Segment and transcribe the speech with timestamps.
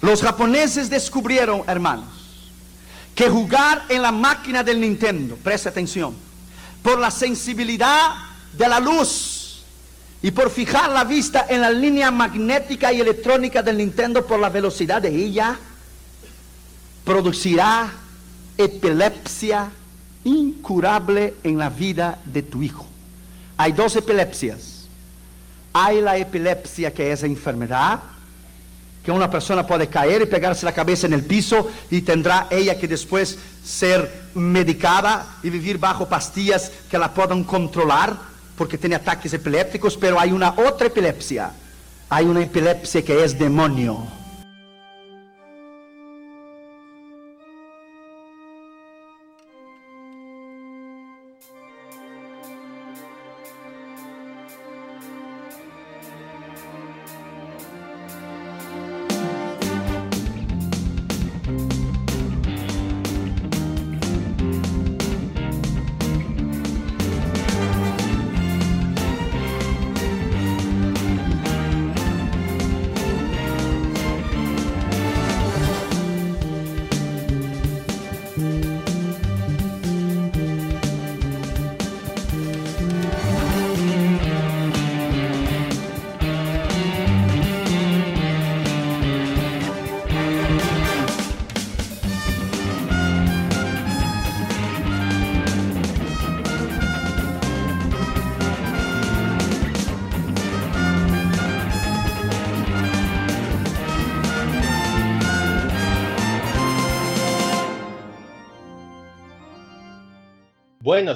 [0.00, 2.06] Los japoneses descubrieron, hermanos,
[3.14, 6.14] que jugar en la máquina del Nintendo, preste atención,
[6.82, 8.14] por la sensibilidad
[8.56, 9.62] de la luz
[10.22, 14.48] y por fijar la vista en la línea magnética y electrónica del Nintendo por la
[14.48, 15.58] velocidad de ella,
[17.04, 17.92] producirá
[18.56, 19.70] epilepsia
[20.24, 22.86] incurable en la vida de tu hijo.
[23.56, 24.86] Hay dos epilepsias.
[25.72, 28.00] Hay la epilepsia que es enfermedad,
[29.04, 32.78] que una persona puede caer y pegarse la cabeza en el piso y tendrá ella
[32.78, 38.16] que después ser medicada y vivir bajo pastillas que la puedan controlar
[38.56, 41.52] porque tiene ataques epilépticos, pero hay una otra epilepsia.
[42.10, 44.19] Hay una epilepsia que es demonio.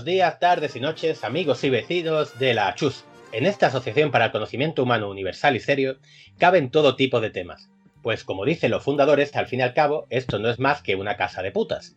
[0.05, 3.05] Días, tardes y noches, amigos y vecinos de la Chus.
[3.33, 5.97] En esta Asociación para el Conocimiento Humano Universal y Serio
[6.37, 7.71] caben todo tipo de temas,
[8.03, 10.95] pues como dicen los fundadores, al fin y al cabo, esto no es más que
[10.95, 11.97] una casa de putas.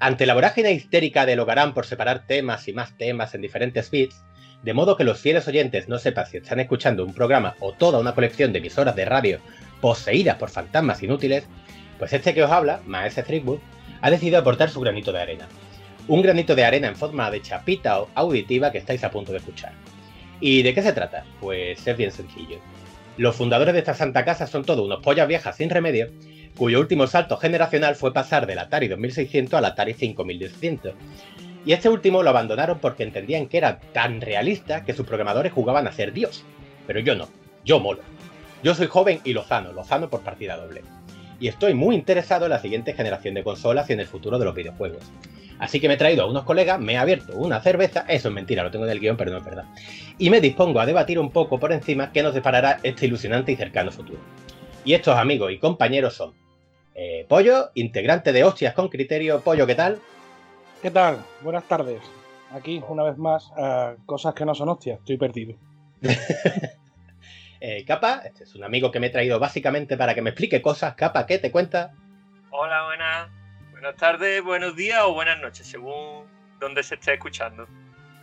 [0.00, 4.24] Ante la vorágine histérica del hogarán por separar temas y más temas en diferentes bits,
[4.62, 7.98] de modo que los fieles oyentes no sepan si están escuchando un programa o toda
[7.98, 9.38] una colección de emisoras de radio
[9.82, 11.44] poseídas por fantasmas inútiles,
[11.98, 13.58] pues este que os habla, Maese Threepwood,
[14.00, 15.46] ha decidido aportar su granito de arena
[16.06, 19.72] un granito de arena en forma de chapita auditiva que estáis a punto de escuchar.
[20.40, 21.24] ¿Y de qué se trata?
[21.40, 22.58] Pues es bien sencillo.
[23.16, 26.10] Los fundadores de esta santa casa son todos unos pollas viejas sin remedio,
[26.56, 30.94] cuyo último salto generacional fue pasar del Atari 2600 al Atari 5200.
[31.64, 35.86] Y este último lo abandonaron porque entendían que era tan realista que sus programadores jugaban
[35.86, 36.44] a ser Dios.
[36.86, 37.28] Pero yo no,
[37.64, 38.02] yo molo.
[38.62, 40.82] Yo soy joven y lozano, lozano por partida doble.
[41.40, 44.44] Y estoy muy interesado en la siguiente generación de consolas y en el futuro de
[44.44, 45.04] los videojuegos.
[45.64, 48.34] Así que me he traído a unos colegas, me he abierto una cerveza, eso es
[48.34, 49.64] mentira, lo tengo en el guion, pero no es verdad.
[50.18, 53.56] Y me dispongo a debatir un poco por encima qué nos deparará este ilusionante y
[53.56, 54.18] cercano futuro.
[54.84, 56.34] Y estos amigos y compañeros son
[56.94, 59.40] eh, Pollo, integrante de Hostias con Criterio.
[59.40, 60.00] Pollo, ¿qué tal?
[60.82, 61.24] ¿Qué tal?
[61.40, 62.02] Buenas tardes.
[62.52, 63.50] Aquí, una vez más,
[64.04, 65.56] cosas que no son hostias, estoy perdido.
[67.60, 70.60] eh, Capa, este es un amigo que me he traído básicamente para que me explique
[70.60, 70.94] cosas.
[70.94, 71.94] Capa, ¿qué te cuenta?
[72.50, 73.43] Hola, buenas.
[73.84, 76.24] Buenas tardes, buenos días o buenas noches, según
[76.58, 77.68] donde se esté escuchando.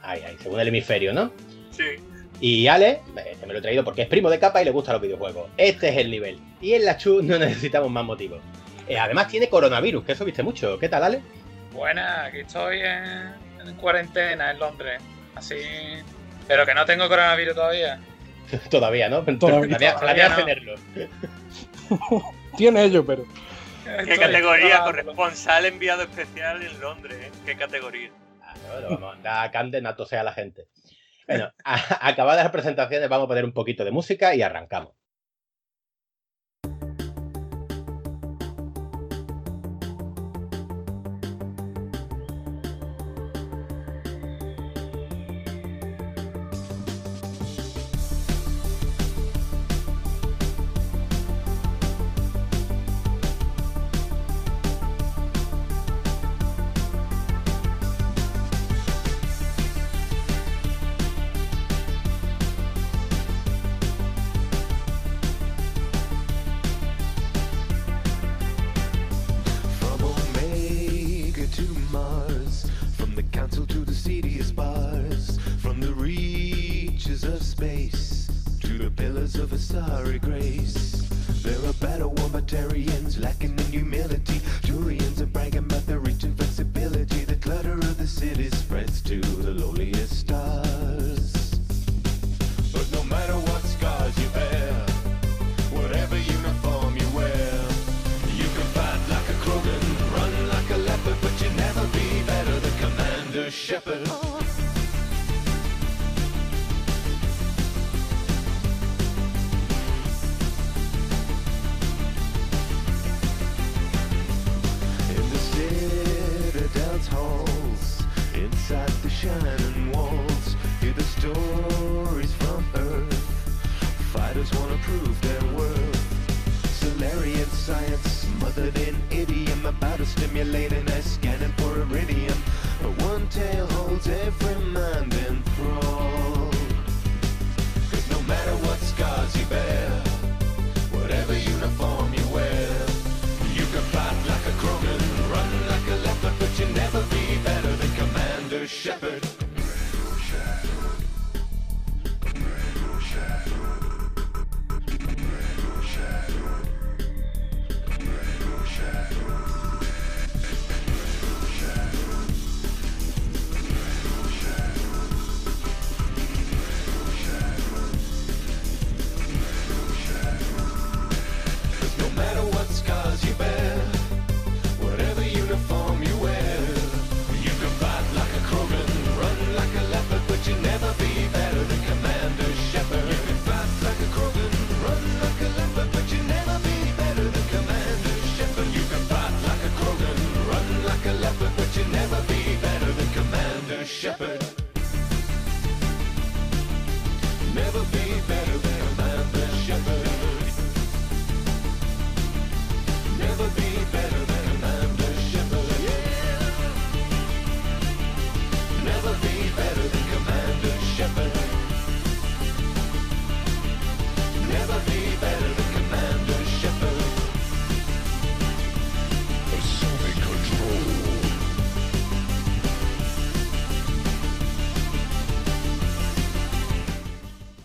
[0.01, 1.31] Ay, ay, según el hemisferio, ¿no?
[1.69, 1.97] Sí.
[2.39, 4.93] Y Ale, este me lo he traído porque es primo de capa y le gustan
[4.93, 5.51] los videojuegos.
[5.57, 6.39] Este es el nivel.
[6.61, 8.41] Y en la Chu no necesitamos más motivos.
[8.87, 10.79] Eh, además tiene coronavirus, que eso viste mucho.
[10.79, 11.21] ¿Qué tal, Ale?
[11.73, 14.99] Buena, aquí estoy en, cuarentena en Londres.
[15.35, 15.57] Así.
[16.47, 17.99] Pero que no tengo coronavirus todavía.
[18.71, 19.23] todavía, ¿no?
[19.37, 20.73] Todavía, todavía, tenerlo.
[22.57, 23.27] Tiene ello, pero.
[23.83, 24.83] ¿Qué categoría?
[24.83, 27.17] Corresponsal enviado especial en Londres.
[27.21, 27.31] ¿eh?
[27.45, 28.11] ¿Qué categoría?
[28.65, 30.67] Claro, vamos a mandar a Camden a a la gente.
[31.27, 34.93] Bueno, acabadas las presentaciones, vamos a poner un poquito de música y arrancamos.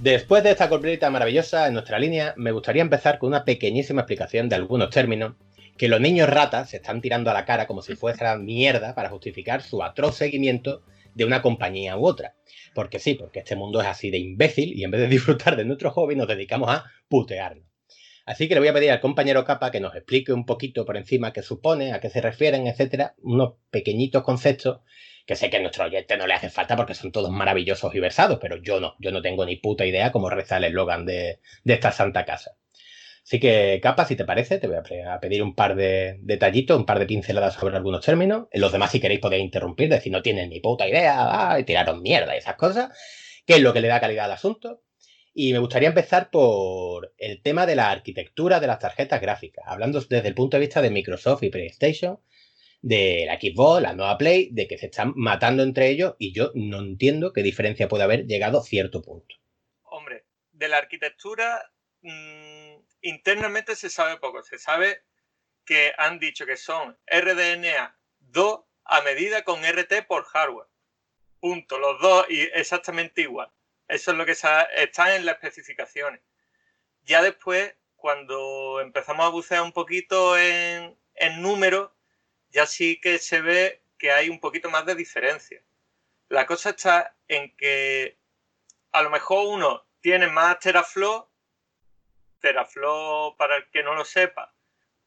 [0.06, 4.48] Después de esta corporita maravillosa en nuestra línea, me gustaría empezar con una pequeñísima explicación
[4.48, 5.34] de algunos términos
[5.76, 9.08] que los niños ratas se están tirando a la cara como si fueran mierda para
[9.08, 10.82] justificar su atroz seguimiento
[11.16, 12.36] de una compañía u otra.
[12.72, 15.64] Porque sí, porque este mundo es así de imbécil y en vez de disfrutar de
[15.64, 17.66] nuestro hobby nos dedicamos a putearnos.
[18.26, 20.96] Así que le voy a pedir al compañero Capa que nos explique un poquito por
[20.96, 24.82] encima qué supone, a qué se refieren, etcétera, unos pequeñitos conceptos
[25.26, 28.00] que sé que a nuestro oyente no le hace falta porque son todos maravillosos y
[28.00, 31.40] versados, pero yo no, yo no tengo ni puta idea cómo reza el eslogan de,
[31.64, 32.52] esta santa casa.
[33.24, 36.86] Así que, Capa, si te parece, te voy a pedir un par de detallitos, un
[36.86, 38.46] par de pinceladas sobre algunos términos.
[38.52, 42.00] Los demás, si queréis, podéis interrumpir, decir no tienen ni puta idea, ah, y tiraros
[42.00, 42.96] mierda y esas cosas,
[43.44, 44.82] que es lo que le da calidad al asunto.
[45.34, 50.00] Y me gustaría empezar por el tema de la arquitectura de las tarjetas gráficas, hablando
[50.00, 52.20] desde el punto de vista de Microsoft y PlayStation,
[52.82, 56.52] de la Xbox, la nueva Play, de que se están matando entre ellos y yo
[56.54, 59.34] no entiendo qué diferencia puede haber llegado a cierto punto.
[59.82, 64.42] Hombre, de la arquitectura mm, internamente se sabe poco.
[64.42, 65.02] Se sabe
[65.64, 70.68] que han dicho que son RDNA 2 a medida con RT por hardware.
[71.40, 71.78] Punto.
[71.78, 73.50] Los dos y exactamente igual.
[73.88, 76.20] Eso es lo que está en las especificaciones.
[77.02, 81.90] Ya después, cuando empezamos a bucear un poquito en, en números,
[82.50, 85.62] ya sí que se ve que hay un poquito más de diferencia.
[86.28, 88.18] La cosa está en que
[88.92, 91.28] a lo mejor uno tiene más teraflow.
[92.40, 94.54] Teraflow, para el que no lo sepa,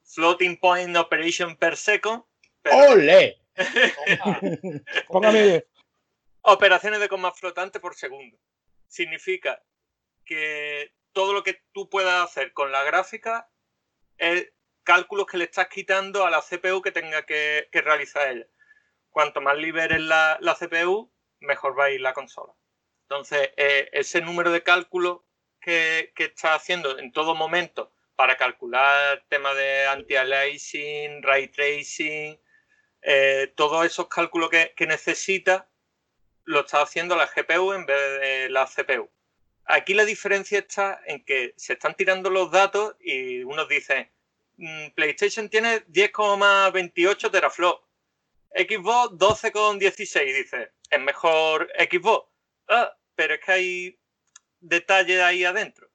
[0.04, 2.24] floating point operation per second.
[2.62, 3.38] pero- ¡Ole!
[5.08, 5.66] Póngame 10.
[6.42, 8.38] operaciones de coma flotante por segundo.
[8.88, 9.62] Significa
[10.26, 13.50] que todo lo que tú puedas hacer con la gráfica
[14.18, 14.52] es
[14.90, 18.48] cálculos que le estás quitando a la CPU que tenga que, que realizar ella.
[19.12, 22.54] Cuanto más liberes la, la CPU, mejor va a ir la consola.
[23.04, 25.20] Entonces, eh, ese número de cálculos
[25.62, 32.42] que, que estás haciendo en todo momento para calcular temas de anti-aliasing, ray tracing,
[33.04, 35.66] eh, todos esos cálculos que, que necesitas
[36.46, 39.08] lo está haciendo la GPU en vez de la CPU.
[39.66, 44.19] Aquí la diferencia está en que se están tirando los datos y unos dicen, "Mm,
[44.96, 47.90] PlayStation tiene 10,28 teraflops,
[48.54, 52.30] Xbox 12,16, dice, es mejor Xbox.
[52.68, 54.00] Ah, pero es que hay
[54.60, 55.90] detalles ahí adentro.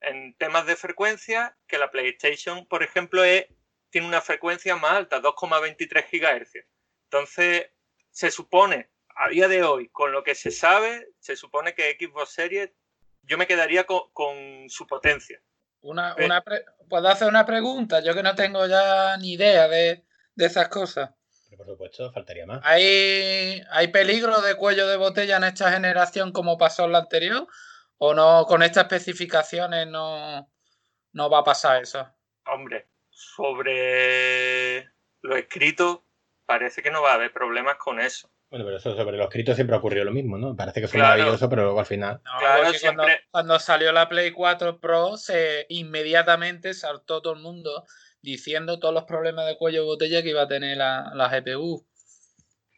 [0.00, 3.46] En temas de frecuencia, que la PlayStation, por ejemplo, es,
[3.90, 6.66] tiene una frecuencia más alta, 2,23 GHz.
[7.04, 7.70] Entonces,
[8.10, 12.32] se supone, a día de hoy, con lo que se sabe, se supone que Xbox
[12.32, 12.70] Series,
[13.22, 15.40] yo me quedaría con su potencia.
[15.82, 16.24] Una, Eh.
[16.24, 18.00] una pre- ¿Puedo hacer una pregunta?
[18.00, 21.10] Yo que no tengo ya ni idea de, de esas cosas.
[21.48, 22.60] Pero por supuesto, faltaría más.
[22.64, 27.46] ¿Hay, ¿Hay peligro de cuello de botella en esta generación como pasó en la anterior?
[27.98, 30.50] ¿O no, con estas especificaciones no,
[31.12, 32.08] no va a pasar eso?
[32.46, 36.06] Hombre, sobre lo escrito,
[36.46, 38.31] parece que no va a haber problemas con eso.
[38.52, 40.54] Bueno, pero eso sobre los escritos siempre ha ocurrido lo mismo, ¿no?
[40.54, 41.16] Parece que fue Claro.
[41.16, 42.20] maravilloso, pero luego al final.
[42.22, 47.32] No, Claro, porque cuando, siempre- cuando salió la Play 4 Pro, se inmediatamente saltó todo
[47.32, 47.86] el mundo
[48.20, 51.86] diciendo todos los problemas de cuello de botella que iba a tener la, la GPU.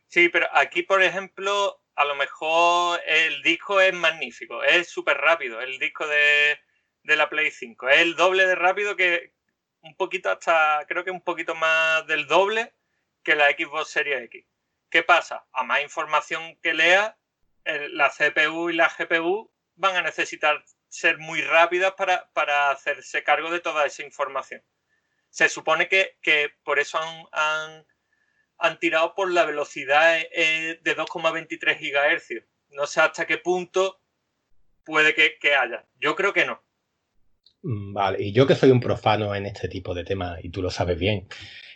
[0.07, 5.61] Sí, pero aquí, por ejemplo, a lo mejor el disco es magnífico, es súper rápido,
[5.61, 6.57] el disco de,
[7.03, 7.89] de la Play 5.
[7.89, 9.33] Es el doble de rápido que
[9.81, 12.75] un poquito hasta, creo que un poquito más del doble
[13.25, 14.47] que la Xbox Series X.
[14.95, 15.45] ¿Qué pasa?
[15.53, 17.19] A más información que lea,
[17.65, 23.51] la CPU y la GPU van a necesitar ser muy rápidas para, para hacerse cargo
[23.51, 24.63] de toda esa información.
[25.31, 27.01] Se supone que, que por eso
[27.33, 27.85] han-
[28.59, 32.45] han tirado por la velocidad eh, de 2,23 GHz.
[32.69, 34.01] No sé hasta qué punto
[34.85, 35.85] puede que, que haya.
[35.99, 36.63] Yo creo que no.
[37.63, 40.63] Mm, Vale, y yo que soy un profano en este tipo de temas, y tú
[40.63, 41.27] lo sabes bien,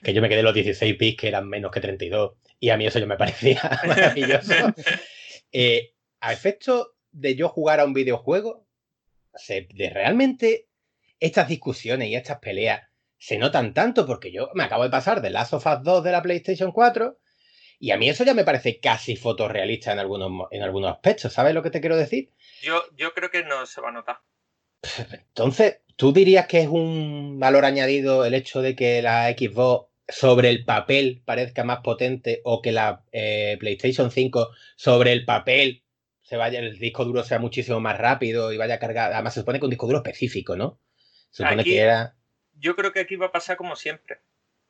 [0.02, 2.86] que yo me quedé los 16 bits que eran menos que 32, y a mí
[2.86, 4.52] eso yo me parecía maravilloso.
[5.52, 8.66] Eh, a efecto de yo jugar a un videojuego,
[9.34, 10.68] se- de realmente
[11.20, 12.82] estas discusiones y estas peleas
[13.16, 16.12] se notan tanto porque yo me acabo de pasar de Last of Us 2 de
[16.12, 17.18] la PlayStation 4
[17.80, 21.54] y a mí eso ya me parece casi fotorrealista en algunos, en algunos aspectos, ¿sabes
[21.54, 22.30] lo que te quiero decir?
[22.60, 24.18] Yo, yo creo que no se va a notar.
[25.12, 30.48] Entonces, ¿tú dirías que es un valor añadido el hecho de que la Xbox sobre
[30.48, 35.82] el papel parezca más potente o que la eh, PlayStation 5 sobre el papel
[36.22, 39.12] se vaya, el disco duro sea muchísimo más rápido y vaya a cargar?
[39.12, 40.78] Además, se supone que un disco duro específico, ¿no?
[41.30, 42.14] Se supone Aquí- que era.
[42.52, 44.20] Yo creo que aquí va a pasar como siempre.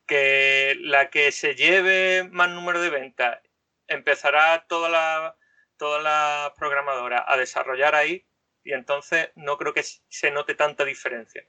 [0.06, 3.38] Que la que se lleve más número de ventas
[3.86, 5.36] empezará toda la,
[5.76, 8.24] toda la programadora a desarrollar ahí
[8.64, 11.44] y entonces no creo que se note tanta diferencia.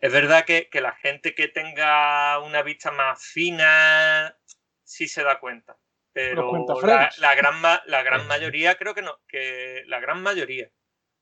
[0.00, 4.36] Es verdad que, que la gente que tenga una vista más fina
[4.82, 5.76] sí se da cuenta,
[6.12, 6.74] pero cuenta
[7.18, 10.70] la, gran, la gran mayoría creo que no, que la gran mayoría.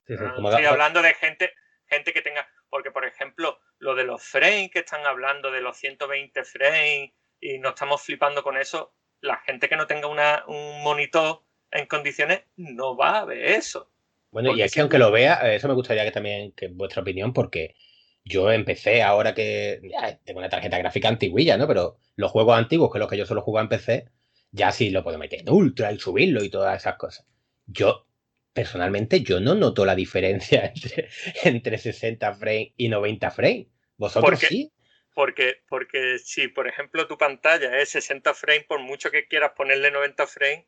[0.05, 1.53] Sí, sí, No como estoy hablando de gente,
[1.87, 5.77] gente que tenga, porque por ejemplo, lo de los frames que están hablando de los
[5.77, 10.83] 120 frames y no estamos flipando con eso, la gente que no tenga una, un
[10.83, 13.91] monitor en condiciones no va a ver eso.
[14.35, 17.01] Bueno, y es que aunque lo vea, eh, eso me gustaría que también, que vuestra
[17.01, 17.77] opinión, porque
[18.25, 21.69] yo empecé ahora que ya, tengo una tarjeta gráfica antiguilla, ¿no?
[21.69, 24.09] Pero los juegos antiguos, que es los que yo solo juego en PC,
[24.51, 27.25] ya sí lo puedo meter en ultra y subirlo y todas esas cosas.
[27.65, 28.07] Yo,
[28.51, 31.07] personalmente, yo no noto la diferencia entre,
[31.45, 33.67] entre 60 frames y 90 frames.
[33.95, 34.71] ¿Vosotros Porque- sí?
[35.13, 39.91] Porque, porque si, por ejemplo, tu pantalla es 60 frames, por mucho que quieras ponerle
[39.91, 40.65] 90 frames,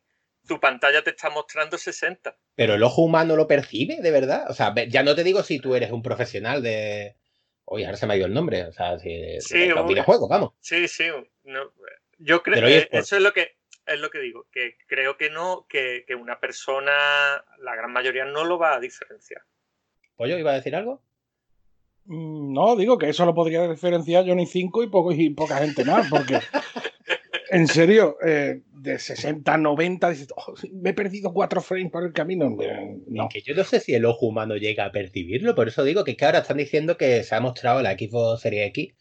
[0.48, 2.36] tu pantalla te está mostrando 60.
[2.56, 4.46] Pero el ojo humano lo percibe, de verdad.
[4.50, 7.14] O sea, ya no te digo si tú eres un profesional de...
[7.66, 8.64] Oye, ahora se me ha ido el nombre.
[8.64, 10.54] O sea, si de, Sí, videojuegos, vamos.
[10.58, 11.04] Sí, sí.
[11.44, 11.72] no,
[12.18, 13.02] yo creo que eSport.
[13.04, 16.38] eso es lo que es lo que digo, que creo que no, que, que una
[16.40, 16.92] persona,
[17.58, 19.40] la gran mayoría no lo va a diferenciar.
[20.14, 21.02] ¿Pollo iba a decir algo?
[22.04, 25.84] Mm, No, digo que eso lo podría diferenciar Johnny 5 y, poco, y poca gente
[25.86, 26.38] más, porque
[27.50, 32.04] en serio, eh, de 60 a 90, dices, "Oh, me he perdido 4 frames por
[32.04, 32.56] el camino.
[33.06, 33.28] No.
[33.28, 36.12] Que yo no sé si el ojo humano llega a percibirlo, por eso digo que,
[36.12, 38.94] es que ahora están diciendo que se ha mostrado la Xbox Series X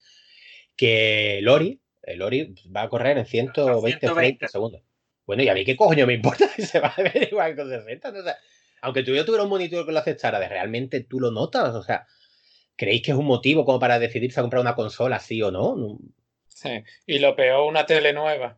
[0.78, 4.40] que Lori, el Lori va a correr en 120, frames 120.
[4.40, 4.84] por segundo.
[5.26, 7.70] Bueno, y a mí qué coño me importa si se va a ver igual con
[7.70, 8.20] 60, ¿no?
[8.20, 8.38] O sea,
[8.82, 11.76] aunque tú yo tuviera un monitor que lo aceptara, ¿de realmente tú lo notas?
[11.76, 12.06] O sea,
[12.78, 16.00] ¿creéis que es un motivo como para decidirse a comprar una consola, sí o no?
[16.60, 16.84] Sí.
[17.06, 18.58] Y lo peor, una tele nueva.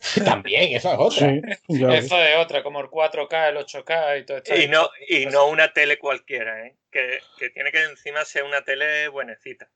[0.24, 1.28] También, eso es otra.
[1.30, 1.94] Sí, ya.
[1.94, 4.56] Eso es otra, como el 4K, el 8K y todo esto.
[4.56, 6.76] Y no, y no una tele cualquiera, ¿eh?
[6.90, 9.68] que, que tiene que encima ser una tele buenecita.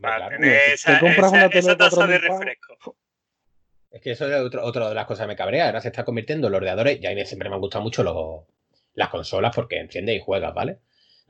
[0.00, 0.36] Para Claro.
[0.38, 2.40] tener Te esa, compras esa- una tele esa taza de 4000 pavos.
[2.44, 2.96] refresco.
[3.90, 5.66] Es que eso es otro, otra de las cosas que me cabrea.
[5.66, 6.98] Ahora se está convirtiendo en los ordenadores.
[7.00, 8.44] Y a mí siempre me han gustado mucho los,
[8.94, 10.78] las consolas porque enciendes y juegas, ¿vale?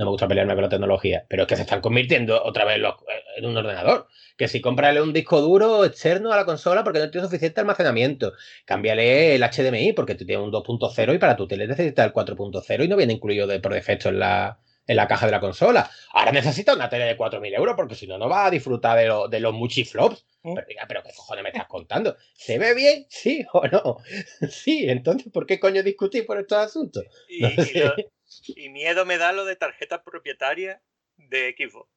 [0.00, 1.26] No me gusta pelearme con la tecnología.
[1.28, 2.95] Pero es que se están convirtiendo otra vez los-
[3.37, 4.07] en un ordenador.
[4.38, 8.33] Que si cómprale un disco duro externo a la consola porque no tiene suficiente almacenamiento.
[8.64, 12.83] Cámbiale el HDMI porque tú tienes un 2.0 y para tu tele necesitas el 4.0
[12.83, 15.90] y no viene incluido de, por defecto en la, en la caja de la consola.
[16.14, 19.07] Ahora necesitas una tele de 4.000 euros porque si no, no vas a disfrutar de,
[19.07, 20.25] lo- de los muchiflops.
[20.42, 20.54] ¿Mm?
[20.54, 22.16] Pero, pero ¿qué cojones me estás contando?
[22.33, 23.04] ¿Se ve bien?
[23.11, 23.99] ¿Sí o no?
[24.50, 27.04] Sí, entonces, ¿por qué coño discutir por estos asuntos?
[27.38, 27.85] No y sé.
[27.85, 27.95] lo-
[28.46, 30.80] y miedo me da lo de tarjetas propietarias
[31.16, 31.88] de Xbox.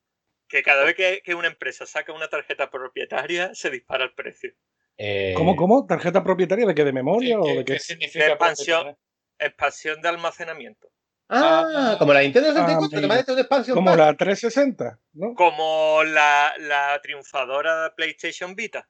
[0.47, 4.51] Que cada vez que, que una empresa saca una tarjeta propietaria, se dispara el precio.
[4.97, 5.85] Eh, ¿Cómo, cómo?
[5.87, 6.83] ¿Tarjeta propietaria de qué?
[6.83, 7.73] ¿De memoria o ¿qué- de qué?
[7.73, 8.97] qué significa De expansión.
[9.39, 10.89] Expansión de almacenamiento.
[11.29, 13.13] Ah, como la Nintendo 64, que amigo.
[13.13, 13.19] me
[13.57, 15.33] hace un Como la 360, ¿no?
[15.33, 18.87] Como la, la triunfadora PlayStation Vita.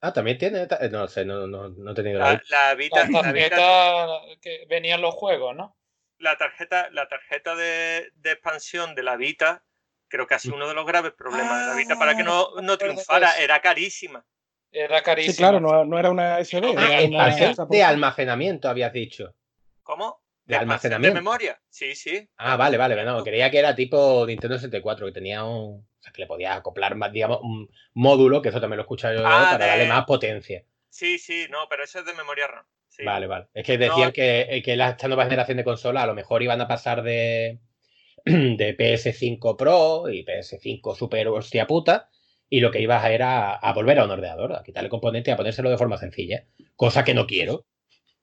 [0.00, 0.62] Ah, también tiene.
[0.62, 2.32] eh, No sé, no, no, no he tenido la.
[2.32, 4.06] La, la Vita, La la Vita- tarjeta
[4.42, 5.76] que venían los juegos, ¿no?
[6.18, 9.64] La tarjeta, la tarjeta de, de expansión de la Vita,
[10.08, 12.60] creo que ha sido uno de los graves problemas de la Vita para que no,
[12.62, 13.32] no Ah, triunfara.
[13.38, 14.24] Era carísima.
[14.70, 15.32] Era carísimo.
[15.32, 16.74] Sí, claro, no, no era una SD.
[16.76, 19.34] Ah, Expansión de almacenamiento, habías dicho.
[19.82, 20.22] ¿Cómo?
[20.44, 21.14] De almacenamiento.
[21.14, 21.60] De memoria.
[21.68, 22.28] Sí, sí.
[22.36, 23.02] Ah, vale, vale.
[23.04, 25.86] No, creía que era tipo Nintendo 64, que tenía un.
[25.98, 28.84] O sea, que le podías acoplar más, digamos, un módulo, que eso también lo he
[28.84, 30.64] escuchado yo, Ah, para de- darle más potencia.
[30.90, 32.66] Sí, sí, no, pero eso es de memoria RAM.
[32.96, 33.04] Sí.
[33.04, 33.46] Vale, vale.
[33.54, 34.12] Es que decían No.
[34.12, 37.02] que, eh, que la- esta nueva generación de consolas a lo mejor iban a pasar
[37.02, 37.58] de,
[38.24, 42.08] de PS5 Pro y PS5 Super hostia puta,
[42.48, 45.34] y lo que ibas a era a volver a un ordenador, a quitarle componente y
[45.34, 46.44] a ponérselo de forma sencilla.
[46.76, 47.66] Cosa que no quiero.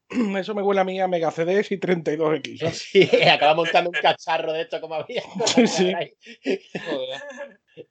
[0.40, 2.60] Eso me huele a mí a Mega CDs y 32X.
[2.60, 2.78] ¿sabes?
[2.92, 5.22] Sí, acaba montando un cacharro de esto como había.
[5.68, 5.94] Sí.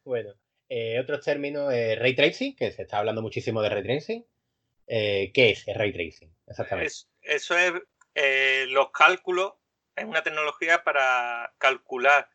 [0.05, 0.31] Bueno,
[0.69, 4.25] eh, otros términos, eh, ray tracing, que se está hablando muchísimo de ray tracing.
[4.93, 6.35] Eh, ¿Qué es el ray tracing?
[6.49, 6.89] Exactamente.
[6.89, 7.73] Es- eso es
[8.17, 9.53] eh, los cálculos,
[9.95, 12.29] es una tecnología para calcular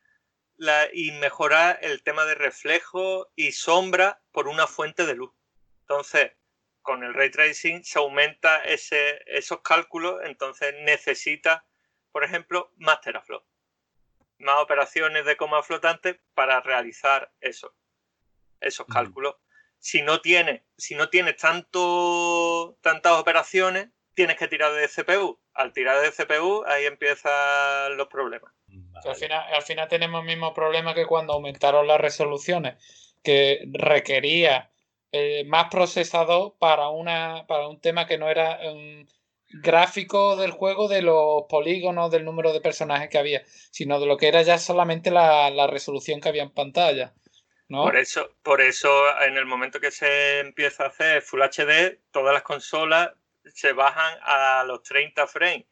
[0.56, 5.34] la- y mejorar el tema de reflejo y sombra por una fuente de luz.
[5.80, 6.32] Entonces,
[6.80, 11.66] con el ray tracing se aumenta ese, esos cálculos, entonces necesita,
[12.10, 13.46] por ejemplo, más teraflops,
[14.38, 17.76] más operaciones de coma flotante para realizar eso,
[18.60, 19.34] esos cálculos.
[19.86, 25.38] Si no tienes, si no tienes tanto, tantas operaciones, tienes que tirar de CPU.
[25.54, 28.52] Al tirar de CPU, ahí empiezan los problemas.
[29.04, 32.74] Al, final, al final tenemos el mismo problema que cuando aumentaron las resoluciones,
[33.22, 34.72] que requería
[35.12, 39.08] eh, más procesador para, una, para un tema que no era un
[39.50, 44.16] gráfico del juego de los polígonos, del número de personajes que había, sino de lo
[44.16, 47.14] que era ya solamente la, la resolución que había en pantalla.
[47.68, 47.82] ¿No?
[47.84, 48.90] Por eso, por eso,
[49.22, 53.10] en el momento que se empieza a hacer Full HD, todas las consolas
[53.54, 55.66] se bajan a los 30 frames.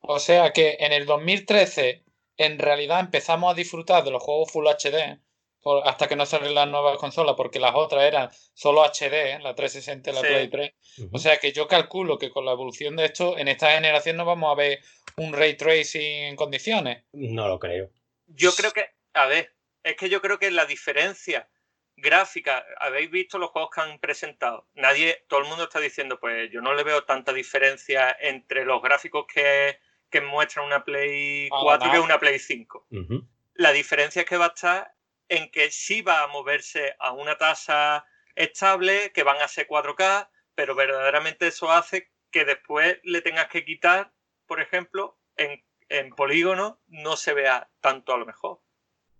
[0.00, 2.04] O sea que en el 2013
[2.36, 5.18] en realidad empezamos a disfrutar de los juegos Full HD
[5.62, 9.54] por- hasta que no salieron las nuevas consolas, porque las otras eran solo HD, la
[9.54, 10.26] 360 y la Sí.
[10.26, 10.72] Play 3.
[11.12, 14.24] O sea que yo calculo que con la evolución de esto, en esta generación no
[14.24, 14.80] vamos a ver
[15.18, 17.04] un ray tracing en condiciones.
[17.12, 17.90] No lo creo.
[18.28, 21.48] Yo creo que, a ver, es que yo creo que la diferencia
[21.96, 24.66] gráfica, habéis visto los juegos que han presentado.
[24.74, 28.80] Nadie, todo el mundo está diciendo, pues yo no le veo tanta diferencia entre los
[28.80, 32.04] gráficos que, que muestra una Play Ah, 4 que nada.
[32.04, 32.86] una Play 5.
[32.90, 33.28] Ujú.
[33.54, 34.94] La diferencia es que va a estar
[35.28, 40.28] en que sí va a moverse a una tasa estable, que van a ser 4K,
[40.54, 44.12] pero verdaderamente eso hace que después le tengas que quitar,
[44.46, 48.60] por ejemplo, en, en polígono no se vea tanto a lo mejor.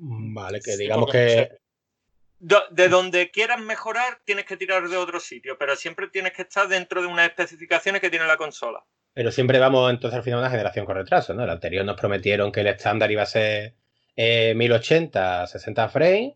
[0.02, 1.50] Vale, que digamos que.
[2.38, 6.66] De donde quieras mejorar, tienes que tirar de otro sitio, pero siempre tienes que estar
[6.68, 8.82] dentro de unas especificaciones que tiene la consola.
[9.12, 11.44] Pero siempre vamos entonces al final a una generación con retraso, ¿no?
[11.44, 13.74] El anterior nos prometieron que el estándar iba a ser
[14.16, 16.32] eh, 1080, 60 frames.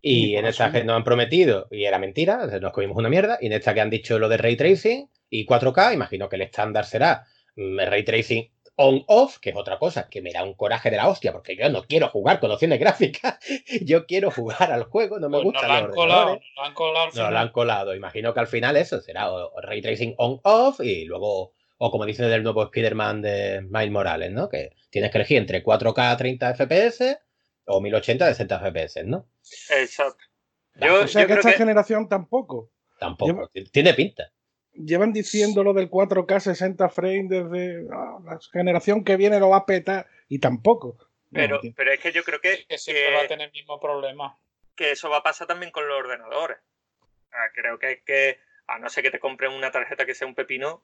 [0.00, 0.92] Y Y en esta que no.
[0.92, 3.38] nos han prometido, y era mentira, nos comimos una mierda.
[3.40, 6.42] Y en esta que han dicho lo de ray tracing y 4K, imagino que el
[6.42, 7.24] estándar será
[7.56, 11.08] mm, ray tracing on-off, que es otra cosa que me da un coraje de la
[11.08, 13.38] hostia, porque yo no quiero jugar con opciones gráficas.
[13.82, 16.74] yo quiero jugar al juego, no me Pues nos gustan la los han colado, han
[16.74, 17.94] colado No, lo han colado.
[17.94, 22.04] Imagino que al final eso será o, o ray tracing on-off y luego, o como
[22.04, 24.48] dicen del nuevo Spider-Man de Miles Morales, ¿no?
[24.48, 27.18] Que tienes que elegir entre 4K a 30 FPS
[27.66, 29.28] o 1080 a 60 FPS, ¿no?
[29.70, 30.24] Exacto.
[30.74, 32.70] Yo, o sea yo que creo esta que generación tampoco.
[32.98, 33.50] Tampoco.
[33.72, 34.32] Tiene pinta.
[34.78, 39.58] Llevan diciendo lo del 4K 60 frames desde ah, la generación que viene lo va
[39.58, 40.96] a petar y tampoco.
[41.32, 43.52] pero, No, pero es que yo creo que, Que siempre que- va a tener el
[43.52, 44.36] mismo problema.
[44.74, 46.58] que eso va a pasar también con los ordenadores.
[47.32, 50.34] Ah, creo que, que a no ser que te compren una tarjeta que sea un
[50.34, 50.82] pepino,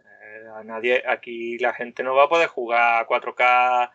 [0.00, 3.92] eh, a nadie, aquí la gente no va a poder jugar a 4K, mm,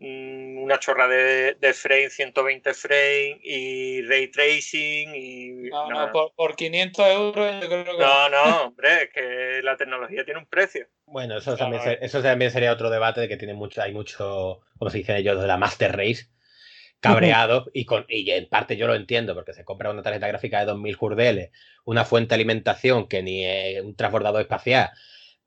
[0.00, 6.32] una chorra de, de frame, 120 frame y ray tracing y No, no, no, por,
[6.34, 10.46] por 500 euros yo creo que no, no, hombre, es que la tecnología tiene un
[10.46, 10.86] precio.
[11.06, 11.98] Bueno, eso, Claro, también, eh.
[12.00, 15.16] se- eso también sería otro debate de que tiene mucho, hay mucho, como se dicen
[15.16, 16.28] ellos, de la Master Race
[17.00, 20.60] cabreados y, con, y en parte yo lo entiendo porque se compra una tarjeta gráfica
[20.60, 21.50] de 2000 jurdeles,
[21.84, 24.90] una fuente de alimentación que ni es un transbordador espacial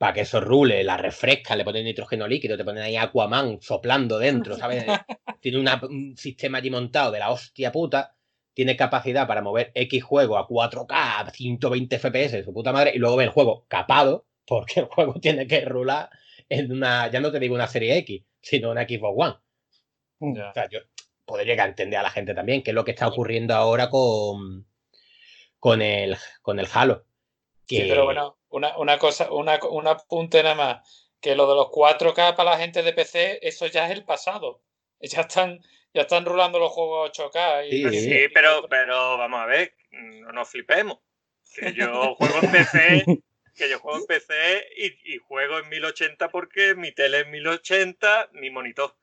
[0.01, 4.17] para que eso rule, la refrescan, le ponen nitrógeno líquido, te ponen ahí Aquaman soplando
[4.17, 4.83] dentro, ¿sabes?
[5.41, 8.15] Tiene una- un sistema allí montado de la hostia puta,
[8.55, 12.97] tiene capacidad para mover X juego a 4K, a 120 FPS, su puta madre, y
[12.97, 16.09] luego ve el juego capado, porque el juego tiene que rular
[16.49, 19.35] en una, ya no te digo una serie X, sino una Xbox One.
[20.49, 20.79] O sea, yo
[21.25, 23.91] podría llegar a entender a la gente también, que es lo que está ocurriendo ahora
[23.91, 24.65] con,
[25.59, 27.05] con, el, con el Halo.
[27.67, 27.83] Que...
[27.83, 31.67] Sí, pero bueno, una, una cosa, una, un apunte nada más, que lo de los
[31.67, 34.61] 4K para la gente de PC, eso ya es el pasado.
[34.99, 35.59] Ya están,
[35.93, 37.67] ya están rulando los juegos 8K.
[37.69, 38.01] Y, Sí.
[38.01, 40.99] Sí, pero, pero vamos a ver, no nos flipemos.
[41.53, 43.05] Que yo juego en PC,
[43.55, 48.29] que yo juego en PC y, y juego en 1080 porque mi tele es 1080,
[48.33, 48.95] mi monitor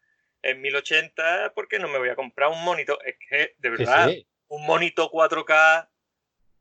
[0.43, 2.99] es 1080 porque no me voy a comprar un monitor.
[3.05, 4.27] Es que, de verdad, sí.
[4.49, 5.89] un monitor 4K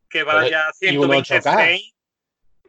[0.09, 1.41] que vaya a y un 120 8K.
[1.41, 1.96] frames.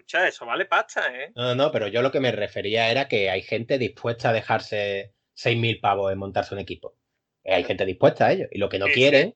[0.08, 1.32] Escucha, eso vale pasta, ¿eh?
[1.36, 5.12] No, no, pero yo lo que me refería era que hay gente dispuesta a dejarse
[5.34, 6.96] 6.000 pavos en montarse un equipo.
[7.44, 8.46] Eh, Hay gente dispuesta a ello.
[8.50, 9.00] Y lo que no Sí, sí.
[9.00, 9.34] quieren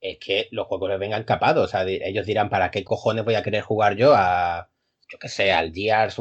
[0.00, 1.64] es que los juegos les vengan capados.
[1.64, 4.70] O sea, ellos dirán, ¿para qué cojones voy a querer jugar yo a,
[5.10, 6.18] yo qué sé, al Gears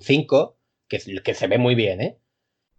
[0.00, 2.18] 5, que, que se ve muy bien, ¿eh?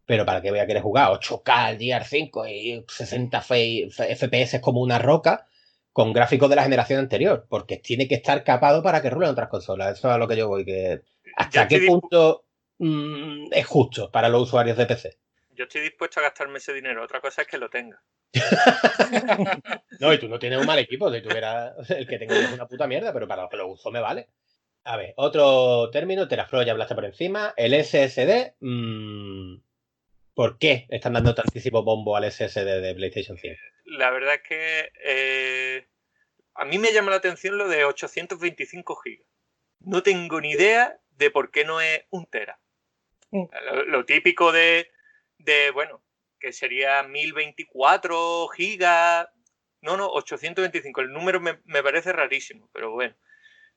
[0.06, 4.60] Pero ¿para qué voy a querer jugar 8K al Gears 5 y 60 fe- FPS
[4.60, 5.48] como una roca
[5.96, 7.46] con gráficos de la generación anterior?
[7.48, 9.98] Porque tiene que estar capado para que rulen otras consolas.
[9.98, 10.66] Eso es a lo que yo voy.
[10.66, 11.04] Que
[11.38, 12.44] ¿Hasta qué punto
[12.80, 15.18] mm, es justo para los usuarios de PC?
[15.52, 17.02] Yo estoy dispuesto a gastarme ese dinero.
[17.02, 18.04] Otra cosa es que lo tenga.
[20.02, 22.68] No, y tú no tienes un mal equipo, si tuvieras el que tengo es una
[22.68, 24.28] puta mierda, pero para lo que lo uso me vale.
[24.84, 27.54] A ver, otro término, Teraflow ya hablaste por encima.
[27.56, 29.56] El SSD, mm,
[30.36, 33.56] ¿por qué están dando tantísimo bombo al SSD de PlayStation 5?
[33.86, 35.88] La verdad es que eh,
[36.54, 39.28] a mí me llama la atención lo de 825 gigas.
[39.80, 42.60] No tengo ni idea de por qué no es un tera.
[43.32, 43.46] Mm.
[43.66, 44.92] Lo, lo típico de,
[45.38, 46.04] de, bueno,
[46.40, 49.28] que sería 1024 gigas.
[49.82, 51.02] No, no, 825.
[51.02, 53.16] El número me, me parece rarísimo, pero bueno.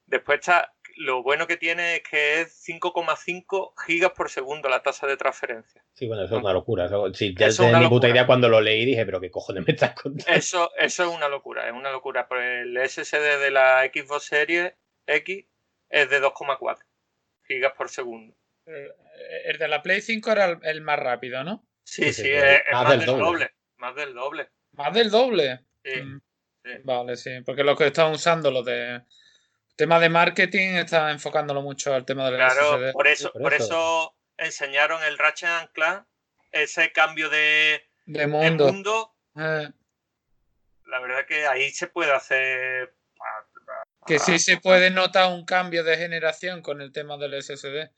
[0.07, 5.07] Después está, lo bueno que tiene es que es 5,5 gigas por segundo la tasa
[5.07, 5.85] de transferencia.
[5.95, 6.87] Sí, bueno, eso es una locura.
[6.87, 9.21] Eso, sí, ya Eso es tenía una ni puta idea cuando lo leí dije, pero
[9.21, 10.33] qué cojones me estás contando.
[10.33, 12.27] Eso, eso es una locura, es una locura.
[12.29, 14.75] Pero el SSD de la Xbox Series
[15.07, 15.45] X
[15.89, 16.79] es de 2,4
[17.47, 18.35] gigas por segundo.
[18.67, 18.89] Eh,
[19.47, 21.65] El de la Play 5 era el, más rápido, ¿no?
[21.85, 23.25] Sí, Sí, sí, sí, es, Más más del doble.
[23.25, 23.51] doble.
[23.77, 24.49] Más del doble.
[24.73, 25.61] Más del doble.
[25.85, 26.01] Sí.
[26.03, 26.21] Mm,
[26.65, 26.71] sí.
[26.83, 27.31] Vale, sí.
[27.47, 29.03] Porque los que están usando lo de
[29.79, 32.93] tema de marketing están enfocándolo mucho al tema del Claro, SSD.
[32.93, 33.65] por eso, por por eso.
[33.65, 36.05] eso enseñaron el Ratchet and Clank,
[36.53, 39.15] ese cambio de, De de mundo.
[39.37, 39.69] Eh,
[40.87, 42.95] La verdad que ahí se puede hacer.
[44.07, 47.91] que sí se puede notar un cambio de generación con el tema del SSD.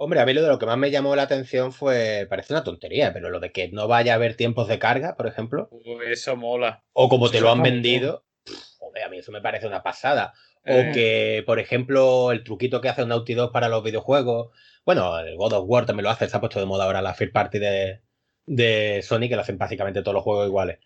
[0.00, 2.62] Hombre, a mí lo de lo que más me llamó la atención fue, parece una
[2.64, 6.06] tontería, pero lo de que no vaya a haber tiempos de carga, por ejemplo, Uy,
[6.12, 6.84] eso mola.
[6.92, 9.66] o como te Eso lo han está vendido, pff, joder, a mí eso me parece
[9.66, 10.32] una pasada.
[10.70, 14.50] O que, por ejemplo, el truquito que hace un Naughty Dog para los videojuegos.
[14.84, 17.14] Bueno, el God of War también lo hace, se ha puesto de moda ahora la
[17.14, 18.00] First Party de,
[18.46, 20.78] de Sony, que lo hacen básicamente todos los juegos iguales.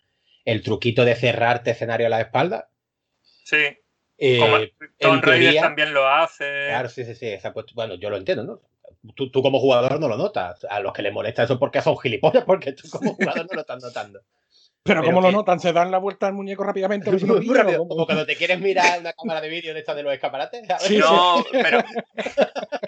[0.45, 2.69] El truquito de cerrarte escenario a la espalda.
[3.43, 3.57] Sí,
[4.17, 4.57] eh, como
[4.99, 6.43] Tomb Raider teoría- también lo hace.
[6.67, 7.37] Claro, sí, sí, sí.
[7.39, 8.61] se ha puesto- bueno, yo lo entiendo, ¿no?
[9.15, 10.65] Tú, tú como jugador no lo notas.
[10.69, 13.61] A los que les molesta eso porque son gilipollas, porque tú como jugador no lo
[13.61, 14.21] estás notando.
[14.85, 17.09] Pero, Pero como lo que- notan, se dan la vuelta al muñeco rápidamente.
[17.47, 18.05] Muy rápido, como cómo?
[18.05, 20.61] cuando te quieres mirar una cámara de vídeo de esta de los escaparates.
[20.99, 21.81] No, pero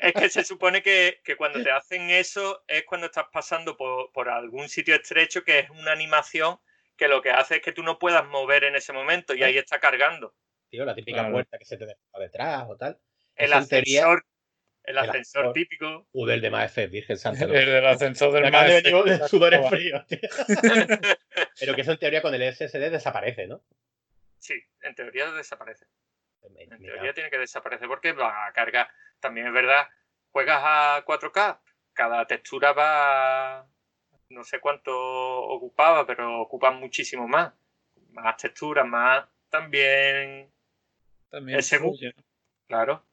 [0.02, 4.12] es que se supone que, que cuando te hacen eso es cuando estás pasando por,
[4.12, 6.58] por algún sitio estrecho que es una animación
[6.98, 9.58] que lo que hace es que tú no puedas mover en ese momento y ahí
[9.58, 10.34] está cargando.
[10.70, 11.34] Tío, la típica Claro.
[11.34, 13.00] puerta que se te deja detrás o tal.
[13.36, 13.66] El en
[14.94, 16.08] teoría- ascensor, el el ascensor típico.
[16.14, 17.48] O del de Maefes, Virgen Santa.
[17.48, 17.54] ¿no?
[17.54, 20.20] El del ascensor del Me acaba de venir de sudores fríos, tío.
[21.60, 23.62] Pero que eso en teoría con el SSD desaparece, ¿no?
[24.40, 25.86] Sí, en teoría desaparece.
[26.52, 28.88] Me- En mira, teoría tiene que desaparecer porque va a cargar.
[29.20, 29.88] También es verdad,
[30.32, 31.60] juegas a 4K,
[31.94, 33.68] cada textura va.
[34.30, 37.54] No sé cuánto ocupaba, pero ocupa muchísimo más.
[38.12, 40.52] Más texturas, más también.
[41.30, 41.80] También Ese.
[42.68, 43.06] Claro.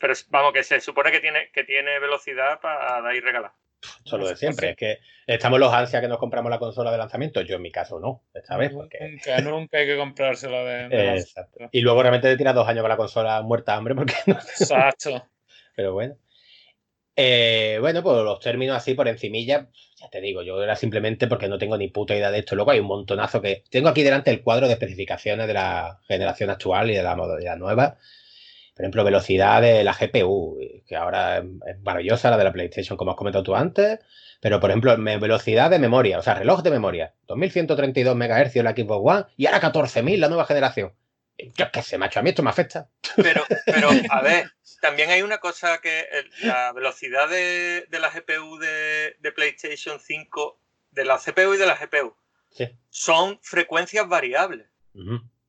[0.00, 3.52] Pero vamos, que se supone que tiene, que tiene velocidad para dar y regalar.
[4.04, 4.70] Eso lo de siempre.
[4.70, 7.40] Es que estamos los ansias que nos compramos la consola de lanzamiento.
[7.42, 8.98] Yo en mi caso no, esta vez, porque.
[9.00, 11.68] Nunca, nunca hay que comprársela de, de exacto.
[11.70, 14.34] Y luego realmente te tiras dos años con la consola muerta de hambre, porque no
[14.34, 15.28] Exacto.
[15.76, 16.16] Pero bueno.
[17.14, 21.48] Eh, bueno, pues los términos así por encimilla, ya te digo, yo era simplemente porque
[21.48, 22.54] no tengo ni puta idea de esto.
[22.54, 23.64] Luego hay un montonazo que.
[23.70, 27.56] Tengo aquí delante el cuadro de especificaciones de la generación actual y de la modalidad
[27.56, 27.96] nueva.
[28.78, 32.96] Por ejemplo, velocidad de la GPU, que ahora es es maravillosa, la de la PlayStation,
[32.96, 33.98] como has comentado tú antes.
[34.40, 37.12] Pero, por ejemplo, velocidad de memoria, o sea, reloj de memoria.
[37.26, 40.94] 2132 MHz la Xbox One y ahora 14.000 la nueva generación.
[41.56, 42.88] Yo qué sé, macho, a mí esto me afecta.
[43.16, 46.06] Pero, pero a ver, también hay una cosa que
[46.42, 50.60] la velocidad de, de la GPU de, de PlayStation 5,
[50.92, 52.14] de la CPU y de la GPU,
[52.50, 52.68] Sí.
[52.90, 54.68] son frecuencias variables.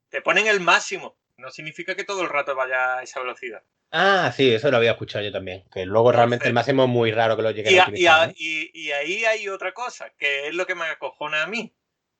[0.09, 1.15] Te ponen el máximo.
[1.39, 3.63] No significa que todo el rato vaya a esa velocidad.
[3.91, 5.63] Ah, sí, eso lo había escuchado yo también.
[5.71, 8.33] Que luego realmente el máximo es muy raro que lo lleguen Y, a y, utilizar.
[8.35, 11.73] y- y ahí hay otra cosa, que es lo que me acojona a mí.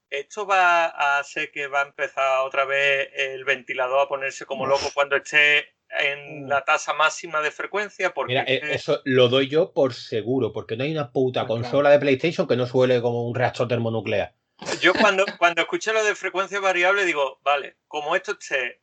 [0.09, 4.65] Esto va a hacer que va a empezar otra vez el ventilador a ponerse como
[4.65, 9.71] loco cuando esté en la tasa máxima de frecuencia, porque Mira, eso lo doy yo
[9.73, 11.47] por seguro, porque no hay una puta claro.
[11.47, 14.33] consola de PlayStation que no suele como un reactor termonuclear.
[14.81, 18.81] yo cuando, cuando escuché lo de frecuencia variable digo, vale, como esto esté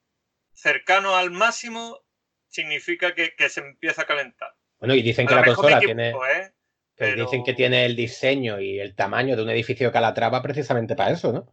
[0.56, 2.00] cercano al máximo,
[2.48, 4.54] significa que, que se empieza a calentar.
[4.78, 6.10] Bueno, y dicen A que la consola tiene.
[6.10, 6.52] ¿eh?
[6.94, 10.96] pero- Dicen que tiene el diseño y el tamaño de un edificio de Calatrava precisamente
[10.96, 11.52] para eso, ¿no?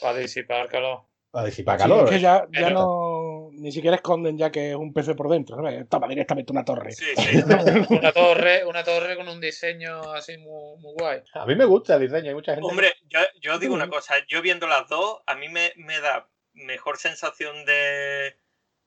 [0.00, 1.02] Para disipar calor.
[1.30, 2.04] Para disipar Sí, calor.
[2.04, 3.26] es que ya, ya Pero- no.
[3.52, 5.86] Ni siquiera esconden ya que es un PC por dentro, ¿sabes?
[5.88, 6.92] Toma directamente una torre.
[6.92, 7.42] Sí, sí.
[7.90, 11.20] Una torre, una torre con un diseño así muy, muy guay.
[11.34, 12.66] A mí me gusta el diseño, hay mucha gente.
[12.68, 16.26] Hombre, yo, yo digo una cosa, yo viendo las dos, a mí me, me da
[16.64, 18.38] mejor sensación de,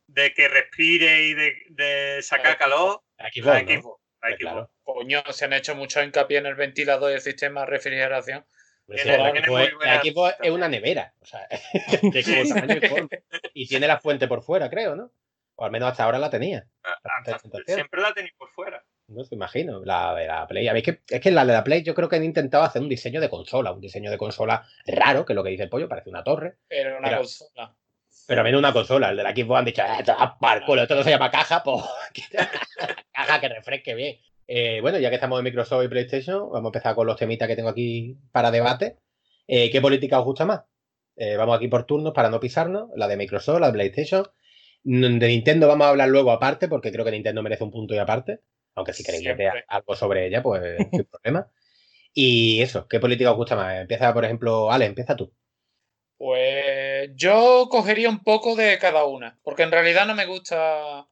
[0.07, 3.69] de que respire y de, de sacar calor Aquí la ¿no?
[3.69, 4.01] Xbox.
[4.21, 4.39] la Pues Xbox.
[4.39, 4.71] claro.
[4.83, 8.45] Coño, se han hecho mucho hincapié en el ventilador y el sistema de refrigeración.
[8.85, 11.13] Pues Tiene- sí, la Xbox es- la Xbox es una nevera.
[11.21, 11.47] O sea,
[12.01, 13.09] de como tamaño y forma.
[13.53, 15.11] Y tiene la fuente por fuera, creo, ¿no?
[15.55, 16.65] O al menos hasta ahora la tenía.
[16.83, 17.75] Ah, La hasta- presentación.
[17.75, 18.83] siempre la tenéis por fuera.
[19.07, 19.83] No se imagino.
[19.83, 20.67] La de la Play.
[20.67, 22.63] A ver, es que, es que la de la Play yo creo que han intentado
[22.63, 23.71] hacer un diseño de consola.
[23.71, 26.57] Un diseño de consola raro, que es lo que dice el pollo, parece una torre.
[26.67, 27.17] Pero una Mira.
[27.17, 27.75] consola.
[28.27, 29.09] Pero a menos una consola.
[29.09, 31.29] El de la Xbox han dicho, "Ah, esto es para culo, esto no se llama
[31.29, 31.83] caja, pues.
[33.13, 34.17] caja que refresque bien.
[34.47, 37.47] Eh, bueno, ya que estamos en Microsoft y PlayStation, vamos a empezar con los temitas
[37.47, 38.97] que tengo aquí para debate.
[39.47, 40.61] Eh, ¿Qué política os gusta más?
[41.15, 42.89] Eh, vamos aquí por turnos para no pisarnos.
[42.95, 44.25] La de Microsoft, la de PlayStation.
[44.83, 47.93] Mm, De Nintendo vamos a hablar luego aparte, porque creo que Nintendo merece un punto
[47.93, 48.39] y aparte.
[48.75, 51.47] Aunque si queréis leer algo sobre ella, pues sin problema.
[52.13, 53.81] Y eso, ¿qué política os gusta más?
[53.81, 55.33] Empieza, por ejemplo, Ale, empieza tú.
[56.17, 61.07] Pues yo cogería un poco de cada una, porque en realidad no me gusta,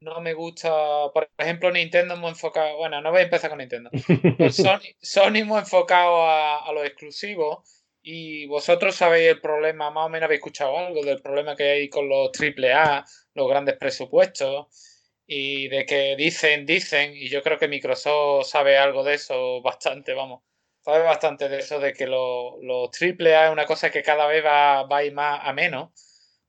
[0.00, 0.70] no me gusta,
[1.12, 3.90] por ejemplo, Nintendo muy enfocado, bueno, no voy a empezar con Nintendo.
[4.38, 10.06] Pues Sony, Sony muy enfocado a, a los exclusivos y vosotros sabéis el problema, más
[10.06, 14.89] o menos habéis escuchado algo del problema que hay con los AAA, los grandes presupuestos
[15.32, 20.12] y de que dicen, dicen, y yo creo que Microsoft sabe algo de eso bastante,
[20.12, 20.42] vamos,
[20.80, 24.82] sabe bastante de eso, de que los AAA es una cosa que cada vez va,
[24.84, 25.90] va a ir más a menos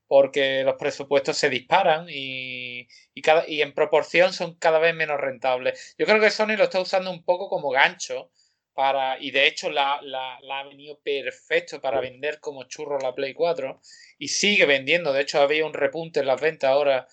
[0.08, 5.20] porque los presupuestos se disparan y, y, cada, y en proporción son cada vez menos
[5.20, 5.94] rentables.
[5.96, 8.30] Yo creo que Sony lo está usando un poco como gancho
[8.74, 13.32] para, y de hecho la- la ha venido perfecto para vender como churro la Play
[13.32, 13.80] 4
[14.18, 15.12] y sigue vendiendo.
[15.12, 17.06] De hecho, había un repunte en las ventas ahora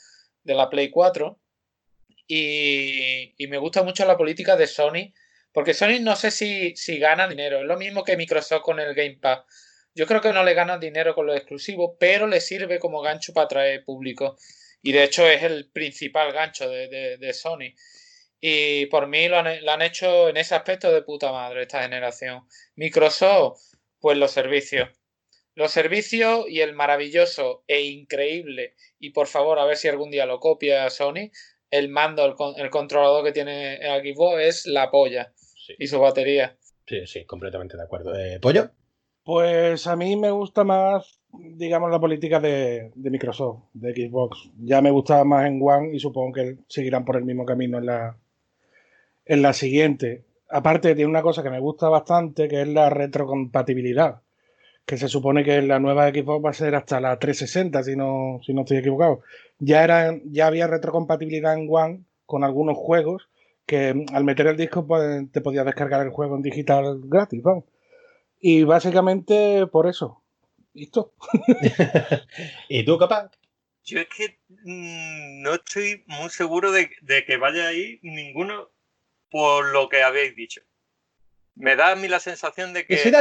[0.43, 1.39] de la Play 4
[2.29, 5.11] y, me gusta mucho la política de Sony
[5.51, 7.59] porque Sony no sé si, si gana dinero.
[7.59, 9.39] Es lo mismo que Microsoft con el Game Pass.
[9.95, 13.33] Yo creo que no le gana dinero con los exclusivos, pero le sirve como gancho
[13.33, 14.37] para atraer público.
[14.83, 17.73] Y de hecho es el principal gancho de, de- de Sony.
[18.39, 21.81] Y por mí lo han, lo han hecho en ese aspecto de puta madre esta
[21.81, 22.47] generación.
[22.75, 23.59] Microsoft,
[23.99, 24.89] pues los servicios.
[25.55, 30.25] Los servicios y el maravilloso e increíble, y por favor a ver si algún día
[30.25, 31.31] lo copia Sony,
[31.71, 35.31] el mando, el, con- el controlador que tiene el Xbox es la polla.
[35.35, 36.57] Sí, Y su batería.
[36.87, 38.15] sí, sí, completamente de acuerdo.
[38.17, 38.71] Eh, ¿Pollo?
[39.23, 44.49] Pues a mí me gusta más, digamos, la política de, de Microsoft, de Xbox.
[44.57, 47.85] Ya me gustaba más en One y supongo que seguirán por el mismo camino en
[47.85, 48.17] la,
[49.25, 50.23] en la siguiente.
[50.49, 54.21] Aparte, tiene una cosa que me gusta bastante, que es la retrocompatibilidad.
[54.85, 58.39] Que se supone que la nueva Xbox va a ser hasta la 360, si no,
[58.43, 59.21] si no estoy equivocado.
[59.59, 63.29] Ya, era, ya había retrocompatibilidad en One con algunos juegos
[63.65, 67.41] que mm, al meter el disco pues, te podías descargar el juego en digital gratis,
[67.41, 67.65] vamos.
[68.39, 70.23] Y básicamente por eso.
[70.73, 71.13] ¿Listo?
[72.69, 73.31] ¿Y tú, capaz?
[73.83, 78.69] Yo es que mm, no estoy muy seguro de, de que vaya ahí ninguno
[79.29, 80.61] por lo que habéis dicho.
[81.55, 83.11] Me da a mí la sensación de que, el,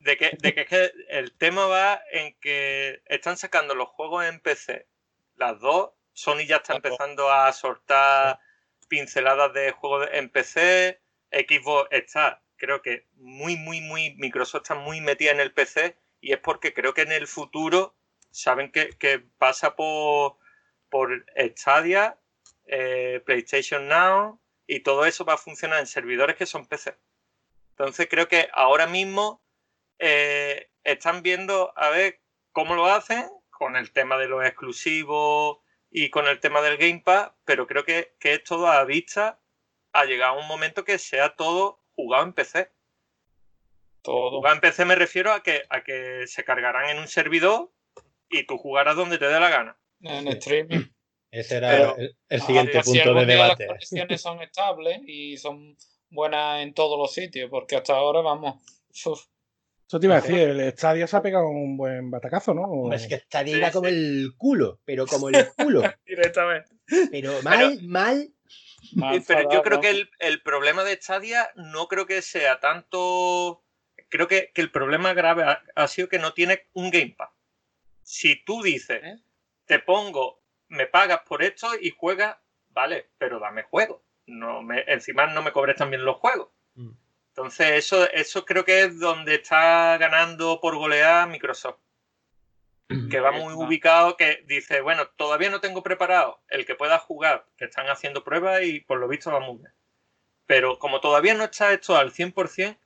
[0.00, 4.24] de que, de que es que el tema va en que están sacando los juegos
[4.24, 4.86] en PC.
[5.40, 8.38] Las dos, Sony ya está empezando a soltar
[8.88, 11.00] pinceladas de juegos de- en PC.
[11.32, 16.32] Xbox está, creo que muy, muy, muy, Microsoft está muy metida en el PC y
[16.34, 17.96] es porque creo que en el futuro
[18.30, 20.36] saben que, que pasa por,
[20.90, 21.24] por
[21.56, 22.18] Stadia,
[22.66, 26.98] eh, PlayStation Now y todo eso va a funcionar en servidores que son PC.
[27.70, 29.42] Entonces creo que ahora mismo
[29.98, 32.20] eh, están viendo a ver
[32.52, 33.26] cómo lo hacen
[33.60, 35.58] con el tema de los exclusivos
[35.90, 39.38] y con el tema del Game Pass, pero creo que, que es todo a vista
[39.92, 42.72] a llegar a un momento que sea todo jugado en PC.
[44.00, 44.30] Todo.
[44.38, 47.70] Jugado en PC me refiero a que, a que se cargarán en un servidor
[48.30, 49.76] y tú jugarás donde te dé la gana.
[50.00, 50.86] En streaming.
[51.30, 53.66] Ese era Pero- el, el siguiente A ver si punto de debate.
[53.66, 55.76] Las conexiones son estables y son
[56.08, 58.56] buenas en todos los sitios, porque hasta ahora, vamos.
[59.04, 59.26] uf,
[59.90, 62.92] Eso te iba a decir, el Stadia se ha pegado un buen batacazo, ¿no?
[62.92, 65.82] Es que Sí, era como el culo, pero como el culo.
[66.06, 66.76] Directamente.
[67.10, 68.32] Pero mal, mal.
[69.26, 69.80] Pero yo creo ¿no?
[69.80, 73.64] que el, el problema de Stadia no creo que sea tanto.
[74.08, 77.30] Creo que, que el problema grave ha, ha sido que no tiene un Gamepad.
[78.04, 79.18] Si tú dices, ¿Eh?
[79.64, 82.36] te pongo, me pagas por esto y juegas,
[82.68, 84.04] vale, pero dame juego.
[84.26, 86.50] No me, encima no me cobres también los juegos.
[86.74, 86.90] Mm.
[87.40, 91.78] Entonces, eso, eso creo que es donde está ganando por golear Microsoft.
[93.08, 97.46] Que va muy ubicado, que dice, bueno, todavía no tengo preparado el que pueda jugar,
[97.56, 99.72] que están haciendo pruebas y por lo visto va muy bien.
[100.46, 102.76] Pero como todavía no está esto al 100%,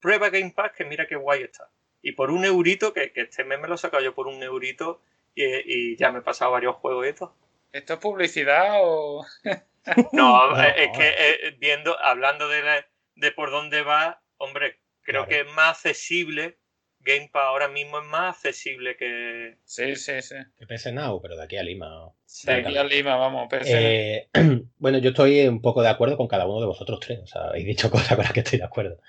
[0.00, 1.68] prueba Game Pass, que mira qué guay está.
[2.00, 4.40] Y por un eurito, que, que este mes me lo he sacado yo por un
[4.40, 5.02] eurito
[5.34, 7.34] y, y ya me he pasado varios juegos y esto.
[7.72, 9.26] ¿Esto es publicidad o.?
[10.12, 10.62] No, No.
[10.76, 12.86] es que eh, viendo, hablando de, la-
[13.18, 15.28] de por dónde va, hombre, creo Claro.
[15.28, 16.58] que es más accesible.
[17.00, 19.56] Game Pass ahora mismo es más accesible que.
[19.64, 20.34] Sí, sí, sí.
[20.58, 22.12] Que pese Now, pero de aquí a Lima.
[22.44, 23.46] De aquí a Lima, vamos.
[23.48, 23.70] PC.
[23.72, 24.28] Eh,
[24.78, 27.20] bueno, yo estoy un poco de acuerdo con cada uno de vosotros tres.
[27.20, 29.00] O sea, habéis dicho cosas con las que estoy de acuerdo.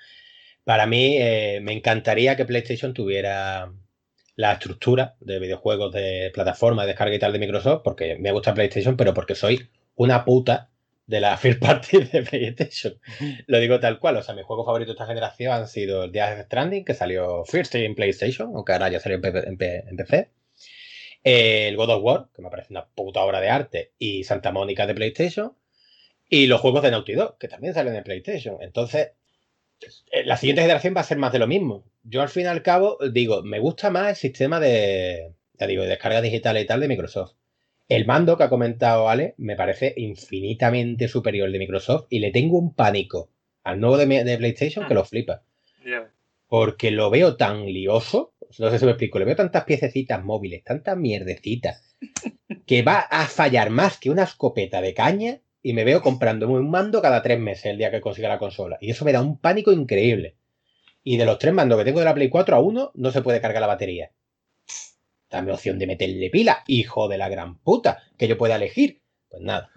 [0.64, 3.72] Para mí, eh, me encantaría que PlayStation tuviera
[4.36, 8.54] la estructura de videojuegos de plataforma, de descarga y tal de Microsoft, porque me gusta
[8.54, 10.69] PlayStation, pero porque soy una puta
[11.10, 12.94] de la first party de PlayStation.
[13.46, 14.16] Lo digo tal cual.
[14.16, 17.44] O sea, mis juegos favoritos de esta generación han sido el Death Stranding, que salió
[17.44, 20.30] first en PlayStation, aunque ahora ya salió en, PC.
[21.24, 24.86] El God of War, que me parece una puta obra de arte, y Santa Mónica
[24.86, 25.52] de PlayStation.
[26.28, 28.58] Y los juegos de Naughty Dog, que también salen en PlayStation.
[28.60, 29.10] Entonces,
[30.12, 31.84] eh, la siguiente generación va a ser más de lo mismo.
[32.04, 35.88] Yo al fin y al cabo digo, me gusta más el sistema de, digo, de
[35.88, 37.34] descarga digital y tal de Microsoft.
[37.90, 42.30] El mando que ha comentado Ale me parece infinitamente superior al de Microsoft y le
[42.30, 43.30] tengo un pánico
[43.64, 45.42] al nuevo de, PlayStation que lo flipa.
[46.46, 50.62] Porque lo veo tan lioso, no sé si me explico, le veo tantas piececitas móviles,
[50.62, 51.96] tantas mierdecitas,
[52.64, 56.70] que va a fallar más que una escopeta de caña y me veo comprándome un
[56.70, 58.78] mando cada tres meses el día que consiga la consola.
[58.80, 60.36] Y eso me da un pánico increíble.
[61.02, 63.22] Y de los tres mandos que tengo de la Play 4 a uno, no se
[63.22, 64.12] puede cargar la batería.
[65.30, 69.00] Dame opción de meterle pila, hijo de la gran puta, que yo pueda elegir.
[69.28, 69.70] Pues nada.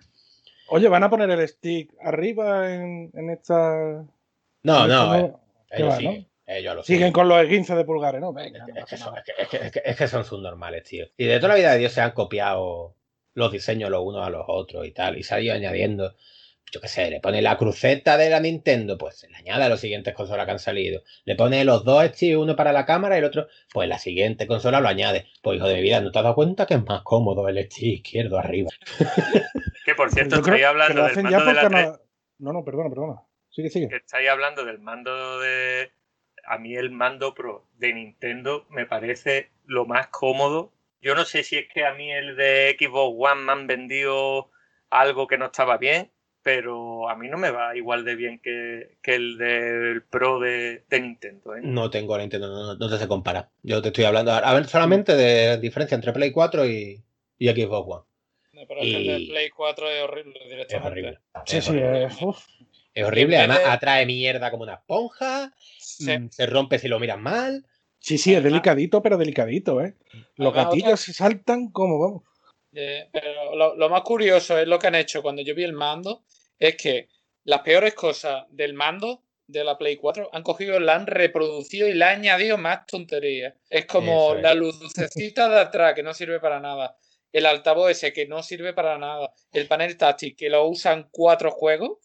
[0.69, 4.03] Oye, ¿van a poner el stick arriba en, en esta.
[4.63, 5.39] No, en no, esta eh, nueva-
[5.69, 6.27] ¿Qué ellos va, siguen.
[6.45, 7.13] Ellos lo Siguen siguen.
[7.13, 8.33] con los esguinces de pulgares, ¿no?
[8.33, 11.05] Venga, Es que, es, que, es que- es que son subnormales, tío.
[11.17, 12.95] Y de toda la vida de Dios se han copiado
[13.35, 15.17] los diseños los unos a los otros y tal.
[15.17, 16.15] Y se ha ido añadiendo,
[16.73, 19.69] yo qué sé, le pone la cruceta de la Nintendo, pues se le añade a
[19.69, 21.03] las siguientes consolas que han salido.
[21.23, 24.47] Le pone los dos sticks, uno para la cámara y el otro, pues la siguiente
[24.47, 25.27] consola lo añade.
[25.43, 27.63] Pues hijo de mi vida, ¿no te has dado cuenta que es más cómodo el
[27.65, 28.71] stick izquierdo arriba?
[29.85, 31.87] Que por cierto, Yo creo estáis que hablando del mando de la porque 3.
[31.87, 31.99] no.
[32.39, 33.21] No, no, perdona, perdona.
[33.49, 33.87] Sigue, sigue.
[33.89, 35.91] que estáis hablando del mando de.
[36.45, 40.73] A mí el mando Pro de Nintendo me parece lo más cómodo.
[41.01, 44.49] Yo no sé si es que a mí el de Xbox One me han vendido
[44.89, 46.11] algo que no estaba bien,
[46.43, 50.83] pero a mí no me va igual de bien que, que el del Pro de,
[50.89, 51.55] de Nintendo.
[51.55, 51.61] ¿eh?
[51.63, 53.49] No tengo la Nintendo, no, no te se compara.
[53.63, 57.01] Yo te estoy hablando, a ver, solamente de diferencia entre Play 4 y,
[57.39, 58.03] y Xbox One.
[58.53, 60.87] No, pero es el de Play 4 es horrible Es directamente.
[60.89, 61.19] horrible.
[61.45, 62.03] Sí, Es sí, horrible.
[62.05, 62.21] es.
[62.21, 62.45] uf.
[62.93, 66.15] Es horrible, además de- atrae mierda como una esponja, Sí.
[66.15, 67.65] mm, se rompe si lo miras mal.
[67.99, 69.95] Sí, sí, es delicadito, pero delicadito, ¿eh?
[70.35, 72.23] Los gatillos se saltan como vamos.
[72.75, 75.73] Eh, pero lo, lo más curioso es lo que han hecho cuando yo vi el
[75.73, 76.23] mando,
[76.57, 77.09] es que
[77.43, 81.93] las peores cosas del mando de la Play 4 han cogido, la han reproducido y
[81.93, 83.53] le han añadido más tonterías.
[83.69, 84.41] Es como es.
[84.41, 86.97] la lucecita de atrás que no sirve para nada,
[87.31, 91.51] el altavoz ese que no sirve para nada, el panel táctil que lo usan cuatro
[91.51, 91.97] juegos.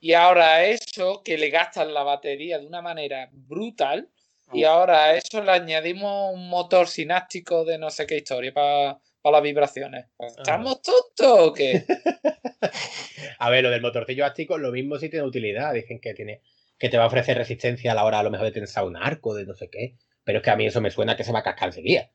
[0.00, 4.08] Y ahora eso que le gastan la batería de una manera brutal.
[4.52, 9.00] Y ahora a eso le añadimos un motor sináptico de no sé qué historia para
[9.30, 10.06] las vibraciones.
[10.18, 11.84] ¿Estamos tontos o qué?
[13.38, 15.74] A ver, lo del motorcillo áctico, lo mismo si tiene utilidad.
[15.74, 16.42] Dicen que tiene
[16.78, 18.96] que te va a ofrecer resistencia a la hora a lo mejor de tensar un
[18.96, 19.94] arco, de no sé qué.
[20.24, 22.10] Pero es que a mí eso me suena que se va a cascar enseguida.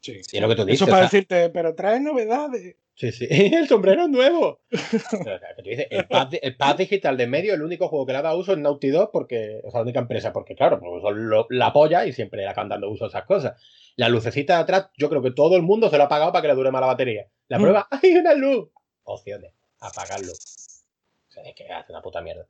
[0.00, 0.20] Sí.
[0.32, 0.82] Y es lo que tú dices.
[0.82, 2.74] Eso para o sea, decirte, pero trae novedades.
[2.96, 3.26] Sí, sí.
[3.30, 4.60] El sombrero es nuevo.
[4.70, 8.18] O sea, dices, el, pad, el pad digital de medio, el único juego que le
[8.18, 11.28] ha dado uso es Naughty Dog, porque es la única empresa, porque claro, pues son
[11.28, 13.60] lo- la polla y siempre le acaban dando uso a esas cosas.
[13.96, 16.42] La lucecita de atrás, yo creo que todo el mundo se lo ha apagado para
[16.42, 17.26] que le dure más la batería.
[17.48, 17.62] La Mm.
[17.62, 18.68] prueba, ¡hay una luz!
[19.04, 20.32] Opciones, apagarlo.
[20.32, 22.46] O sea, es que hace una puta mierda.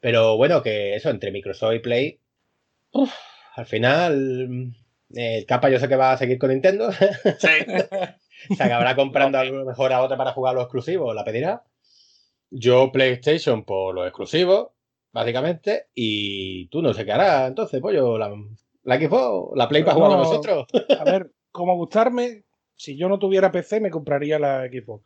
[0.00, 2.20] Pero bueno, que eso, entre Microsoft y Play,
[2.92, 3.12] uf,
[3.56, 4.72] al final,
[5.14, 6.90] el capa yo sé que va a seguir con Nintendo.
[6.92, 7.48] Sí,
[8.54, 11.64] se acabará comprando a lo mejor a otra para jugar los exclusivos, la pedirá.
[12.50, 14.68] Yo PlayStation por los exclusivos,
[15.12, 17.48] básicamente, y tú no sé qué harás.
[17.48, 18.32] Entonces, pollo, la,
[18.84, 20.16] la Xbox, la Play para jugar No.
[20.18, 20.66] con nosotros.
[20.98, 22.44] A ver, como gustarme,
[22.76, 25.04] si yo no tuviera PC me compraría la Xbox.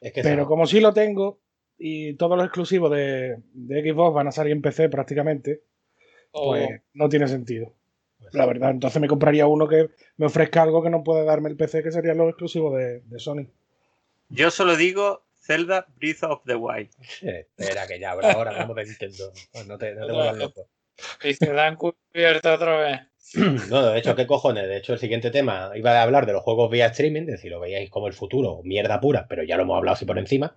[0.00, 1.40] Es que Pero como sí lo tengo
[1.78, 5.62] y todos los exclusivos de, de Xbox van a salir en PC prácticamente,
[6.32, 7.72] pues no tiene sentido.
[8.32, 11.56] La verdad, entonces me compraría uno que me ofrezca algo que no puede darme el
[11.56, 13.46] PC, que serían los exclusivos de, de Sony.
[14.28, 16.90] Yo solo digo Zelda Breath of the Wild.
[17.22, 19.32] espera, que ya, ahora ahora hablamos de Nintendo.
[19.66, 20.68] No te, no te vuelvas loco.
[21.22, 23.00] Y se dan cubierto otra vez.
[23.68, 24.66] No, de hecho, ¿qué cojones?
[24.68, 27.50] De hecho, el siguiente tema iba a hablar de los juegos vía streaming, de si
[27.50, 30.56] lo veíais como el futuro, mierda pura, pero ya lo hemos hablado así por encima.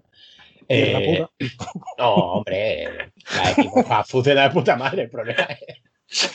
[0.70, 1.32] Mierda Eh, pura.
[1.98, 2.88] No, hombre,
[3.36, 6.32] la Xbox funciona de puta madre, el problema es...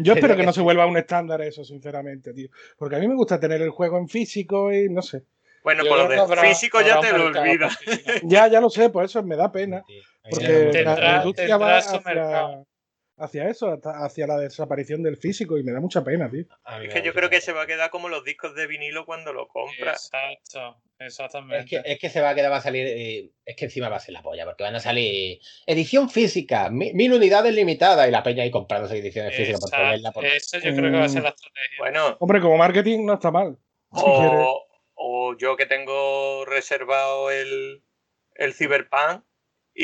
[0.00, 2.48] Yo espero que no se vuelva un estándar eso, sinceramente, tío.
[2.76, 5.22] Porque a mí me gusta tener el juego en físico y no sé.
[5.62, 7.78] Bueno, por lo de habrá- físico ya te lo olvidas.
[8.22, 9.84] Ya, ya lo sé, por eso me da pena.
[10.30, 12.66] Porque la, Tendrá- la industria va hacia, mercado.
[13.20, 16.44] Hacia eso, hacia la desaparición del físico y me da mucha pena, tío.
[16.82, 19.32] Es que yo creo que se va a quedar como los discos de vinilo cuando
[19.32, 20.10] lo compras.
[20.12, 21.66] Exacto, Es exactamente.
[21.66, 22.86] que, es que se va a quedar, va a salir.
[22.86, 26.70] eh, es que encima va a ser la polla, porque van a salir edición física,
[26.70, 30.12] mi- mil unidades limitadas y la peña ahí comprando ediciones físicas por Exacto, tenerla.
[30.12, 30.24] Por...
[30.24, 31.76] Eso yo creo que va a ser la estrategia.
[31.78, 33.56] Bueno, Hombre, como marketing no está mal.
[33.94, 37.82] Si o, o yo que tengo reservado el,
[38.34, 39.24] el Cyberpunk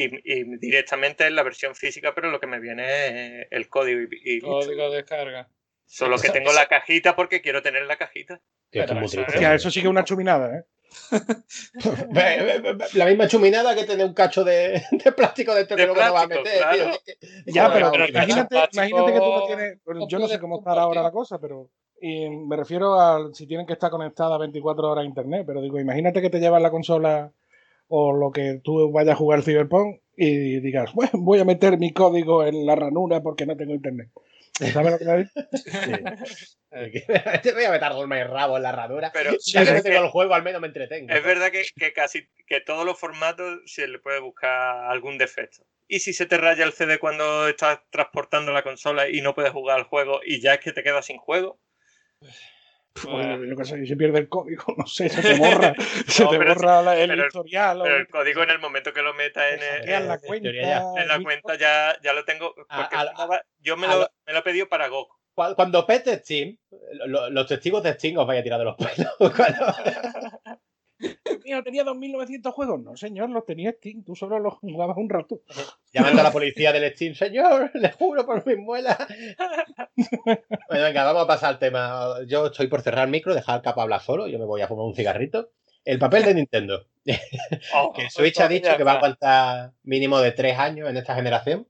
[0.04, 4.00] y, y directamente en la versión física, pero lo que me viene es el código
[4.02, 4.40] y, y.
[4.40, 5.48] Código de descarga.
[5.86, 8.40] Solo que tengo la cajita porque quiero tener la cajita.
[8.70, 10.64] Pero eso Hostia, eso sí que es una chuminada, ¿eh?
[12.94, 16.22] La misma chuminada que tener un cacho de, de plástico De que luego no va
[16.22, 16.76] a meter, claro.
[16.76, 16.90] tío.
[16.90, 19.78] Es que- Ya, pero, imagínate, plástico imagínate que tú no tienes.
[20.08, 21.70] Yo no sé cómo estará ahora la cosa, pero.
[22.00, 25.44] Y me refiero a si tienen que estar conectadas 24 horas a internet.
[25.46, 27.32] Pero digo, imagínate que te llevas la consola
[27.88, 31.92] o lo que tú vayas a jugar Cyberpunk y digas, bueno, voy a meter mi
[31.92, 34.08] código en la ranura porque no tengo internet.
[34.72, 35.30] ¿Sabes lo que me digo?
[37.42, 39.10] Te voy a meter golma y rabo en la herradura.
[39.12, 41.12] Pero ya que no tengo el juego, al menos me entretengo.
[41.12, 45.66] Es verdad que, que casi que todos los formatos se le puede buscar algún defecto.
[45.88, 49.52] Y si se te raya el CD cuando estás transportando la consola y no puedes
[49.52, 51.60] jugar al juego y ya es que te quedas sin juego,
[53.04, 55.74] Bueno, yo qué sé, se pierde el código, no sé, se te borra,
[56.06, 57.80] se te borra la- el pero historial.
[57.82, 60.50] pero el código en el momento que lo metas en, el- hackean la en cuenta.
[60.52, 60.82] ya.
[61.02, 62.54] en la cuenta ya, ya lo tengo.
[62.54, 65.14] Porque A- a- encima va- yo me a lo, me lo he pedido para Goku.
[65.34, 66.56] Cuando, cuando pete Steam,
[67.06, 69.14] lo- los testigos de Steam os vaya a tirar de los pelos.
[69.18, 69.74] Cuando-
[71.44, 72.80] Mío, tenía 2.900 juegos.
[72.80, 74.02] No, señor, los tenía Steam.
[74.02, 75.42] Tú solo los jugabas un rato.
[75.92, 78.96] Llamando a la policía del Steam, señor, le juro por mis muelas.
[80.24, 82.16] bueno, venga, vamos a pasar al tema.
[82.26, 84.26] Yo estoy por cerrar el micro, dejar al capa hablar solo.
[84.26, 85.50] Yo me voy a fumar un cigarrito.
[85.84, 86.86] El papel de Nintendo.
[87.74, 91.14] Oh, Que Switch ha dicho que va a aguantar mínimo de tres años en esta
[91.14, 91.68] generación.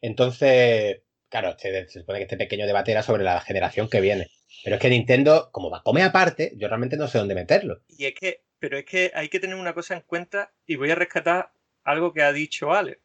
[0.00, 4.28] Entonces, claro, este- se supone que este pequeño debate era sobre la generación que viene.
[4.64, 7.80] Pero es que Nintendo, como va a comer aparte, yo realmente no sé dónde meterlo.
[7.88, 10.88] Y es que, pero es que hay que tener una cosa en cuenta y voy
[10.92, 11.52] a rescatar
[11.82, 13.00] algo que ha dicho Ale,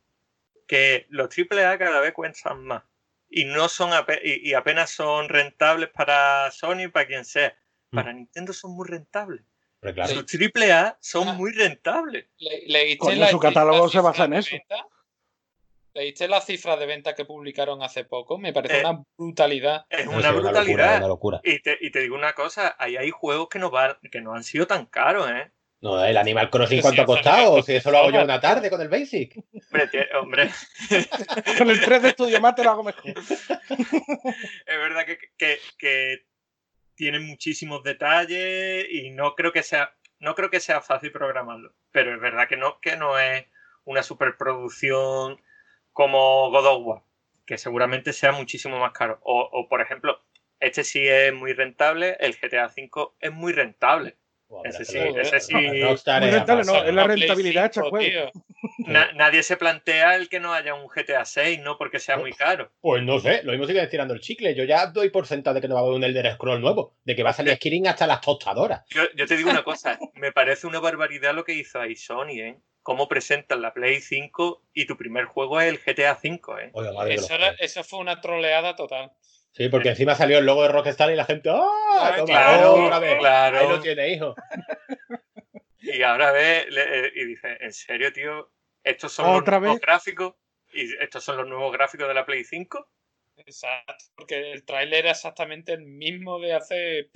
[0.68, 2.84] que los AAA cada vez cuestan más
[3.28, 3.90] y no son
[4.24, 7.58] y, y apenas son rentables para Sony y para quien sea.
[7.90, 9.42] Para Nintendo son muy rentables.
[9.80, 11.34] Pero claro, Los AAA son Ah.
[11.34, 12.28] muy rentables.
[12.38, 14.52] Le- ¿Leíste Coño, la- su catálogo se basa en eso.
[14.52, 14.86] venta?
[15.98, 18.38] ¿Leíste las cifras de venta que publicaron hace poco?
[18.38, 19.88] Me parece Eh, una brutalidad.
[19.90, 20.98] Es no una locura, brutalidad.
[21.00, 21.42] una locura.
[21.44, 24.36] Y te, y te digo una cosa, ahí hay juegos que no, van, que no
[24.36, 25.52] han sido tan caros, ¿eh?
[25.82, 27.64] No, el Animal Crossing, Sí, ¿cuánto ha costado?
[27.64, 29.44] Si eso lo hago yo una tarde con el Basic.
[30.22, 30.52] Hombre,
[31.58, 33.04] Con el 3 de Studio más te lo hago mejor.
[33.68, 36.26] es verdad que, que, que
[36.94, 42.14] tiene muchísimos detalles y no creo que sea no creo que sea fácil programarlo pero
[42.16, 43.46] es verdad que no que no es
[43.84, 45.40] una superproducción
[45.98, 47.02] como God of War
[47.48, 50.22] que seguramente sea muchísimo más caro o, o, por ejemplo
[50.60, 54.16] este sí es muy rentable el GTA V es muy rentable
[54.64, 55.54] Ese sí, es que ese lo- sí.
[56.20, 58.06] Muy rentable, no, es la rentabilidad hecha 5, juego.
[58.32, 58.32] tío.
[58.86, 62.32] Na- nadie se plantea el que no haya un GTA 6 no porque sea muy
[62.32, 64.54] caro Pues no sé, lo mismo sigue estirando el chicle.
[64.56, 66.96] Yo ya doy por sentado de que no va a haber un Elder Scroll nuevo,
[67.04, 68.84] de que va a salir Skirin hasta las tostadoras.
[68.90, 72.40] Yo, yo te digo una cosa, me parece una barbaridad lo que hizo ahí Sony,
[72.40, 72.58] ¿eh?
[72.88, 76.70] Cómo presentan la Play 5 y tu primer juego es el GTA 5, ¿eh?
[76.72, 79.12] Oiga, madre Eso, era- eso fue una troleada total.
[79.52, 81.50] Sí, porque encima salió el logo de Rockstar y la gente.
[81.50, 81.58] ¡Ah!
[82.00, 83.18] Ah, toma, claro, otra vez!
[83.20, 83.60] claro.
[83.60, 84.36] Ahí lo tiene, hijo.
[85.80, 88.54] Y ahora ve le- eh, y dice, ¿en serio, tío?
[88.86, 89.86] ¿Estos son ¿Otra los nuevos vez?
[89.86, 90.36] gráficos?
[90.72, 92.90] ¿Y estos son los nuevos gráficos de la Play 5?
[93.36, 94.06] Exacto.
[94.16, 97.10] Porque el tráiler era exactamente el mismo de hace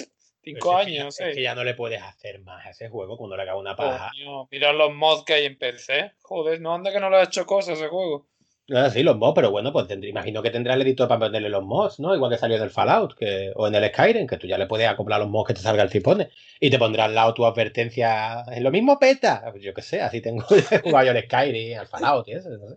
[0.43, 2.89] Cinco es que años, ya- Es que ya no le puedes hacer más a ese
[2.89, 4.09] juego cuando le haga una paja.
[4.11, 6.13] Coño, mira los mods que hay en PC.
[6.23, 8.27] Joder, no anda que no le ha hecho cosas ese juego.
[8.67, 11.49] No, sí, los mods, pero bueno, pues tendré- imagino que tendrá el editor para ponerle
[11.49, 12.15] los mods, ¿no?
[12.15, 14.65] Igual que salió en el Fallout que, o en el Skyrim, que tú ya le
[14.65, 16.29] puedes acoplar los mods que te salga el cipone.
[16.59, 18.43] Y te pondrá al lado tu advertencia.
[18.51, 19.43] En lo mismo peta.
[19.51, 20.43] Pues yo qué sé, así tengo
[20.83, 22.75] jugado yo al Skyrim, al Fallout y eso, no sé.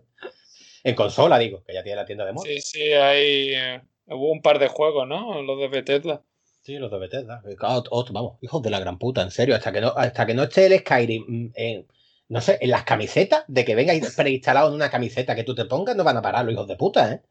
[0.83, 2.45] En consola, digo, que ya tiene la tienda de mods.
[2.47, 3.53] Sí, sí, hay.
[3.55, 5.41] eh, Hubo un par de juegos, ¿no?
[5.41, 6.21] Los de Bethesda.
[6.65, 7.43] Sí, los de Bethesda.
[7.59, 9.53] Claro, ot- vamos, hijos de la gran puta, en serio.
[9.55, 11.87] Hasta que no, hasta que no esté el Skyrim mm, en,
[12.29, 15.65] no sé, en las camisetas, de que venga preinstalado en una camiseta que tú te
[15.65, 17.21] pongas, no van a parar los hijos de puta, ¿eh?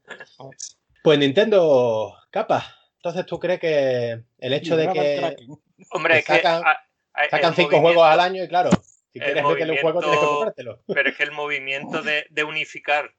[1.02, 2.64] Pues Nintendo, capa.
[2.98, 5.36] Entonces, ¿tú crees que el hecho de que.
[5.90, 6.70] Hombre, que es que sacan- a-
[7.14, 8.70] a- el sacan cinco juegos al año y claro,
[9.12, 10.82] si quieres meterle un juego tienes que comprártelo.
[10.86, 13.12] Pero es que el movimiento de, de unificar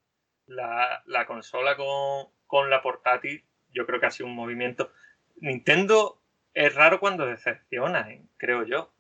[0.47, 3.43] la, la consola con, con la portátil,
[3.73, 4.91] yo creo que ha sido un movimiento.
[5.37, 6.21] Nintendo
[6.53, 8.21] es raro cuando decepciona, ¿eh?
[8.37, 8.93] creo yo.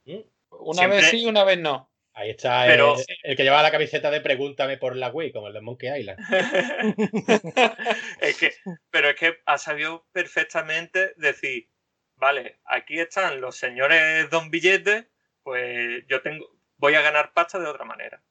[0.49, 1.89] Una Siempre- vez sí una vez no.
[2.13, 5.47] Ahí está Pero- el, el que llevaba la camiseta de Pregúntame por la Wii, como
[5.47, 6.17] el de Monkey Island.
[8.21, 8.53] es que,
[8.89, 11.67] pero es que ha sabido perfectamente decir,
[12.15, 15.05] vale, aquí están los señores Don Billetes,
[15.43, 18.21] pues yo tengo, voy a ganar pasta de otra manera.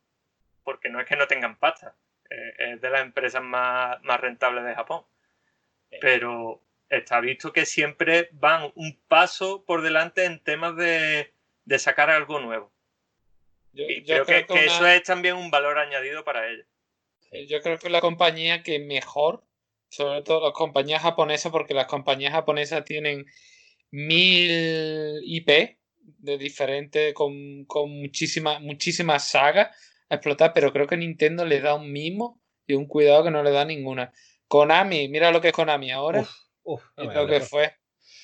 [0.62, 1.94] Porque no es que no tengan pasta,
[2.30, 5.02] eh, es de las empresas más, más rentables de Japón.
[6.00, 11.32] Pero está visto que siempre van un paso por delante en temas de,
[11.64, 12.72] de sacar algo nuevo.
[13.72, 16.48] Yo, Y yo creo que, creo que una- eso es también un valor añadido para
[16.48, 16.66] ellos.
[17.48, 19.44] Yo creo que la compañía que mejor,
[19.88, 23.26] sobre todo las compañías japonesas, porque las compañías japonesas tienen
[23.90, 29.76] mil IP de diferentes, con, con muchísimas muchísimas sagas
[30.08, 33.42] a explotar, pero creo que Nintendo le da un mimo y un cuidado que no
[33.42, 34.12] le da ninguna.
[34.46, 36.30] Konami, mira lo que es Konami ahora Uf,
[36.64, 37.74] uf, no lo que fue.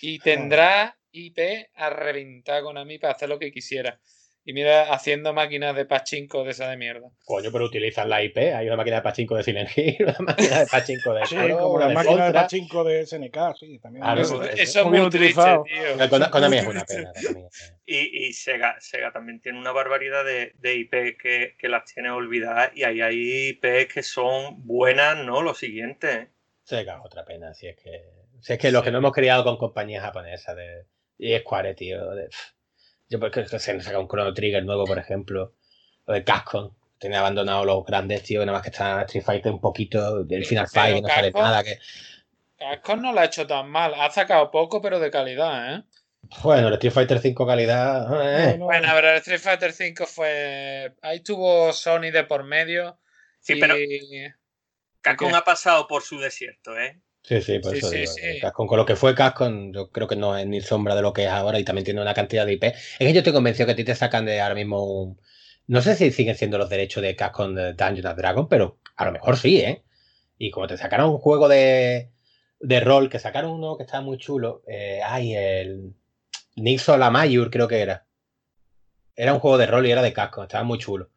[0.03, 1.39] Y tendrá IP
[1.75, 4.01] a reventar Konami para hacer lo que quisiera.
[4.43, 7.09] Y mira, haciendo máquinas de pachinko de esa de mierda.
[7.27, 8.39] Coño, pero utilizan la IP.
[8.55, 11.69] Hay una máquina de pachinko de Silent Hill, una máquina de pachinko de Sí, como
[11.75, 12.43] una la de máquina de Contra.
[12.43, 14.03] pachinko de SNK, sí, también.
[14.05, 15.65] Ah, no, Eso, eso- eso es muy triste, utilizado.
[15.65, 16.09] tío.
[16.09, 17.13] Con- Con- Konami es una pena.
[17.85, 22.11] Y, y Sega, Sega también tiene una barbaridad de, de IP que, que las tiene
[22.11, 25.43] olvidadas y ahí hay IP que son buenas, ¿no?
[25.43, 26.13] Lo siguiente.
[26.13, 26.29] ¿eh?
[26.65, 27.53] Sega, otra pena.
[27.53, 28.05] Si es que,
[28.43, 30.87] si es que los que no hemos criado con compañías japonesas de,
[31.19, 32.11] y Square, tío.
[32.11, 32.29] de-
[33.09, 35.55] yo porque se nos saca un Chrono Trigger nuevo, por ejemplo.
[36.07, 36.73] O de Capcom.
[36.99, 38.41] Tiene abandonado los grandes, tío.
[38.41, 40.23] Nada más que está Street Fighter un poquito.
[40.25, 41.65] Del Final Fight, que no sale nada.
[41.65, 41.79] Que,
[42.59, 43.95] Capcom no la ha hecho tan mal.
[43.97, 45.83] Ha sacado poco, pero de calidad, ¿eh?
[46.43, 48.03] bueno, el Street Fighter 5 calidad.
[48.23, 48.53] eh.
[48.53, 50.95] No, no, Bueno, pero el Street Fighter V fue.
[51.03, 52.99] Ahí tuvo Sony de por medio.
[53.41, 53.75] Sí, y- pero
[55.01, 57.01] Capcom ha pasado por su desierto, ¿eh?
[57.23, 58.41] Sí, sí, por Sí, eso sí, digo, sí.
[58.55, 61.25] Con lo que fue Capcom, yo creo que no es ni sombra de lo que
[61.25, 62.65] es ahora y también tiene una cantidad de IP.
[62.65, 65.21] Es que yo estoy convencido que a ti te sacan de ahora mismo un...
[65.67, 69.05] No sé si siguen siendo los derechos de Capcom de Dungeons and Dragons, pero a
[69.05, 69.85] lo mejor sí, ¿eh?
[70.39, 72.11] Y como te sacaron un juego de,
[72.59, 75.95] de rol, que sacaron uno que estaba muy chulo, eh, ay, el
[76.57, 78.07] Nixon la Mayur creo que era.
[79.15, 81.11] Era un juego de rol y era de Capcom, estaba muy chulo.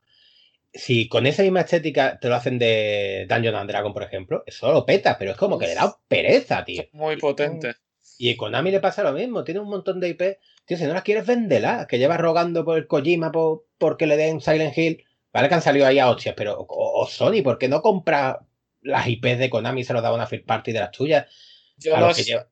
[0.74, 4.71] Si con esa misma estética te lo hacen de Dungeons and Dragons, por ejemplo, eso
[4.71, 6.84] lo peta, pero es como que le da pereza, tío.
[6.93, 7.76] Muy potente.
[8.17, 10.39] Y a Konami le pasa lo mismo, tiene un montón de IP.
[10.65, 11.86] Tío, si no las quieres, véndela.
[11.88, 15.03] Que llevas rogando por el Kojima por, porque le den Silent Hill.
[15.32, 16.59] Vale que han salido ahí a hostias, pero.
[16.59, 18.39] O, o Sony, ¿por qué no compra
[18.82, 21.26] las IPs de Konami y se los da a una first party de las tuyas?
[21.78, 22.47] Yo A lo, los que lleva-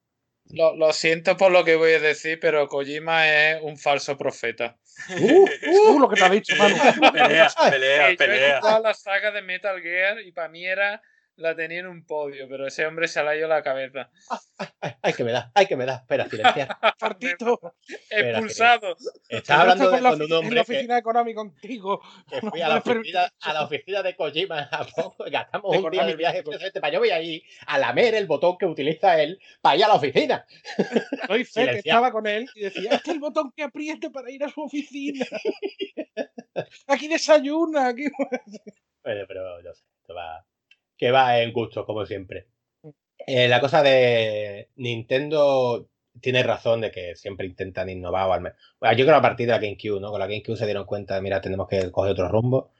[0.54, 4.78] lo- lo siento por lo que voy a decir, pero Kojima es un falso profeta.
[5.20, 5.48] ¡Uh!
[5.68, 6.76] Uh, lo que te ha dicho, Manu.
[7.12, 8.80] Pelea, pelea, Eh, yo he pelea.
[8.84, 11.02] la saga de Metal Gear y para mí era.
[11.38, 14.12] La tenía en un podio, pero ese hombre se ha ido la cabeza.
[14.58, 15.52] ¡Ay, ay, que me da!
[15.56, 15.96] ¡Ay, que me da!
[15.96, 16.78] Espera, silenciar.
[17.00, 17.60] Partito.
[18.10, 18.96] Expulsado.
[19.28, 21.34] Estás hablando de, con la con un ofi- en la hombre que, oficina de Konami
[21.34, 22.02] contigo.
[22.30, 25.14] que fui no a la, oficina, a la oficina de Kojima en Japón.
[25.32, 28.58] Gastamos De un día del viaje presente para yo voy ahí a lamer el botón
[28.58, 30.46] que utiliza él para ir a la oficina.
[31.28, 34.30] Doy fe que estaba con él y decía, este es el botón que apriete para
[34.30, 35.26] ir a su oficina.
[36.88, 38.06] Aquí desayuna, aquí.
[39.04, 40.46] Bueno, pero yo sé, esto va,
[41.02, 42.46] que va en gustos, como siempre.
[43.26, 45.88] Eh, la cosa de Nintendo
[46.22, 48.28] tiene razón de que siempre intentan innovar.
[48.30, 50.12] o al menos- Bueno, yo creo a partir de la GameCube, ¿no?
[50.12, 52.72] Con la GameCube se dieron cuenta de, mira, tenemos que coger otro rumbo.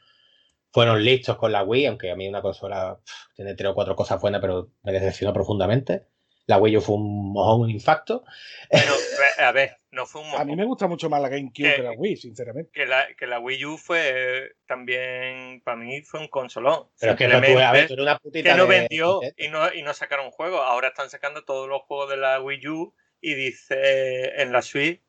[0.72, 3.00] Fueron listos con la Wii, aunque a mí una consola
[3.36, 6.04] tiene tres o cuatro cosas buenas, pero me decepcionó profundamente.
[6.46, 8.24] La Wii U fue un mojón, un infarto.
[8.72, 8.92] Bueno,
[9.42, 11.92] a ver, no fue un A mí me gusta mucho más la GameCube que la
[11.92, 12.72] Wii, sinceramente.
[12.74, 16.90] Que la, que la Wii U fue también, para mí, fue un consolón.
[17.00, 18.80] Pero es que no, tú, a ver, Simplemente tú eres una putita que no de
[18.80, 20.62] vendió y no, y no sacaron juegos.
[20.64, 25.04] Ahora están sacando todos los juegos de la Wii U y dice en la suite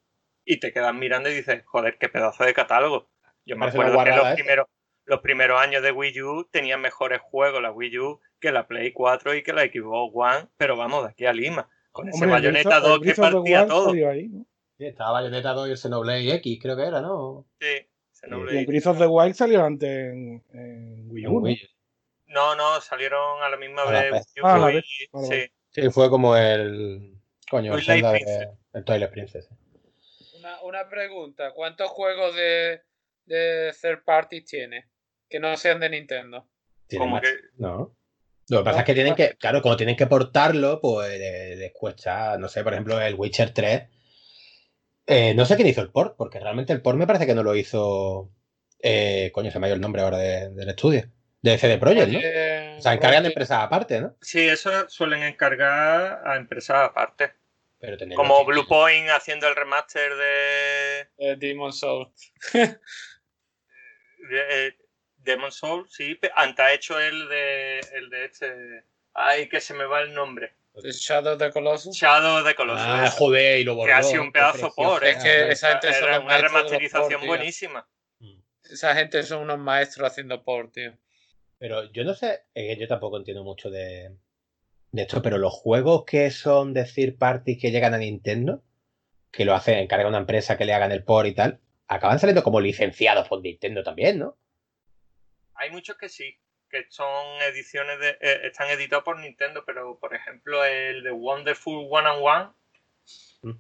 [0.44, 3.08] y te quedas mirando y dices, joder, qué pedazo de catálogo.
[3.44, 4.34] Yo me acuerdo que los ¿eh?
[4.34, 4.66] primeros,
[5.04, 8.92] los primeros años de Wii U tenían mejores juegos la Wii U que la Play
[8.92, 11.68] 4 y que la Xbox One, pero vamos, de aquí a Lima.
[11.92, 13.90] Con ese Hombre, Bayonetta Breath of- 2 el que partía todo.
[14.10, 14.46] ahí, ¿no?
[14.78, 17.46] Sí, estaba Bayonetta 2 y el Xenoblade X, creo que era, ¿no?
[17.60, 17.66] Sí,
[18.12, 18.56] Xenoblade.
[18.56, 21.40] Y el Breath of the Wild salió antes en, en Wii U.
[21.40, 21.54] ¿no?
[22.26, 24.32] No, no, salieron a la misma A la vez.
[24.42, 24.84] U Ah, a la y- vez.
[25.12, 25.32] Vale, sí.
[25.34, 25.52] vale.
[25.70, 27.14] Sí, fue como el.
[27.50, 28.48] Coño, el Zelda de, Princess.
[28.72, 29.48] el Twilight Princess.
[30.38, 32.80] Una, una pregunta, ¿cuántos juegos de,
[33.26, 34.88] de third party tiene?
[35.28, 36.48] Que no sean de Nintendo.
[36.86, 37.94] Tiene Como más- que- No.
[38.52, 41.56] Lo que pasa No, es que tienen que, claro, como tienen que portarlo, pues les,
[41.56, 43.84] les cuesta, no sé, por ejemplo, el Witcher 3.
[45.06, 47.42] eh, no sé quién hizo el port, porque realmente el port me parece que no
[47.42, 48.30] lo hizo.
[48.84, 51.08] eh, coño, se me ha ido el nombre ahora de- del estudio.
[51.40, 52.18] De CD Projekt, ¿no?
[52.18, 54.16] Oye, O sea, encargan de empresas aparte, ¿no?
[54.20, 57.32] Sí, eso suelen encargar a empresas aparte.
[57.80, 62.12] Pero Como los- Blue Point haciendo el remaster de, eh, Demon Soul.
[65.24, 66.18] de, eh, Demon Soul, sí.
[66.34, 68.84] Anta ha hecho el de el de este.
[69.14, 70.54] Ay, que se me va el nombre.
[70.74, 71.96] Shadow the Colossus.
[71.96, 72.86] Shadow the Colossus.
[72.86, 73.16] Ah, eso.
[73.16, 73.88] joder, y lo borró.
[73.88, 75.10] que ha sido un pedazo por, ¿eh?
[75.10, 77.86] Es que esa gente son Era los una de remasterización buenísima.
[78.64, 80.96] Esa gente son unos maestros haciendo port, tío.
[81.58, 84.16] Pero yo no sé, eh, yo tampoco entiendo mucho de,
[84.92, 88.62] de esto, pero los juegos que son de third party que llegan a Nintendo,
[89.30, 92.42] que lo hace, encarga una empresa que le hagan el port y tal, acaban saliendo
[92.42, 94.38] como licenciados por Nintendo también, ¿no?
[95.62, 96.36] Hay muchos que sí,
[96.68, 98.18] que son ediciones de.
[98.20, 102.48] eh, están editados por Nintendo, pero por ejemplo el de Wonderful One and One
[103.42, 103.58] Mm.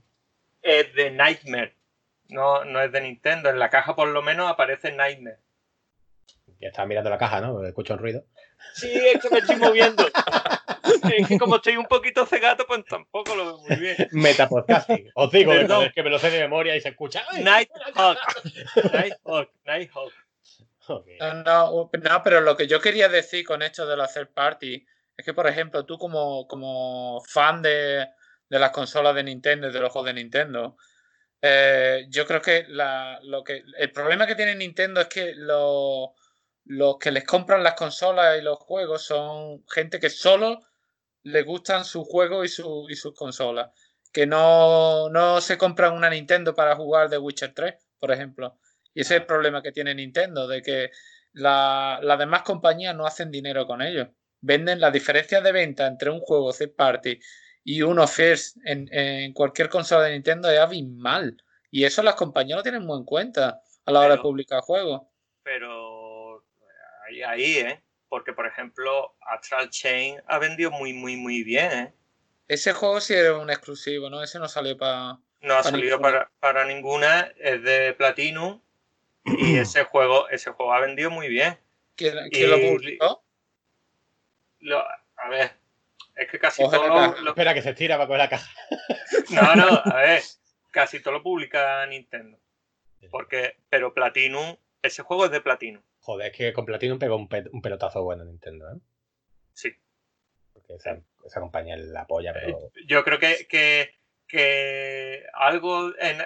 [0.62, 1.76] es de Nightmare.
[2.28, 3.50] No, no es de Nintendo.
[3.50, 5.38] En la caja por lo menos aparece Nightmare.
[6.60, 7.64] Ya estaba mirando la caja, ¿no?
[7.64, 8.24] Escucho un ruido.
[8.74, 10.06] Sí, es que me estoy moviendo.
[10.06, 13.96] es que como estoy un poquito cegato, pues tampoco lo veo muy bien.
[14.12, 15.10] Metapodcasting.
[15.14, 17.24] Os digo, es que me lo sé de memoria y se escucha.
[17.40, 18.18] Nighthawk.
[18.92, 19.50] Nighthawk.
[19.64, 20.12] Nighthawk.
[21.20, 24.84] No, no, pero lo que yo quería decir con esto de la third party
[25.16, 28.08] es que, por ejemplo, tú como, como fan de,
[28.48, 30.76] de las consolas de Nintendo y de los juegos de Nintendo,
[31.42, 36.14] eh, yo creo que, la, lo que el problema que tiene Nintendo es que lo-
[36.66, 40.60] los que les compran las consolas y los juegos son gente que solo
[41.24, 43.70] les gustan sus juegos y, su, y sus consolas.
[44.12, 48.58] Que no, no se compran una Nintendo para jugar The Witcher 3, por ejemplo.
[48.94, 50.90] Y ese es el problema que tiene Nintendo, de que
[51.32, 54.08] la- las demás compañías no hacen dinero con ellos.
[54.40, 57.18] Venden la diferencia de venta entre un juego third party
[57.64, 61.36] y uno first en, en cualquier consola de Nintendo es abismal.
[61.70, 65.02] Y eso las compañías lo tienen muy en cuenta a la hora de publicar juegos.
[65.42, 66.44] Pero
[67.08, 67.82] ahí, ahí, ¿eh?
[68.08, 71.94] Porque, por ejemplo, Astral Chain ha vendido muy, muy, muy bien, ¿eh?
[72.48, 74.22] Ese juego sí era un exclusivo, ¿no?
[74.22, 75.18] Ese no salió para...
[75.40, 76.00] No ha salido ninguna.
[76.00, 78.60] para, para ninguna, es de Platinum
[79.24, 81.58] y ese juego, ese juego ha vendido muy bien.
[81.96, 83.22] ¿Quién, quién lo Y- publicó?
[84.60, 84.84] Lo-
[85.16, 85.52] a ver,
[86.16, 88.50] es que casi Coge todo lo, Espera que se estira para coger la caja.
[89.30, 90.22] No, no, a ver,
[90.70, 92.38] casi todo lo publica Nintendo.
[93.10, 97.28] Porque, pero Platinum, ese juego es de Platinum, Joder, es que con Platinum pegó un,
[97.28, 98.78] pe- un pelotazo bueno Nintendo, ¿eh?
[99.52, 99.72] sí.
[100.52, 102.70] Porque esa, esa compañía es la polla, pero.
[102.86, 103.94] Yo creo que, que,
[104.26, 106.18] que algo en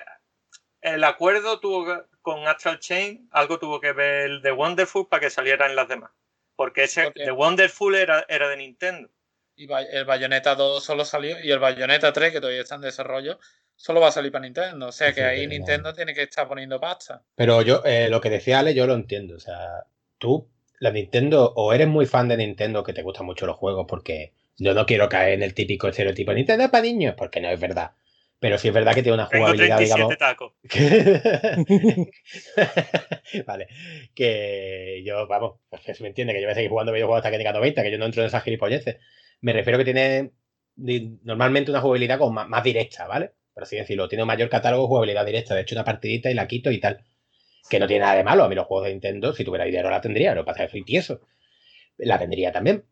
[0.95, 5.21] el acuerdo tuvo que- con Astral Chain, algo tuvo que ver el de Wonderful para
[5.21, 6.11] que salieran las demás.
[6.57, 9.09] Porque ese de Wonderful era, era de Nintendo.
[9.55, 13.39] Y el Bayonetta 2 solo salió y el Bayonetta 3, que todavía está en desarrollo,
[13.75, 14.87] solo va a salir para Nintendo.
[14.89, 17.23] O sea que Sí, ahí pero- Nintendo tiene que estar poniendo pasta.
[17.35, 19.37] Pero yo, eh, lo que decía Ale, yo lo entiendo.
[19.37, 19.85] O sea,
[20.19, 23.87] tú, la Nintendo, o eres muy fan de Nintendo, que te gustan mucho los juegos,
[23.89, 27.49] porque yo no quiero caer en el típico estereotipo Nintendo es para niños, porque no
[27.49, 27.93] es verdad.
[28.39, 30.19] Pero sí es verdad que tiene una Tengo jugabilidad, 37 digamos.
[30.19, 30.53] tacos.
[30.69, 32.11] que-
[33.47, 33.67] vale.
[34.15, 37.39] Que yo, vamos, pues me entiende que yo voy a seguir jugando videojuegos hasta que
[37.39, 38.97] tenga 90, que yo no entro en esas gilipolleces.
[39.41, 40.33] Me refiero que tiene
[41.25, 43.33] normalmente una jugabilidad como más, más directa, ¿vale?
[43.55, 44.09] Por así decirlo.
[44.09, 45.55] Tiene un mayor catálogo de jugabilidad directa.
[45.55, 47.05] De hecho, una partidita y la quito y tal.
[47.71, 48.45] Que no tiene nada de malo.
[48.45, 50.35] A mí los juegos de Nintendo, si tuviera dinero, la tendría.
[50.35, 51.21] Lo que pasa es que soy tieso.
[51.97, 52.85] La tendría también.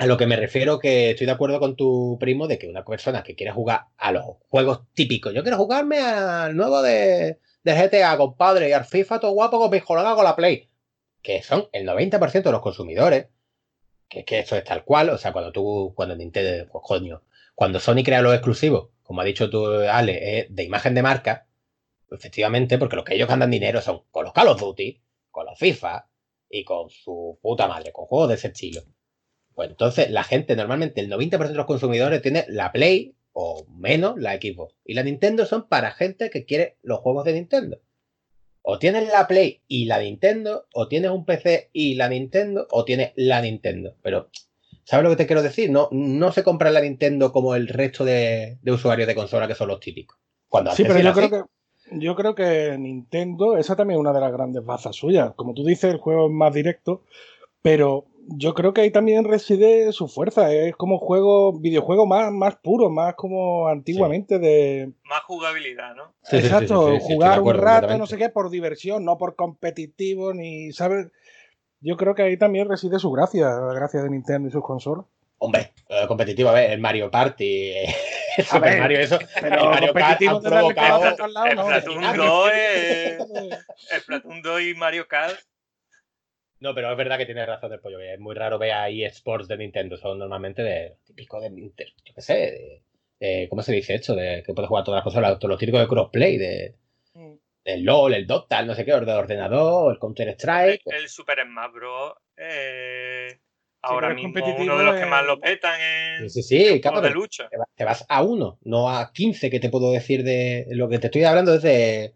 [0.00, 2.86] A lo que me refiero que estoy de acuerdo con tu primo de que una
[2.86, 7.74] persona que quiere jugar a los juegos típicos, yo quiero jugarme al nuevo de, de
[7.74, 10.70] GTA, compadre, y al FIFA todo guapo con mis colegas con la Play,
[11.20, 13.26] que son el 90% de los consumidores,
[14.08, 17.22] que es que eso es tal cual, o sea, cuando tú, cuando Nintendo, pues coño,
[17.54, 21.46] cuando Sony crea los exclusivos, como ha dicho tú, Ale, de imagen de marca,
[22.10, 25.58] efectivamente, porque los que ellos ganan dinero son con los Call of Duty, con los
[25.58, 26.08] FIFA
[26.48, 28.80] y con su puta madre, con juegos de ese estilo.
[29.60, 34.14] Pues entonces la gente, normalmente el 90% de los consumidores tiene la Play o menos
[34.16, 34.74] la Xbox.
[34.86, 37.78] Y la Nintendo son para gente que quiere los juegos de Nintendo.
[38.62, 42.86] O tienes la Play y la Nintendo, o tienes un PC y la Nintendo, o
[42.86, 43.96] tienes la Nintendo.
[44.00, 44.30] Pero,
[44.84, 45.70] ¿sabes lo que te quiero decir?
[45.70, 49.54] No, no se compra la Nintendo como el resto de, de usuarios de consola que
[49.54, 50.18] son los típicos.
[50.48, 51.42] Cuando Sí, pero yo creo que
[51.98, 55.34] yo creo que Nintendo, esa también es una de las grandes bazas suyas.
[55.36, 57.02] Como tú dices, el juego es más directo,
[57.60, 58.06] pero
[58.36, 60.52] yo creo que ahí también reside su fuerza.
[60.52, 66.12] Es como juego, videojuego más, más puro, más como antiguamente de Más jugabilidad, ¿no?
[66.22, 69.18] Sí, sí, sí, exacto, sí, jugar acuerdo un rato, no sé qué, por diversión, no
[69.18, 71.08] por competitivo, ni sabes.
[71.80, 75.06] Yo creo que ahí también reside su gracia, la gracia de Nintendo y sus consolas.
[75.38, 77.84] Hombre, eh, competitivo, a ver, el Mario Party, eh,
[78.36, 79.18] el A Super ver, Mario, eso.
[79.40, 81.62] Pero el Mario Kart competitivo ha de darle provocado- lado, El no.
[81.64, 83.18] Splatoon Ah, 2 es-
[83.90, 85.34] El Splatoon 2 y Mario Kart.
[86.60, 87.98] No, pero es verdad que tienes razón el pollo.
[88.00, 89.96] Es muy raro ver ahí sports de Nintendo.
[89.96, 91.92] Son normalmente de típico de Nintendo.
[92.04, 92.34] Yo qué sé.
[92.34, 92.82] De,
[93.18, 94.14] de- ¿Cómo se dice esto?
[94.14, 95.38] De que puedes jugar todas las consolas.
[95.38, 96.36] Todos los típicos de crossplay.
[96.38, 96.74] De,
[97.14, 97.34] Mm.
[97.64, 100.82] el LOL, el Dota, el no sé qué, el de ordenador, el Counter El, Strike.
[100.86, 102.12] el Super Smash Bros.
[102.36, 103.40] eh,
[103.82, 106.42] ahora es mismo competitivo uno de los que es- más lo petan en Sí, sí,
[106.42, 107.48] sí, de lucha.
[107.48, 110.66] te, vas, te vas a uno, no a 15, que te puedo decir de.
[110.70, 112.14] Lo que te estoy hablando es de.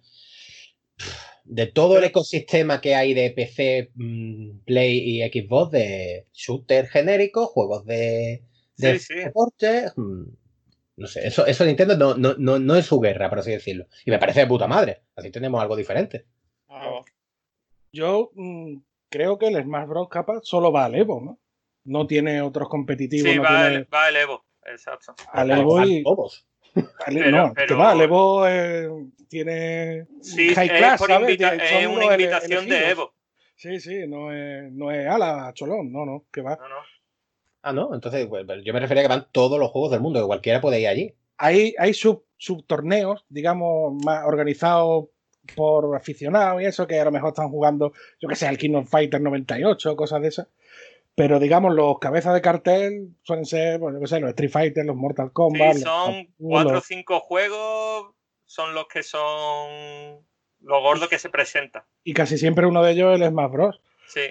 [1.44, 7.48] De todo el ecosistema que hay de PC, mm, Play y Xbox, de shooter genéricos,
[7.48, 8.42] juegos de,
[8.78, 9.90] de Sí, deporte.
[9.96, 10.24] mm,
[10.96, 13.86] No sé, eso, eso Nintendo no, no, no, no es su guerra, por así decirlo.
[14.06, 15.02] Y me parece de puta madre.
[15.16, 16.24] Así tenemos algo diferente.
[16.66, 17.04] Claro.
[17.92, 18.76] Yo mm,
[19.10, 20.08] creo que el Smash Bros.
[20.08, 21.38] capaz solo va al Evo, ¿no?
[21.84, 24.44] No tiene otros competitivos, Sí, no va, tiene el, va el Evo.
[24.64, 25.14] Exacto.
[25.32, 26.02] al Evo y...
[26.02, 26.46] Todos.
[26.46, 26.53] al-
[27.06, 28.88] Pero- no, que pero- va, Evo eh,
[29.28, 32.90] tiene Sí, high es, class, son es una invitación de.
[32.90, 33.12] Evo.
[33.56, 36.56] Sí, sí, no es, no es ala cholón, no, no, que va.
[36.56, 36.74] No, no.
[37.62, 40.20] Ah, no, entonces pues, yo me refería a que van todos los juegos del mundo,
[40.20, 41.14] que cualquiera puede ir allí.
[41.38, 45.06] Hay, hay sub, subtorneos, digamos, más organizados
[45.56, 48.86] por aficionados y eso, que a lo mejor están jugando, yo que sé, el Kingdom
[48.86, 50.48] Fighter 98, cosas de esas.
[51.16, 54.84] Pero digamos, los cabezas de cartel suelen ser, bueno, yo que sé, los Street Fighter,
[54.84, 55.74] los Mortal Kombat.
[55.76, 58.14] Sí, son cuatro o cinco juegos,
[58.46, 60.26] son los que son
[60.60, 61.84] los gordos que se presentan.
[62.02, 63.80] Y casi siempre uno de ellos es el Smash Bros.
[64.08, 64.22] Sí.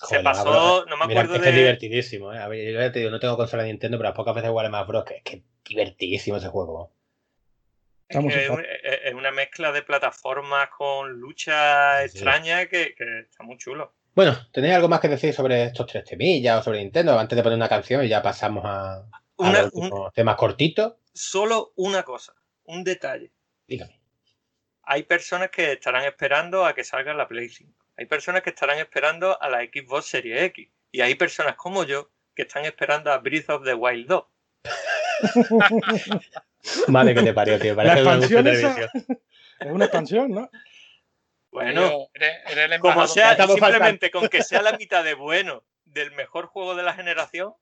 [0.00, 0.86] Joder, se pasó, Bros.
[0.88, 1.60] no me Mira, acuerdo es que es de.
[1.60, 2.38] divertidísimo, ¿eh?
[2.38, 4.50] A ver, yo ya te digo, no tengo consola de Nintendo, pero las pocas veces
[4.50, 5.04] igual más Bros.
[5.04, 6.92] Que, que divertidísimo ese juego.
[8.08, 8.50] Es, que
[9.04, 12.04] es una mezcla de plataformas con lucha Sí.
[12.06, 13.94] extraña que, que está muy chulo.
[14.14, 17.18] Bueno, ¿tenéis algo más que decir sobre estos tres temillas o sobre Nintendo?
[17.18, 19.04] Antes de poner una canción y ya pasamos a, a
[19.38, 20.94] Una- los últimos temas cortitos.
[21.12, 22.34] Solo una cosa,
[22.64, 23.32] un detalle.
[23.66, 24.00] Dígame.
[24.82, 27.72] Hay personas que estarán esperando a que salga la Play 5.
[27.96, 30.68] Hay personas que estarán esperando a la Xbox Series X.
[30.92, 34.24] Y hay personas como yo que están esperando a Breath of the Wild 2.
[36.88, 37.74] Madre que te parió, tío.
[37.74, 38.90] La Parece un anuncio expansión esa
[39.60, 40.50] es una expansión, ¿no?
[41.54, 46.10] Bueno, eres, eres el como sea, simplemente con que sea la mitad de bueno del
[46.12, 47.54] mejor juego de la generación,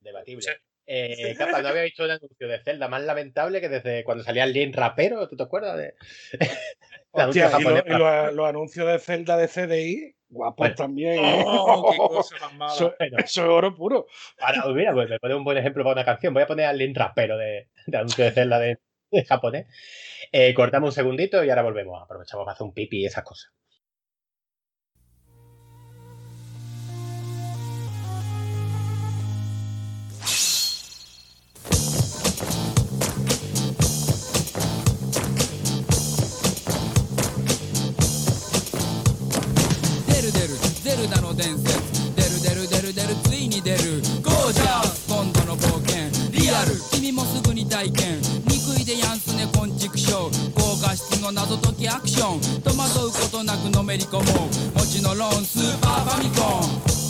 [0.00, 0.42] Debatible.
[0.42, 0.50] Sí.
[0.86, 4.44] Eh, Capa, no había visto un anuncio de Zelda más lamentable que desde cuando salía
[4.44, 5.76] el Link rapero, ¿tú te acuerdas?
[5.76, 5.94] De...
[7.10, 7.82] Hostia, y, lo- japonés.
[7.86, 10.74] y lo- los anuncios de Zelda de CDI, guapos Bueno.
[10.76, 11.24] también.
[11.24, 11.42] ¿eh?
[11.44, 12.72] Oh, qué cosa más mala.
[12.74, 13.16] Eso, Bueno.
[13.18, 14.06] eso es oro puro.
[14.38, 16.32] Ahora, mira, pues me pone un buen ejemplo para una canción.
[16.32, 18.78] Voy a poner al Link rapero de, de anuncio de Zelda de,
[19.10, 19.66] de japonés.
[20.32, 22.02] Eh, cortamos un segundito y ahora volvemos.
[22.02, 23.52] Aprovechamos para hacer un pipi y esas cosas.
[47.42, 47.45] 出
[51.20, 52.62] の謎解きアクション。
[52.62, 54.78] 戸惑うことなくのめり込もう。
[54.78, 57.05] 持ちのローンスーパーファミコン。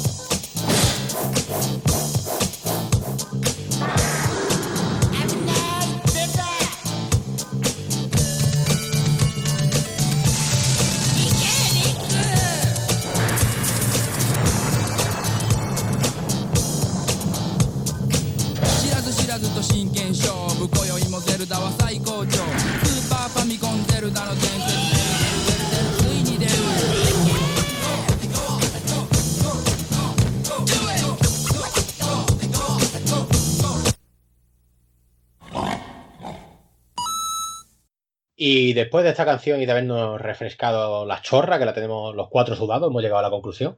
[38.49, 42.29] Y después de esta canción y de habernos refrescado la chorra, que la tenemos los
[42.29, 43.77] cuatro sudados, hemos llegado a la conclusión.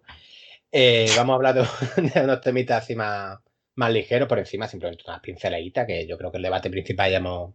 [0.72, 3.38] eh, vamos a hablar de, de unos temitas así más,
[3.76, 7.16] más ligeros, por encima simplemente unas pinceladitas, que yo creo que el debate principal ya
[7.18, 7.54] hemos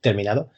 [0.00, 0.52] terminado,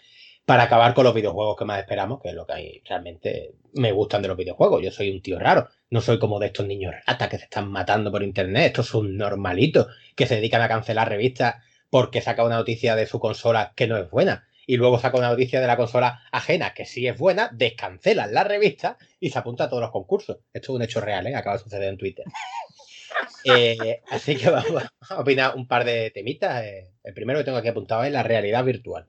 [0.45, 3.93] para acabar con los videojuegos que más esperamos, que es lo que hay, realmente me
[3.93, 4.83] gustan de los videojuegos.
[4.83, 7.73] Yo soy un tío raro, no soy como de estos niños ratas que se están
[7.73, 11.57] matando por internet, estos son normalitos, que se dedican a cancelar revistas
[11.91, 14.47] porque saca una noticia de su consola que no es buena.
[14.69, 18.43] Y luego saca una noticia de la consola ajena que sí es buena, descancelan la
[18.45, 20.39] revista y se apunta a todos los concursos.
[20.53, 21.37] Esto es un hecho real, ¿eh?
[21.37, 22.25] acaba de suceder en Twitter.
[23.45, 26.65] Eh, así que vamos a opinar un par de temitas.
[26.65, 29.07] Eh, el primero que tengo aquí apuntado es la realidad virtual.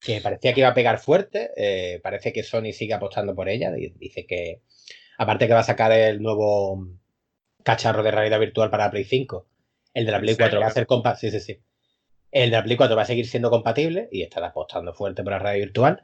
[0.00, 1.50] Que parecía que iba a pegar fuerte.
[1.56, 3.70] eh, parece que Sony sigue apostando por ella.
[3.72, 4.62] di- Dice que,
[5.18, 6.86] aparte que va a sacar el nuevo
[7.62, 9.46] cacharro de realidad virtual para Play 5,
[9.92, 11.38] el de la ¿En Play 4 va a ser compatible.
[11.38, 11.60] Sí, sí, sí.
[12.30, 15.32] El de la Play 4 va a seguir siendo compatible y están apostando fuerte por
[15.32, 16.02] la realidad virtual.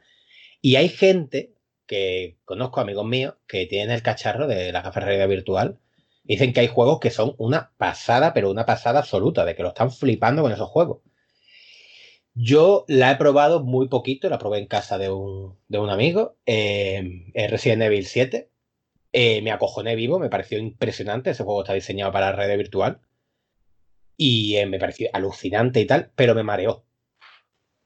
[0.61, 1.53] Y hay gente
[1.85, 5.79] que conozco, amigos míos, que tienen el cacharro de la gafa de realidad virtual.
[6.23, 9.69] Dicen que hay juegos que son una pasada, pero una pasada absoluta, de que lo
[9.69, 11.01] están flipando con esos juegos.
[12.35, 16.37] Yo la he probado muy poquito, la probé en casa de un, de un amigo,
[16.45, 18.49] eh, en Resident Evil 7.
[19.11, 21.31] Eh, me acojoné vivo, me pareció impresionante.
[21.31, 23.01] Ese juego está diseñado para la red virtual.
[24.17, 26.85] Y eh, me pareció alucinante y tal, pero me mareó.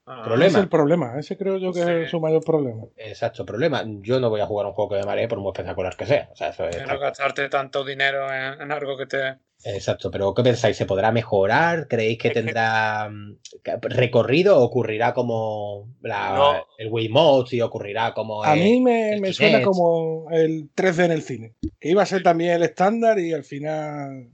[0.09, 0.47] Ah, Problema.
[0.47, 1.19] Ese es el problema.
[1.19, 1.89] Ese creo yo que Sí.
[2.05, 2.83] es su mayor problema.
[2.95, 3.83] Exacto, problema.
[4.01, 6.29] Yo no voy a jugar un juego que me maree por muy espectacular que sea.
[6.31, 9.35] O sea, eso es no gastarte tanto dinero en, en algo que te.
[9.65, 10.77] Exacto, pero ¿qué pensáis?
[10.77, 11.87] ¿Se podrá mejorar?
[11.89, 16.65] ¿Creéis que Es tendrá mm, que- recorrido o ocurrirá como la, No.
[16.77, 21.03] el Wiimote y ocurrirá como A el- mí me, el me suena como el 3D
[21.05, 21.55] en el cine.
[21.81, 24.29] Que iba a ser también el estándar y al final.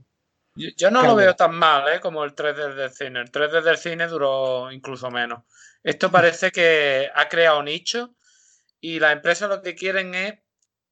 [0.56, 2.00] Yo, yo no lo veo tan mal ¿eh?
[2.00, 3.20] como el 3D del cine.
[3.20, 5.44] El 3D del cine duró incluso menos.
[5.82, 8.14] Esto parece que ha creado nicho
[8.80, 10.34] y las empresas lo que quieren es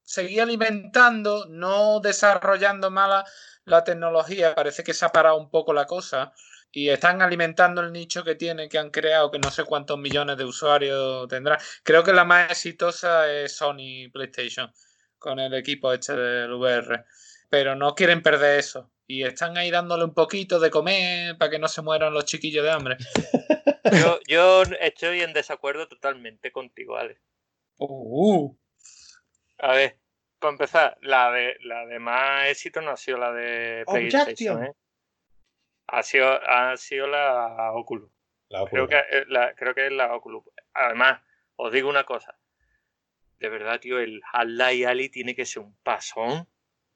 [0.02, 3.24] seguir alimentando, no desarrollando mala
[3.64, 4.54] la tecnología.
[4.54, 6.32] Parece que se ha parado un poco la cosa
[6.72, 10.36] y están alimentando el nicho que tienen, que han creado, que no sé cuántos millones
[10.38, 11.58] de usuarios tendrá.
[11.82, 14.72] Creo que la más exitosa es Sony PlayStation
[15.18, 17.04] con el equipo este del VR
[17.52, 18.90] pero no quieren perder eso.
[19.06, 22.64] Y están ahí dándole un poquito de comer para que no se mueran los chiquillos
[22.64, 22.96] de hambre.
[23.92, 27.20] Yo, yo estoy en desacuerdo totalmente contigo, Alex.
[27.78, 28.56] Uh,
[29.58, 29.98] A ver,
[30.38, 34.64] para empezar, la de, la de más éxito no ha sido la de PlayStation.
[34.64, 34.72] ¿eh?
[35.88, 38.10] Ha sido, ha sido la Oculus.
[38.48, 40.44] la Creo que, es la, creo que es la Oculus.
[40.74, 41.20] Además,
[41.56, 42.38] os digo una cosa.
[43.38, 46.48] De verdad, tío, el Half-Life Ali tiene que ser un pasón,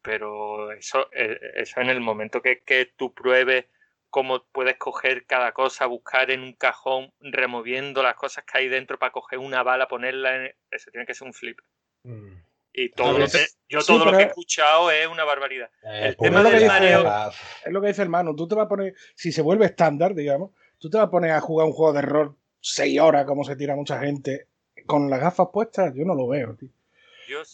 [0.07, 3.67] pero eso, eh, eso en el momento que, que tú pruebes
[4.09, 8.99] cómo puedes coger cada cosa, buscar en un cajón, removiendo las cosas que hay dentro
[8.99, 10.55] para coger una bala, ponerla en...
[10.71, 11.59] Eso tiene que ser un flip.
[12.05, 12.33] Mm.
[12.73, 13.39] Y todo lo que,
[13.69, 15.69] yo Sí, todo lo que he escuchado es una barbaridad.
[15.83, 18.37] Eh, El tema lo del que mareo- dice- Es lo que dice el Manu.
[18.37, 18.95] Tú te vas a poner.
[19.15, 22.03] Si se vuelve estándar, digamos, tú te vas a poner a jugar un juego de
[22.03, 24.47] rol 6 horas, como se tira mucha gente,
[24.87, 25.95] con las gafas puestas.
[25.95, 26.69] Yo no lo veo, tío.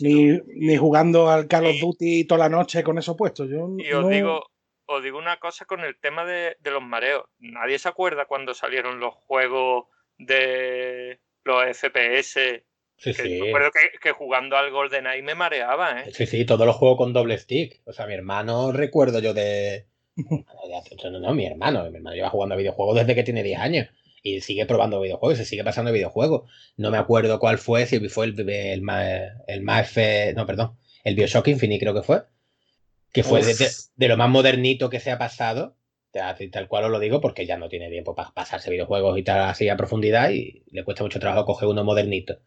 [0.01, 3.45] Ni, ni jugando al Call of Y- Duty toda la noche con eso puesto.
[3.47, 4.47] Yo Y os no- digo,
[4.87, 7.25] os digo una cosa con el tema de, de los mareos.
[7.39, 9.87] Nadie se acuerda cuando salieron los juegos
[10.19, 12.65] de los FPS.
[12.97, 13.49] Sí, Que sí.
[13.49, 16.13] acuerdo que, que jugando al GoldenEye me mareaba, ¿eh?
[16.13, 17.81] Sí, sí, todos los juegos con doble stick.
[17.85, 19.87] O sea, mi hermano recuerdo yo de.
[20.17, 20.45] No,
[21.11, 21.91] no, no, mi hermano.
[21.91, 23.89] Mi hermano lleva jugando a videojuegos desde que tiene 10 años.
[24.23, 26.49] Y sigue probando videojuegos, se sigue pasando videojuegos.
[26.77, 29.11] No me acuerdo cuál fue, si fue el, el, más,
[29.49, 29.93] el más.
[30.37, 30.79] No, perdón.
[31.03, 32.23] El Bioshock Infinite creo que fue.
[33.13, 35.77] Que fue de, de- de lo más modernito que se ha pasado.
[36.13, 39.23] Tal, tal cual os lo digo, porque ya no tiene tiempo para pasarse videojuegos y
[39.25, 40.31] tal así a profundidad.
[40.31, 42.39] Y le cuesta mucho trabajo coger uno modernito.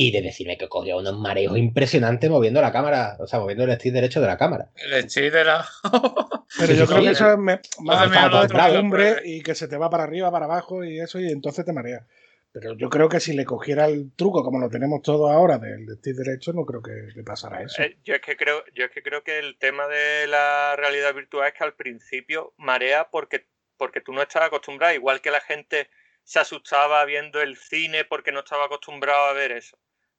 [0.00, 3.72] Y de decirme que cogió unos mareos impresionantes moviendo la cámara, o sea, moviendo el
[3.74, 4.70] stick derecho de la cámara.
[4.76, 5.66] el stick de la.
[6.58, 7.04] Pero Sí, yo sí, creo sí.
[7.06, 10.30] que eso es me- más de costumbre lo- y que se te va para arriba,
[10.30, 12.06] para abajo y eso, y entonces te marea.
[12.52, 15.86] Pero yo creo que si le cogiera el truco, como lo tenemos todos ahora, del
[15.98, 17.82] stick derecho, no creo que le pasara eso.
[17.82, 21.14] Eh, yo es que creo, yo es que creo que el tema de la realidad
[21.14, 23.46] virtual es que al principio marea porque,
[23.76, 25.88] porque tú no estás acostumbrado, igual que la gente
[26.24, 29.78] se asustaba viendo el cine porque no estaba acostumbrado a ver eso.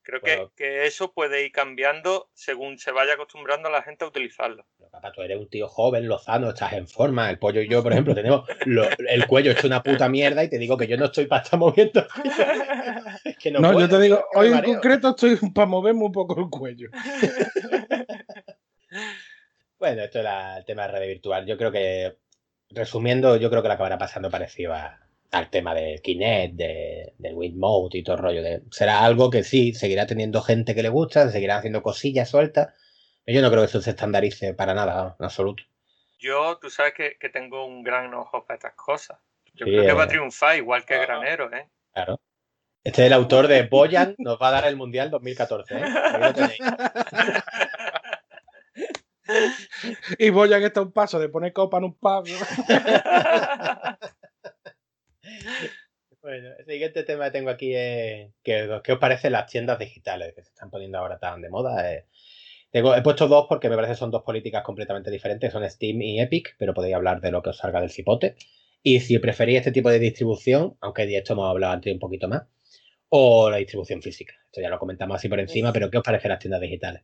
[0.10, 4.08] Creo que, que eso puede ir cambiando según se vaya acostumbrando a la gente a
[4.08, 4.66] utilizarlo.
[4.78, 7.30] Pero, papá, tú eres un tío joven, lozano, estás en forma.
[7.30, 10.50] El pollo y yo, por ejemplo, tenemos lo- el cuello hecho una puta mierda y
[10.50, 12.08] te digo que yo no estoy para estar moviendo.
[13.24, 15.36] Es que no, No, puedo, yo te digo, es que me hoy en concreto estoy
[15.54, 16.90] para moverme un poco el cuello.
[19.78, 21.46] Bueno, esto era el tema de red virtual.
[21.46, 22.18] Yo creo que,
[22.70, 25.00] resumiendo, yo creo que lo acabará pasando parecido a-
[25.32, 28.44] al tema del Kinect, de, del Wiimote y todo el rollo.
[28.44, 32.74] De, será algo que sí, seguirá teniendo gente que le gusta, seguirán haciendo cosillas sueltas.
[33.26, 35.64] Pero yo no creo que eso se estandarice para nada, en absoluto.
[36.18, 39.18] Yo, tú sabes que, que tengo un gran ojo para estas cosas.
[39.54, 40.10] Yo Sí, creo que va a eh.
[40.10, 40.98] triunfar igual que.
[40.98, 41.70] Granero, ¿eh?
[41.94, 42.20] Claro.
[42.84, 45.76] Este es el autor de Boyan, nos va a dar el Mundial 2014.
[45.76, 45.84] ¿eh?
[45.84, 46.60] Ahí lo tenéis.
[50.18, 52.26] Y a que está un paso de poner copa en un pub.
[56.22, 60.34] Bueno, el siguiente tema que tengo aquí es que- ¿qué os parecen las tiendas digitales
[60.36, 61.94] que se están poniendo ahora tan de moda?
[61.94, 62.06] Eh,
[62.72, 66.02] tengo- he puesto dos porque me parece que son dos políticas completamente diferentes, son Steam
[66.02, 68.36] y Epic, pero podéis hablar de lo que os salga del cipote.
[68.84, 72.28] Y si preferís este tipo de distribución, aunque de esto hemos hablado antes un poquito
[72.28, 72.44] más,
[73.10, 74.34] o la distribución física.
[74.46, 77.04] Esto ya lo comentamos así por encima, pero ¿qué os parecen las tiendas digitales?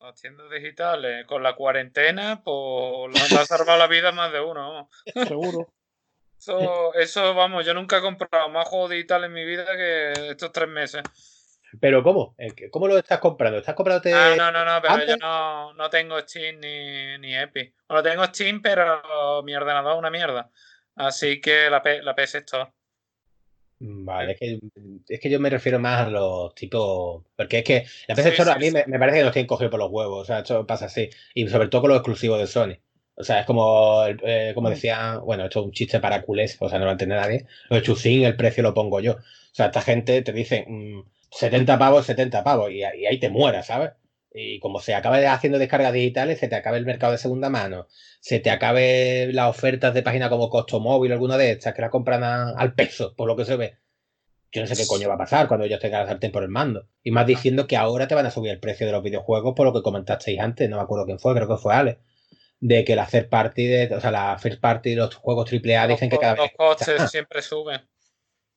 [0.00, 4.40] Las tiendas digitales, con la cuarentena, pues nos ha salvado la vida a más de
[4.40, 4.88] uno.
[5.26, 5.72] Seguro.
[6.42, 10.50] Eso, eso, vamos, yo nunca he comprado más juegos digitales en mi vida que estos
[10.50, 11.00] tres meses.
[11.80, 12.34] Pero ¿cómo?
[12.36, 13.58] Eh, ¿Cómo lo estás comprando?
[13.58, 17.36] ¿Estás comprando Ah, no, no, no, pero antes- yo no, no tengo Steam ni, ni
[17.36, 17.76] Epic.
[17.88, 20.50] Bueno, tengo Steam, pero mi ordenador es una mierda.
[20.96, 22.72] Así que la, P- la PS Store.
[23.78, 24.58] Vale, es que,
[25.08, 27.24] es que yo me refiero más a los tipos.
[27.36, 28.72] Porque es que la PC Sí, Store a mí sí.
[28.72, 30.22] me, me parece que nos tienen cogido por los huevos.
[30.22, 31.08] O sea, esto pasa así.
[31.34, 32.78] Y sobre todo con los exclusivos de Sony.
[33.14, 36.68] O sea, es como, eh, como decía, bueno, esto es un chiste para culés, o
[36.68, 37.46] sea, no lo entiende nadie.
[37.68, 39.12] Lo de Chusín, el precio lo pongo yo.
[39.14, 39.18] O
[39.54, 43.66] sea, esta gente te dice mm, 70 pavos, 70 pavos, y, y ahí te mueras,
[43.66, 43.92] ¿sabes?
[44.34, 47.86] Y como se acabe haciendo descargas digitales, se te acabe el mercado de segunda mano,
[48.20, 51.90] se te acabe las ofertas de página como Costo Móvil, alguna de estas, que la
[51.90, 53.76] compran a- al peso, por lo que se ve.
[54.52, 56.48] Yo no sé qué coño va a pasar cuando ellos tengan la sartén por el
[56.48, 56.86] mando.
[57.02, 59.66] Y más diciendo que ahora te van a subir el precio de los videojuegos por
[59.66, 61.98] lo que comentasteis antes, no me acuerdo quién fue, creo que fue Ale.
[62.64, 65.88] De que la third party, de, o sea, la first party de los juegos AAA
[65.88, 66.52] dicen que los, cada los vez.
[66.56, 67.82] cuesta costes siempre suben.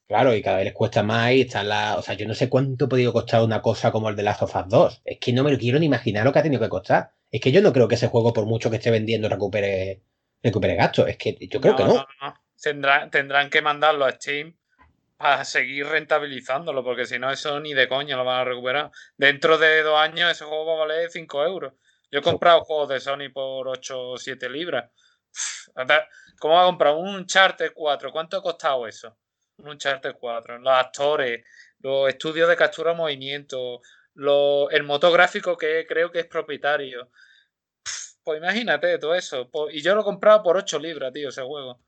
[0.08, 1.98] Claro, y cada vez les cuesta más y están la.
[1.98, 4.44] O sea, yo no sé cuánto ha podido costar una cosa como el de Last
[4.44, 5.02] of Us 2.
[5.06, 7.10] Es que no me lo quiero ni imaginar lo que ha tenido que costar.
[7.32, 10.04] Es que yo no creo que ese juego, por mucho que esté vendiendo, recupere,
[10.44, 11.10] recupere gastos.
[11.10, 12.06] Es que yo creo que no.
[12.62, 14.56] Tendrán, tendrán que mandarlo a Steam
[15.18, 18.92] para seguir rentabilizándolo, porque si no, eso ni de coña lo van a recuperar.
[19.18, 21.74] Dentro de dos años, ese juego va a valer 5 euros.
[22.16, 24.90] Yo he comprado juegos de Sony por 8 o 7 libras.
[26.40, 28.10] ¿Cómo va a comprar un Uncharted 4?
[28.12, 29.18] ¿Cuánto ha costado eso?
[29.58, 30.58] Un Uncharted 4.
[30.60, 31.44] Los actores,
[31.80, 33.82] los estudios de captura movimiento,
[34.16, 37.10] el motográfico que creo que es propietario.
[38.24, 39.50] Pues imagínate todo eso.
[39.52, 41.80] Po- Y yo lo he comprado por 8 libras, tío, ese juego.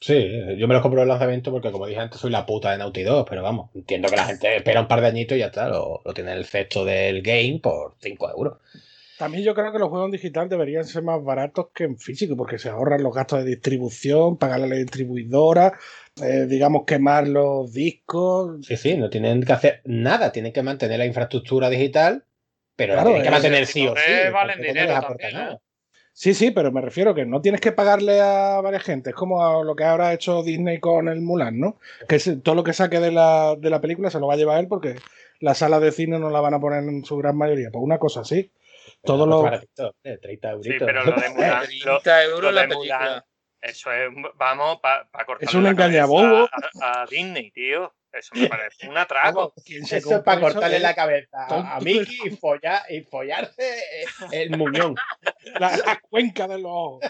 [0.00, 2.72] Sí, yo me los compro en el lanzamiento porque, como dije antes, soy la puta
[2.72, 5.40] de Naughty 2, pero vamos, entiendo que la gente espera un par de añitos y
[5.40, 8.58] ya está, lo, lo tiene en el cesto del game por 5 euros.
[9.18, 12.36] También yo creo que los juegos en digital deberían ser más baratos que en físico,
[12.36, 15.72] porque se ahorran los gastos de distribución, pagarle a la distribuidora,
[16.22, 18.66] eh, digamos, quemar los discos.
[18.66, 22.24] Sí, sí, no tienen que hacer nada, tienen que mantener la infraestructura digital,
[22.76, 24.32] pero la Claro, tienen que eh, mantener sí o sí.
[24.32, 25.36] valen no también.
[25.36, 25.58] ¿eh?
[26.12, 29.10] Sí, sí, pero me refiero que no tienes que pagarle a varias gente.
[29.10, 31.78] Es como a lo que ahora ha hecho Disney con el Mulan, ¿no?
[32.08, 34.58] Que todo lo que saque de la, de la película se lo va a llevar
[34.60, 34.96] él porque
[35.40, 37.68] las salas de cine no la van a poner en su gran mayoría.
[37.70, 38.50] Pues una cosa así.
[39.06, 39.42] Todo lo...
[39.42, 40.86] baratito, eh, 30 Sí, euritos.
[40.86, 42.98] pero lo de Mulan, lo, 30 euros lo la de película.
[42.98, 43.22] Mulan,
[43.60, 46.48] eso es, vamos, para cortar Es un engañabobo.
[46.82, 47.92] a, a Disney, tío.
[48.12, 49.52] Eso me parece un atraco.
[49.64, 53.78] ¿Quién se Eso es para cortarle la cabeza a, a Mickey y, follar, y follarse
[53.78, 54.94] eh, el muñón.
[55.60, 57.04] La, la cuenca de los ojos.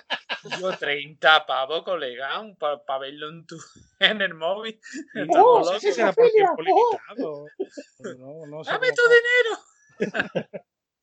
[0.61, 3.57] Yo 30 pavos, colega, para verlo en, tu,
[4.01, 4.78] en el móvil.
[5.14, 5.80] Locos.
[5.80, 7.47] sí, será por tiempo limitado.
[8.18, 10.49] No, no sé ¡Dame tu dinero!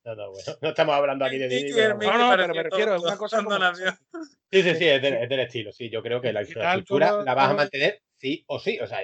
[0.05, 1.71] No, no, bueno, no estamos hablando aquí de Disney.
[1.75, 1.97] pero.
[2.11, 3.49] No, no, pero me refiero a una cosa como-.
[4.51, 5.71] Sí, sí, sí, es del, es del estilo.
[5.71, 8.79] Sí, yo creo que la infraestructura todo- la vas a mantener sí o sí.
[8.79, 8.99] O sea,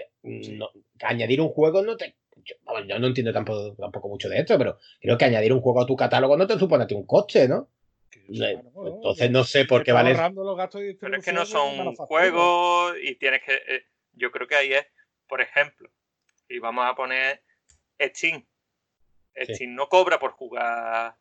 [0.57, 0.69] no-
[1.01, 2.15] añadir un juego no te.
[2.43, 2.55] Yo,
[2.87, 5.85] yo no entiendo tampoco, tampoco mucho de esto, pero creo que añadir un juego a
[5.85, 7.69] tu catálogo no te supone a ti un coste, ¿no?
[8.97, 10.11] Entonces no sé por qué vale.
[10.99, 13.53] Pero es que no son juegos y tienes que.
[13.55, 13.83] eh,
[14.13, 14.85] yo creo que ahí es,
[15.27, 15.89] por ejemplo,
[16.47, 17.43] y vamos a poner
[17.99, 18.45] Steam.
[19.45, 19.55] Sí.
[19.55, 21.15] Steam no cobra por jugar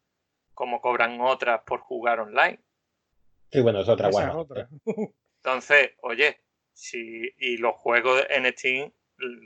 [0.54, 2.60] como cobran otras por jugar online.
[3.50, 4.40] Sí, bueno, es otra Esa es guarda.
[4.40, 4.68] otra.
[5.42, 6.40] Entonces, oye,
[6.72, 8.92] si y los juegos en Steam,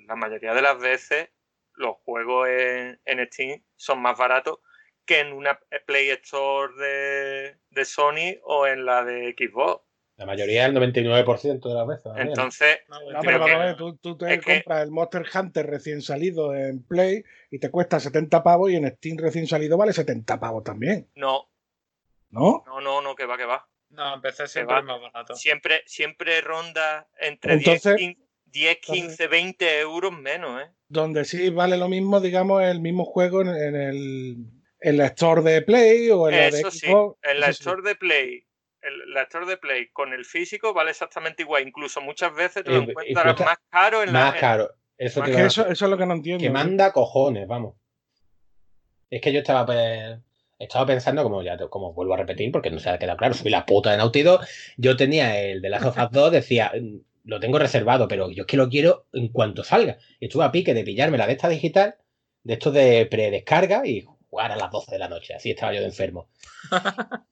[0.06, 1.28] la mayoría de las veces,
[1.74, 4.58] los juegos en, en Steam son más baratos
[5.04, 9.84] que en una Play Store de, de Sony o en la de Xbox.
[10.16, 12.12] La mayoría, el 99% de las veces.
[12.16, 15.66] Entonces, No, pero que- vamos a ver, tú, tú te que- compras el Monster Hunter
[15.66, 19.92] recién salido en Play y te cuesta 70 pavos y en Steam recién salido vale
[19.92, 21.48] 70 pavos también, no,
[22.30, 22.62] ¿no?
[22.66, 23.66] no, no, no, que va, que va.
[23.90, 24.82] No, empecé siempre va.
[24.82, 25.34] más barato.
[25.34, 30.70] Siempre, siempre ronda entre Entonces- 10, 15, 10, 15, 20 euros menos, ¿eh?
[30.88, 34.36] Donde sí vale lo mismo, digamos, el mismo juego en, en el
[34.84, 37.68] en la Store de Play o en la de Eso sí, en la eso sí.
[37.68, 38.44] Store de Play
[38.82, 41.66] el lector de Play con el físico vale exactamente igual.
[41.66, 44.18] Incluso muchas veces te lo encuentras más caro en la.
[44.20, 44.70] Más caro.
[44.98, 46.42] Eso, que a- eso, eso es lo que no entiendo.
[46.42, 47.74] que manda cojones, vamos.
[49.10, 50.18] Es que yo estaba, pues,
[50.58, 53.34] estaba pensando, como ya te- como vuelvo a repetir, porque no se ha quedado claro,
[53.34, 54.40] soy la puta de Naughty Dog.
[54.76, 58.42] Yo tenía el de Last of Us 2, decía, "Mm, lo tengo reservado, pero yo
[58.42, 59.98] es que lo quiero en cuanto salga.
[60.18, 61.96] Y estuve a pique de pillarme la de esta digital,
[62.42, 65.34] de estos de predescarga y jugar a las 12 de la noche.
[65.34, 66.28] Así estaba yo de enfermo.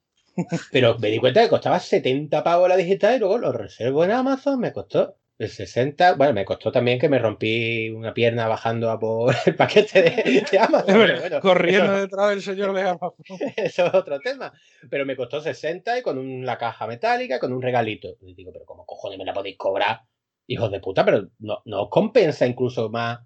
[0.71, 4.11] Pero me di cuenta que costaba 70 pavos la digital y luego lo reservo en
[4.11, 6.13] Amazon, me costó el 60.
[6.13, 10.45] Bueno, me costó también que me rompí una pierna bajando a por el paquete de,
[10.51, 10.85] de Amazon.
[10.85, 13.13] Pero bueno, corriendo eso- detrás del señor de Amazon.
[13.57, 14.53] eso es otro tema.
[14.89, 18.09] Pero me costó 60 y con una caja metálica, con un regalito.
[18.21, 20.01] Y digo, pero ¿cómo cojones me la podéis cobrar?
[20.47, 23.19] Hijos de puta, pero no, no os compensa incluso más.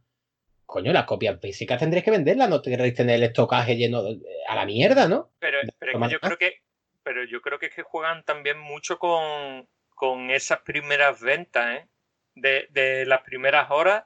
[0.67, 4.55] Coño, las copias físicas tendréis que venderlas, no queréis tener el estocaje lleno de- a
[4.55, 5.31] la mierda, ¿no?
[5.39, 6.53] Pero, pero es Toma que yo creo que.
[7.05, 11.87] Pero yo creo que es que juegan también mucho con, con esas primeras ventas, ¿eh?
[12.33, 14.05] De, de las primeras horas.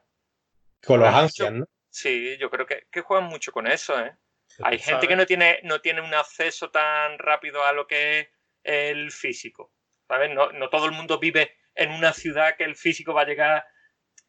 [0.86, 1.54] Con los ansias.
[1.54, 1.66] ¿no?
[1.90, 4.16] Sí, yo creo que, que juegan mucho con eso, ¿eh?
[4.64, 8.28] Hay gente que no tiene, no tiene un acceso tan rápido a lo que es
[8.64, 9.72] el físico.
[10.06, 10.30] ¿Sabes?
[10.32, 13.66] No, no todo el mundo vive en una ciudad que el físico va a llegar.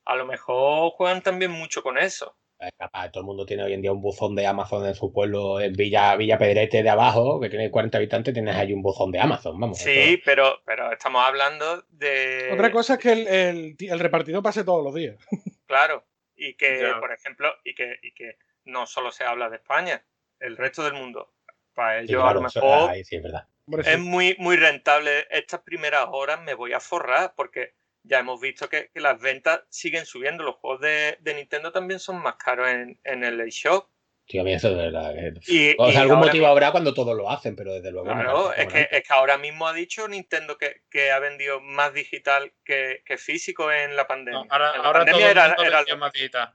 [0.05, 2.39] A lo mejor juegan también mucho con eso.
[2.77, 5.61] Capaz, todo el mundo tiene hoy en día un buzón de Amazon en su pueblo,
[5.61, 9.19] en Villa, Villa Pedrete de abajo, que tiene 40 habitantes, tienes ahí un buzón de
[9.19, 9.79] Amazon, vamos.
[9.79, 12.51] Sí, pero, pero estamos hablando de.
[12.53, 15.17] Otra cosa es que el, el, el repartidor pase todos los días.
[15.67, 16.05] Claro.
[16.35, 16.99] Y que, Ya.
[16.99, 20.05] por ejemplo, y que, y que no solo se habla de España,
[20.41, 21.33] el resto del mundo.
[21.75, 23.47] Para sí, ellos, claro, a lo eso- mejor, ahí sí, es verdad.
[23.67, 23.91] Hombre, sí.
[23.91, 25.27] es muy, muy rentable.
[25.31, 29.63] Estas primeras horas me voy a forrar porque ya hemos visto que, que las ventas
[29.69, 30.45] siguen subiendo.
[30.45, 33.89] Los juegos de, de Nintendo también son más caros en, en el eShop.
[34.27, 35.13] Tío, a mí eso es verdad.
[35.49, 38.07] Y, O y sea, algún motivo habrá cuando todos lo hacen, pero desde luego.
[38.07, 38.97] Claro, parece es que, cojonante.
[38.99, 43.19] es que ahora mismo ha dicho Nintendo que, que ha vendido más digital que, que
[43.19, 44.45] físico en la pandemia.
[44.45, 46.55] No, ahora en la ahora todo pandemia el era, mundo era más digital.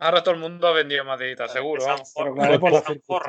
[0.00, 1.20] Ahora todo el mundo ha vendido más
[1.52, 1.82] seguro.
[1.84, 2.60] Pero for- claro,
[3.06, 3.22] por.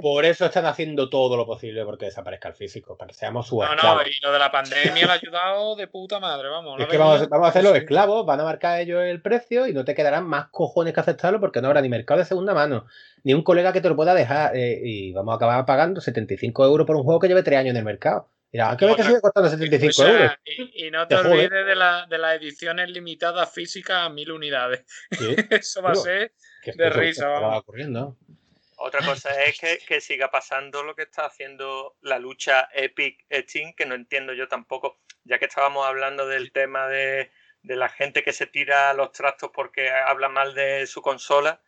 [0.00, 3.58] Por eso están haciendo todo lo posible porque desaparezca el físico, para que seamos sus
[3.58, 4.02] No, no, esclavos.
[4.06, 6.80] y lo de la pandemia le ha ayudado de puta madre, vamos.
[6.80, 9.74] Es que vamos, vamos a hacer los esclavos, van a marcar ellos el precio y
[9.74, 12.86] no te quedarán más cojones que aceptarlo porque no habrá ni mercado de segunda mano,
[13.22, 16.64] ni un colega que te lo pueda dejar eh, y vamos a acabar pagando 75
[16.64, 18.28] euros por un juego que lleve 3 años en el mercado.
[18.52, 20.32] Mira, ¿qué ves que sigue costando 75 O sea, euros?
[20.44, 24.84] y, y no Te olvides de, la, de las ediciones limitadas físicas a mil unidades.
[25.10, 26.32] Sí, Eso va a ser.
[26.64, 27.60] de risa, acaba vamos.
[27.60, 28.16] ocurriendo.
[28.76, 33.74] Otra cosa es que, que siga pasando lo que está haciendo la lucha Epic Steam,
[33.74, 37.30] que no entiendo yo tampoco, ya que estábamos hablando del tema de,
[37.62, 41.60] de la gente que se tira a los trastos porque habla mal de su consola,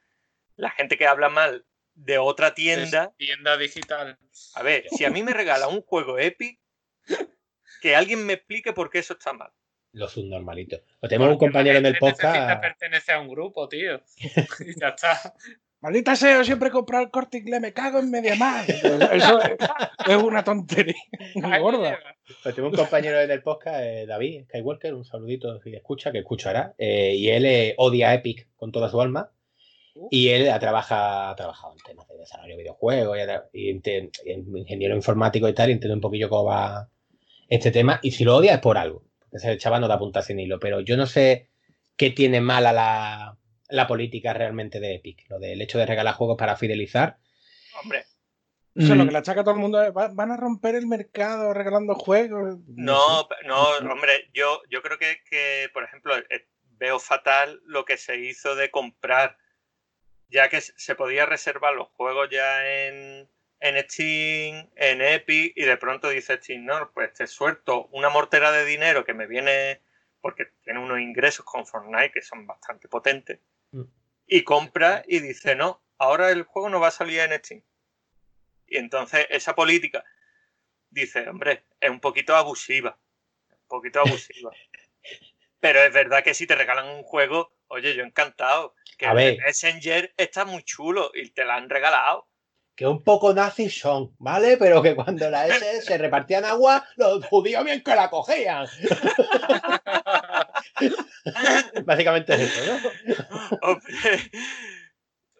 [0.57, 3.13] la gente que habla mal de otra tienda.
[3.19, 4.17] Tienda digital.
[4.55, 6.61] A ver, si a mí me regala un juego Epic,
[7.83, 9.51] que alguien me explique por qué eso está mal.
[9.93, 10.83] Los subnormalitos.
[11.01, 12.61] O tenemos un compañero en el podcast.
[12.61, 14.01] pertenece a un grupo, tío.
[14.61, 15.35] y ya está.
[15.81, 18.69] Maldita sea, siempre comprar el corte inglés, me cago en media más.
[18.69, 19.57] Eso es,
[20.07, 20.95] es una tontería
[21.43, 21.99] Ahí gorda.
[22.43, 26.19] Pues tengo un compañero en el podcast, eh, David Skywalker, un saludito si escucha, que
[26.19, 26.75] escuchará.
[26.77, 29.33] eh, y él eh, odia a Epic con toda su alma.
[30.11, 33.19] Y él ha, trabaja, ha trabajado en temas de desarrollo de videojuegos
[33.53, 36.89] y, y y ingeniero informático y tal, y entiende un poquillo cómo va
[37.51, 38.01] este tema.
[38.03, 40.59] Y si lo odia es por algo, porque ese chaval no da punta sin hilo.
[40.59, 41.51] Pero yo no sé
[41.97, 43.37] qué tiene mala la,
[43.69, 45.27] la política realmente de Epic.
[45.29, 47.19] Lo del hecho de regalar juegos para fidelizar.
[47.83, 48.07] Hombre,
[48.75, 49.83] Eso es lo Mm, que le achaca a todo el mundo.
[49.83, 52.57] es, "Va- Van a romper el mercado regalando juegos.
[52.69, 56.47] no, no, hombre, yo, yo creo que, que, por ejemplo, eh,
[56.79, 59.37] veo fatal lo que se hizo de comprar,
[60.29, 63.29] ya que se se podía reservar los juegos ya en,
[63.61, 68.51] en Steam, en Epic, y de pronto dice Steam, no, pues te suelto una mortera
[68.53, 69.81] de dinero que me viene,
[70.21, 73.39] porque tiene unos ingresos con Fortnite que son bastante potentes,
[73.73, 73.83] Mm.
[74.27, 77.63] y compra y dice, no, ahora el juego no va a salir en Steam.
[78.67, 80.05] Y entonces esa política
[80.89, 82.99] dice, hombre, es un poquito abusiva.
[83.51, 84.51] Un poquito abusiva.
[85.61, 88.75] Pero es verdad que si te regalan un juego, oye, yo encantado.
[88.97, 89.39] Que A el ver.
[89.39, 92.27] Messenger está muy chulo y te la han regalado.
[92.75, 94.57] Que un poco nazis son, ¿vale?
[94.57, 98.67] Pero que cuando la S se repartían agua, los judíos bien que la cogían.
[101.85, 102.91] Básicamente es eso,
[103.63, 103.79] ¿no?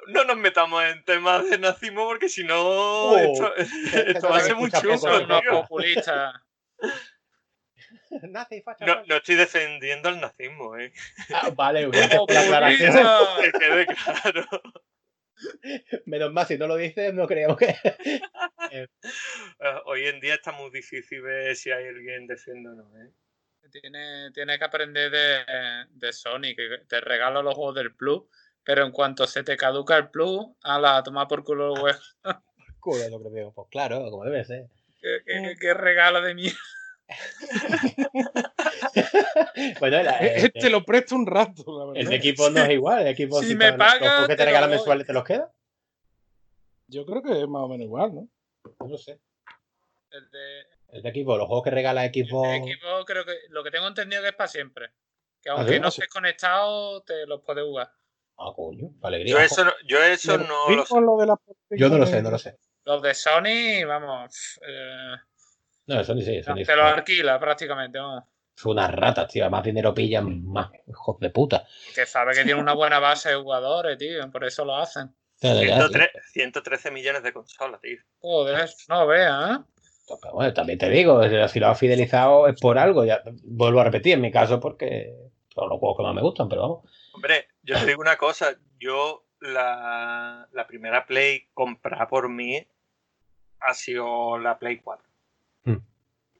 [0.09, 4.41] No nos metamos en temas de nazismo porque si no, Oh, esto, esto va a
[4.41, 4.99] ser muy chungo.
[8.23, 9.03] No, facha.
[9.07, 10.93] no estoy defendiendo el nazismo, ¿eh?
[11.33, 12.93] Ah, vale, gracias por la aclaración.
[12.93, 13.41] ¡Populista!
[13.41, 14.47] Que quede claro.
[16.07, 17.75] Menos mal, si no lo dices, no creemos que.
[18.73, 18.87] Eh,
[19.87, 22.99] Hoy en día está muy difícil ver si hay alguien no.
[23.03, 23.11] ¿eh?
[23.73, 28.23] Tiene, tiene que aprender de, de Sony, que te regalo los juegos del Plus,
[28.63, 31.97] pero en cuanto se te caduca el Plus, a la toma por culo el web.
[32.79, 33.53] Culo, lo que digo.
[33.53, 34.67] Pues claro, como debe ser.
[35.01, 36.59] ¿Qué, qué- qué regalo de mierda.
[39.81, 42.03] Bueno, la- el, Este lo presto un rato, la verdad.
[42.03, 43.01] el de equipo no es igual.
[43.03, 45.07] El equipo Si si me te- pagas, los juegos que te te lo regalan mensuales
[45.07, 45.53] te los queda.
[46.89, 48.29] Yo creo que es más o menos igual, ¿no?
[48.87, 49.21] No sé.
[50.11, 52.45] El de, El de equipo, los juegos que regala equipo.
[52.45, 54.91] el de equipo creo que lo que tengo entendido que es para siempre.
[55.43, 57.91] Que ¿Ah, aunque no estés conectado, te los puedes jugar.
[58.39, 59.33] Ah, coño, alegría.
[59.35, 60.89] Yo eso, no- yo eso no lo sé.
[60.89, 61.37] con lo de la
[61.71, 62.59] Yo no lo sé, no lo sé.
[62.85, 65.15] Los de Sony, vamos, eh,
[65.87, 68.25] No, eso ni sí, eso ni te los alquila prácticamente, vamos.
[68.55, 69.49] Son unas ratas, tío.
[69.49, 71.67] Más dinero pillan, más hijos de puta.
[71.95, 75.15] Que sabe que tiene una buena base de jugadores, tío, por eso lo hacen.
[75.41, 77.99] Ya, ya, ya, 103 113 millones de consolas, tío.
[78.19, 79.65] Joder, no veas, ¿eh?
[80.21, 83.05] Pero bueno, también te digo, si lo has fidelizado es por algo.
[83.05, 85.15] Ya vuelvo a repetir, en mi caso, porque
[85.55, 86.85] son los juegos que más me gustan, pero vamos.
[87.13, 88.55] Hombre, yo te digo una cosa.
[88.79, 92.67] Yo, la, la primera Play comprada por mí
[93.61, 95.10] ha sido la Play 4.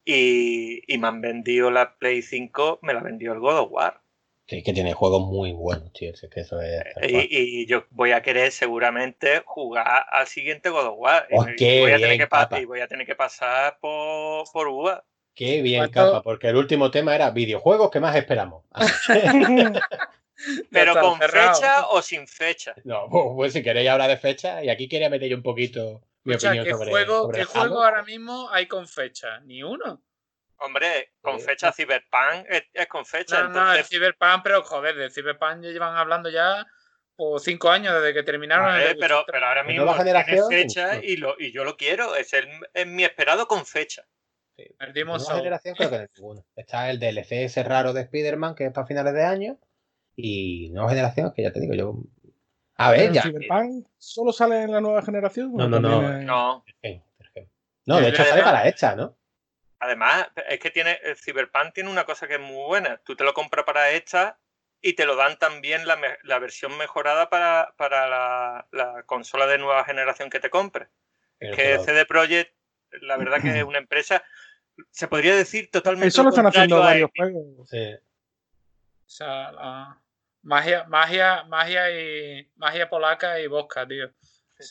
[0.05, 4.01] Y, y me han vendido la Play 5, me la vendió el God of War.
[4.47, 6.11] Sí, que tiene juegos muy buenos, tío.
[6.13, 6.83] es que eso es.
[6.95, 7.09] cual.
[7.09, 7.29] Y,
[7.63, 11.29] y yo voy a querer seguramente jugar al siguiente God of War.
[11.31, 12.61] Y, Oh, me- y qué voy, a tener que pa- papá.
[12.61, 15.05] y voy a tener que pasar por, por UVA.
[15.35, 15.95] Qué bien, ¿Cuánto?
[16.13, 18.65] capa, porque el último tema era videojuegos que más esperamos.
[20.71, 21.55] Pero con cerrado.
[21.55, 22.75] fecha o sin fecha.
[22.85, 26.03] No, pues, pues si queréis hablar de fecha, y aquí quería meter yo un poquito
[26.25, 27.61] mi Escucha, opinión ¿qué sobre, juego, sobre ¿qué Halo.
[27.61, 29.41] juego ahora mismo hay con fecha?
[29.41, 30.03] Ni uno.
[30.59, 33.45] Hombre, con Eh, fecha Cyberpunk es, es con fecha.
[33.45, 36.67] No, no, el entonces, Cyberpunk, pero joder, de Cyberpunk ya llevan hablando ya
[37.17, 41.03] por cinco años desde que terminaron Eh, pero, pero ahora mismo nueva tiene fecha no.
[41.03, 42.15] y, lo, y yo lo quiero.
[42.15, 44.07] Es, el, es mi esperado con fecha.
[44.57, 46.45] De Demon's nueva generación creo que ninguno.
[46.55, 49.59] Está el DLC ese raro de Spider-Man, que es para finales de año.
[50.17, 51.95] Y nueva generación, que ya te digo, yo.
[52.83, 53.23] A ver, ¿El ya.
[53.23, 55.53] Cyberpunk solo sale en la nueva generación?
[55.53, 56.09] No, ¿O no, no.
[56.09, 56.65] hay- No.
[57.87, 59.17] No, de hecho sale para hecha, ¿no?
[59.81, 62.99] Además, es que tiene el Cyberpunk tiene una cosa que es muy buena.
[63.05, 64.39] Tú te lo compras para esta
[64.81, 69.85] y te lo dan también la, versión mejorada para, para la, la consola de nueva
[69.85, 70.89] generación que te compres.
[71.39, 72.55] Pero que CD Projekt,
[73.03, 74.23] la verdad que es una empresa,
[74.91, 76.09] se podría decir totalmente.
[76.09, 77.69] Eso lo están haciendo varios juegos.
[77.69, 77.95] sí.
[77.95, 80.01] O sea, la-
[80.43, 84.11] magia, magia, magia y magia polaca y vodka, tío.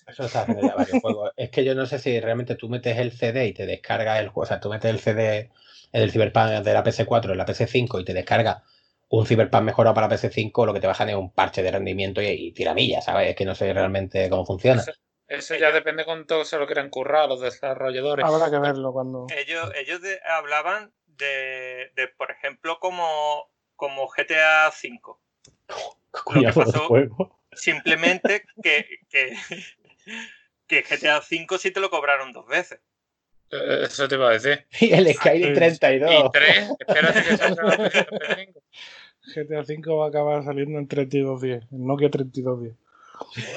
[0.07, 1.31] Eso está haciendo ya varios juegos.
[1.35, 4.29] Es que yo no sé si realmente tú metes el CD y te descargas el
[4.29, 4.41] juego.
[4.41, 5.49] O sea, tú metes el CD
[5.91, 8.61] del Cyberpunk de la PS4 en la PS5 y te descargas
[9.09, 12.27] un Cyberpunk mejorado para PS5, lo que te bajan es un parche de rendimiento y,
[12.27, 13.29] y tiramilla, ¿sabes?
[13.29, 14.81] Es que no sé realmente cómo funciona.
[14.81, 14.91] Eso,
[15.27, 18.23] eso ya depende cuánto se lo quieran currar los desarrolladores.
[18.25, 19.25] Habrá que verlo cuando.
[19.35, 25.17] Ellos, ellos de- hablaban de, de, por ejemplo, como, como GTA V.
[26.11, 27.39] Coñazo de pasó- juego.
[27.51, 29.35] Simplemente que, que,
[30.67, 32.79] que GTA V sí te lo cobraron dos veces.
[33.51, 34.65] Eh, Eso te iba a decir.
[34.79, 35.53] Y el Skyrim sí.
[35.55, 36.11] 32.
[36.25, 38.61] Y tres, espérate que salga la PS5.
[39.35, 42.75] GTA V va a acabar saliendo en 3210, en Nokia 3210.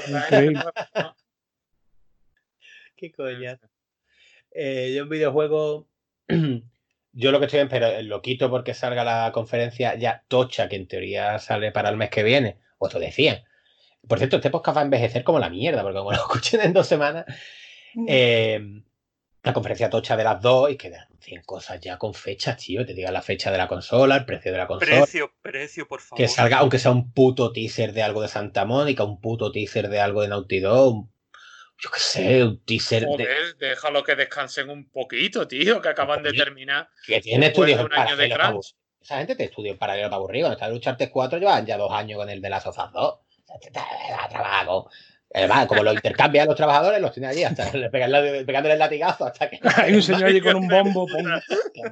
[0.08, 0.60] Increíble.
[2.96, 3.58] Qué coña.
[4.52, 5.86] Eh, yo un videojuego.
[7.12, 10.88] Yo lo que estoy pero lo quito porque salga la conferencia ya tocha, que en
[10.88, 12.58] teoría sale para el mes que viene.
[12.78, 13.42] O te decían.
[14.08, 16.72] Por cierto, este podcast va a envejecer como la mierda, porque como lo escuchen en
[16.72, 17.24] dos semanas,
[18.08, 18.82] eh,
[19.42, 22.84] la conferencia tocha de las dos y quedan 100 cosas ya con fechas, tío.
[22.86, 24.98] Te digan la fecha de la consola, el precio de la consola.
[25.02, 26.16] Precio, precio, por favor.
[26.16, 29.88] Que salga, aunque sea un puto teaser de algo de Santa Mónica, un puto teaser
[29.88, 31.12] de algo de Naughty Dog, un-
[31.82, 36.22] yo qué sé, un teaser de, Joder, déjalo que descansen un poquito, tío, que acaban
[36.22, 36.88] de terminar.
[37.06, 38.74] que tiene de estudios en un año de crunch.
[39.00, 40.42] Esa gente te estudia en paralelo para aburrir.
[40.42, 43.04] Cuando está en Uncharted 4 llevan ya dos años con el de las sofás 2.
[43.04, 44.88] O sea, te- te- te- trabajo.
[45.34, 48.78] Además, como lo intercambian los trabajadores, los tiene allí hasta le pegan la- pegándole el
[48.78, 49.58] latigazo hasta que.
[49.90, 51.06] Hay un señor allí con un bombo.
[51.08, 51.24] pum.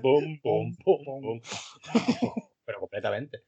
[0.01, 1.41] Pum, pum, pum, pum.
[2.65, 3.43] Pero completamente.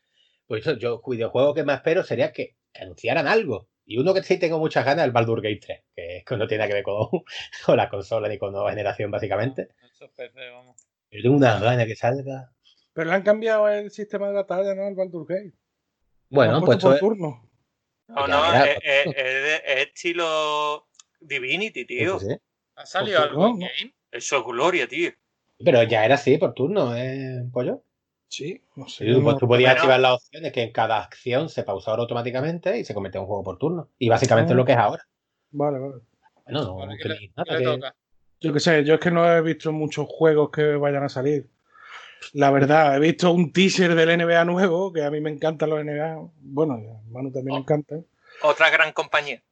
[0.47, 3.69] Por eso yo, videojuego que más espero sería que anunciaran algo.
[3.93, 6.37] Y uno que sí tengo muchas ganas es el Baldur Gate 3, que es que
[6.39, 7.09] no tiene nada que ver con,
[7.67, 9.69] con la consola ni con nueva generación, básicamente.
[9.83, 10.77] Eso es PC, vamos.
[11.11, 12.51] Yo tengo unas ganas que salga.
[12.95, 14.89] Pero le han cambiado el sistema de batalla, ¿no?
[14.89, 15.53] El Baldur Gate.
[16.31, 17.51] Bueno, han pues puesto por es- turno.
[18.09, 20.89] No, no, mira, es, estilo
[21.21, 22.19] Divinity, tío.
[22.19, 22.29] Sí.
[22.77, 23.95] ¿Ha salido algo en game?
[24.11, 25.11] Eso es gloria, tío.
[25.63, 27.85] Pero ya era así, por turno, ¿eh, pollo?
[28.33, 29.05] Sí, no sé.
[29.05, 29.81] Sí, pues tú podías Bueno.
[29.83, 33.27] activar las opciones que en cada acción se pausara automáticamente y se convertía en un
[33.27, 33.91] juego por turno.
[33.99, 34.55] Y básicamente Ah.
[34.55, 35.07] es lo que es ahora.
[35.51, 35.95] Vale, vale.
[36.47, 37.95] Bueno, no Vale, ¿qué le- tenéis ¿qué nada que- toca?
[38.41, 41.47] Yo qué sé, yo es que no he visto muchos juegos que vayan a salir.
[42.33, 45.81] La verdad, he visto un teaser del NBA nuevo, que a mí me encantan los
[45.85, 46.17] NBA.
[46.41, 46.73] Bueno,
[47.05, 47.97] a Manu también le encanta.
[48.43, 49.43] Otra gran compañía.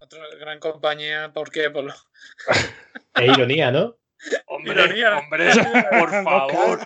[0.00, 1.70] Otra gran compañía, ¿por qué?
[1.70, 1.94] Por lo...
[3.14, 3.96] Es ironía, ¿no?
[4.46, 5.18] Hombre, Ironía.
[5.18, 5.48] hombre,
[5.98, 6.80] por favor.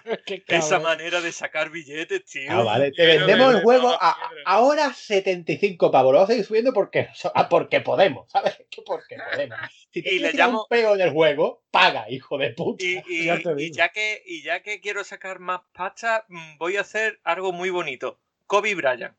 [0.47, 2.51] Esa manera de sacar billetes, tío.
[2.51, 2.93] Ah, vale.
[2.93, 6.13] Te vendemos el juego a- ahora 75 pavos.
[6.13, 8.57] Lo vamos a seguir subiendo porque, ah, porque podemos, ¿sabes?
[8.71, 9.59] Que porque podemos.
[9.93, 12.85] Si te Y le llamo- un peo en el juego, paga, hijo de puta.
[12.85, 16.77] Y, y- Ya y ya que, y ya que quiero sacar más pasta, mm, voy
[16.77, 18.21] a hacer algo muy bonito.
[18.47, 19.15] Kobe Bryant.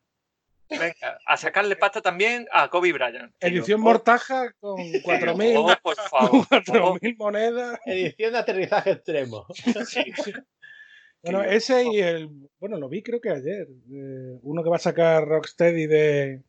[0.70, 3.32] Venga, a sacarle pasta también a Kobe Bryant.
[3.38, 3.48] tío.
[3.48, 6.30] Edición mortaja con 4.000 oh, por favor.
[6.32, 6.44] oh,
[6.98, 7.78] 4.000 monedas.
[7.86, 9.46] Edición de aterrizaje extremo.
[9.86, 10.32] sí.
[11.22, 12.28] Bueno, ese y el.
[12.60, 13.66] Bueno, lo vi creo que ayer.
[13.92, 16.42] eh, uno que va a sacar Rocksteady de,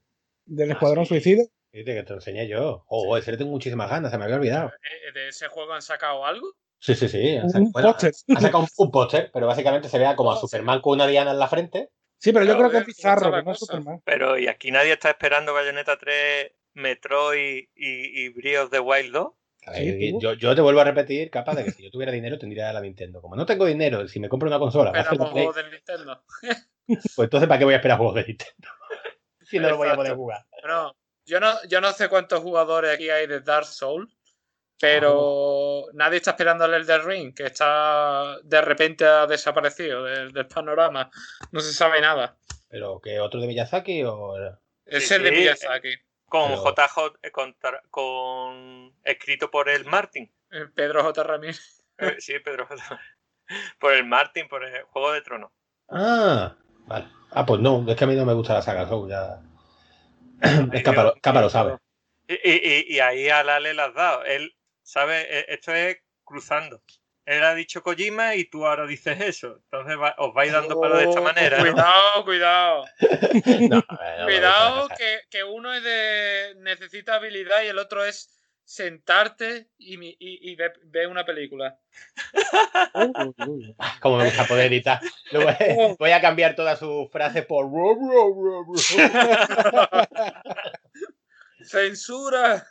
[0.46, 1.10] del Ah, Escuadrón sí.
[1.16, 1.44] Suicida.
[1.72, 2.84] Que te lo enseñé yo.
[2.88, 4.70] Oh, ese le tengo muchísimas ganas, se me había olvidado.
[4.70, 6.52] Eh, ¿De ese juego han sacado algo?
[6.80, 7.36] Sí, sí, sí.
[7.38, 8.12] han Un sacado- bueno, póster.
[8.30, 10.42] Han sacado un, un póster, pero básicamente se vea como a sí.
[10.42, 11.90] Superman con una diana en la frente.
[12.20, 13.60] Sí, pero yo creo que es eh, ¿cómo está bizarro, la que no es?
[13.60, 14.02] Superman.
[14.04, 19.14] Pero y aquí nadie está esperando Bayonetta 3, Metroid y, y Breath of the Wild
[19.14, 19.28] 2.
[19.68, 22.38] A Sí, yo, yo te vuelvo a repetir, capaz de que si yo tuviera dinero
[22.38, 23.22] tendría la Nintendo.
[23.22, 25.46] Como no tengo dinero, si me compro una consola, va a ser la Esperamos Play,
[25.46, 26.24] juegos del Nintendo.
[27.16, 28.68] pues entonces ¿para qué voy a esperar juegos de Nintendo?
[29.42, 30.46] si no lo voy a poder jugar.
[30.62, 34.19] Bueno, yo no, yo no sé cuántos jugadores aquí hay de Dark Souls,
[34.80, 40.48] pero nadie está esperando el Elder Ring, que está de repente ha desaparecido del, del
[40.48, 41.10] panorama.
[41.52, 42.38] No se sabe nada.
[42.70, 44.36] Pero que otro de Miyazaki o.
[44.86, 45.90] Es Sí, el de Miyazaki.
[46.26, 47.56] Con Pero- JJ, eh, con,
[47.90, 50.32] con- escrito por el Martin.
[50.52, 51.24] eh, Pedro J.
[51.24, 51.84] Ramírez.
[51.98, 52.82] Eh, sí, Pedro J.
[53.80, 55.52] Por el Martin, por el Juego de Tronos.
[55.90, 57.08] Ah, vale.
[57.32, 59.40] Ah, pues no, es que a mí no me gusta la saga Soul, ya.
[60.40, 61.50] es Ay, lo mío.
[61.50, 61.78] sabe.
[62.28, 64.24] Y, y- y- y ahí a Lale le has dado.
[64.24, 64.56] Él,
[64.90, 65.22] ¿sabe?
[65.40, 66.82] E- Esto es cruzando.
[67.26, 69.62] Él ha dicho Kojima y tú ahora dices eso.
[69.66, 71.58] Entonces va- os vais dando palo de esta Oh, manera.
[71.60, 71.64] ¿no?
[71.64, 72.86] Cuidado, cuidado.
[73.70, 78.36] No, ver, no Cuidado que, que uno es de necesita habilidad y el otro es
[78.64, 81.80] sentarte y, y, y ve, ve una película.
[84.02, 85.00] Como me gusta poder editar.
[85.32, 87.68] Voy, voy a cambiar todas sus frases por.
[91.64, 92.66] ¡Censura!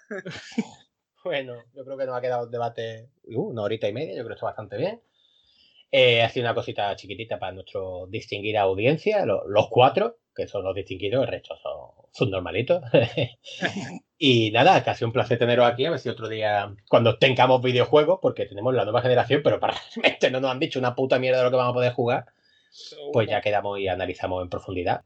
[1.24, 4.18] Bueno, yo creo que nos ha quedado un debate uh, una horita y media, yo
[4.24, 5.00] creo que está bastante bien.
[5.92, 10.64] Eh, ha sido una cosita chiquitita para nuestro distinguida audiencia, lo- los cuatro, que son
[10.64, 12.82] los distinguidos, el resto son, son normalitos.
[14.18, 18.18] y nada, sido un placer teneros aquí, a ver si otro día, cuando tengamos videojuegos,
[18.22, 21.38] porque tenemos la nueva generación, pero para realmente no nos han dicho una puta mierda
[21.38, 22.26] de lo que vamos a poder jugar,
[23.12, 25.04] pues ya quedamos y analizamos en profundidad.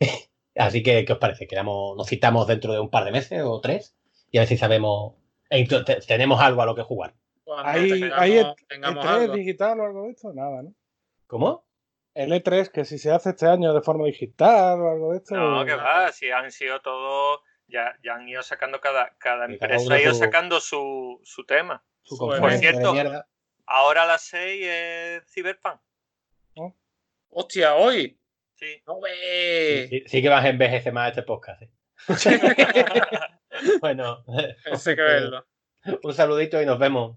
[0.56, 1.46] Así que, ¿qué os parece?
[1.46, 3.96] Quedamos, nos citamos dentro de un par de meses o tres
[4.30, 5.14] y a ver si sabemos,
[5.52, 7.14] e ent- te- tenemos algo a lo que jugar.
[7.44, 9.34] Cuando Hay, hay E- tengamos E3 algo.
[9.34, 10.74] digital o algo de esto, nada, ¿no?
[11.26, 11.66] ¿Cómo?
[12.14, 15.34] El E3, que si se hace este año de forma digital o algo de esto.
[15.34, 19.94] No, que va, si han sido todos, ya, ya han ido sacando cada, cada empresa
[19.94, 21.82] ha ido su- sacando su, su tema.
[22.02, 22.94] Su Por cierto.
[23.66, 25.80] Ahora a las 6 es Cyberpunk.
[27.34, 28.18] ¡Hostia, hoy!
[28.56, 28.82] Sí.
[28.86, 29.86] ¡No ve!
[29.88, 31.62] Sí, sí que vas a envejecer más este podcast.
[31.62, 31.70] ¿eh?
[33.80, 35.46] Bueno, hay que verlo.
[36.02, 37.16] un saludito y nos vemos.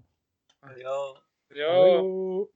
[0.62, 1.22] Adiós.
[1.50, 2.55] Adiós.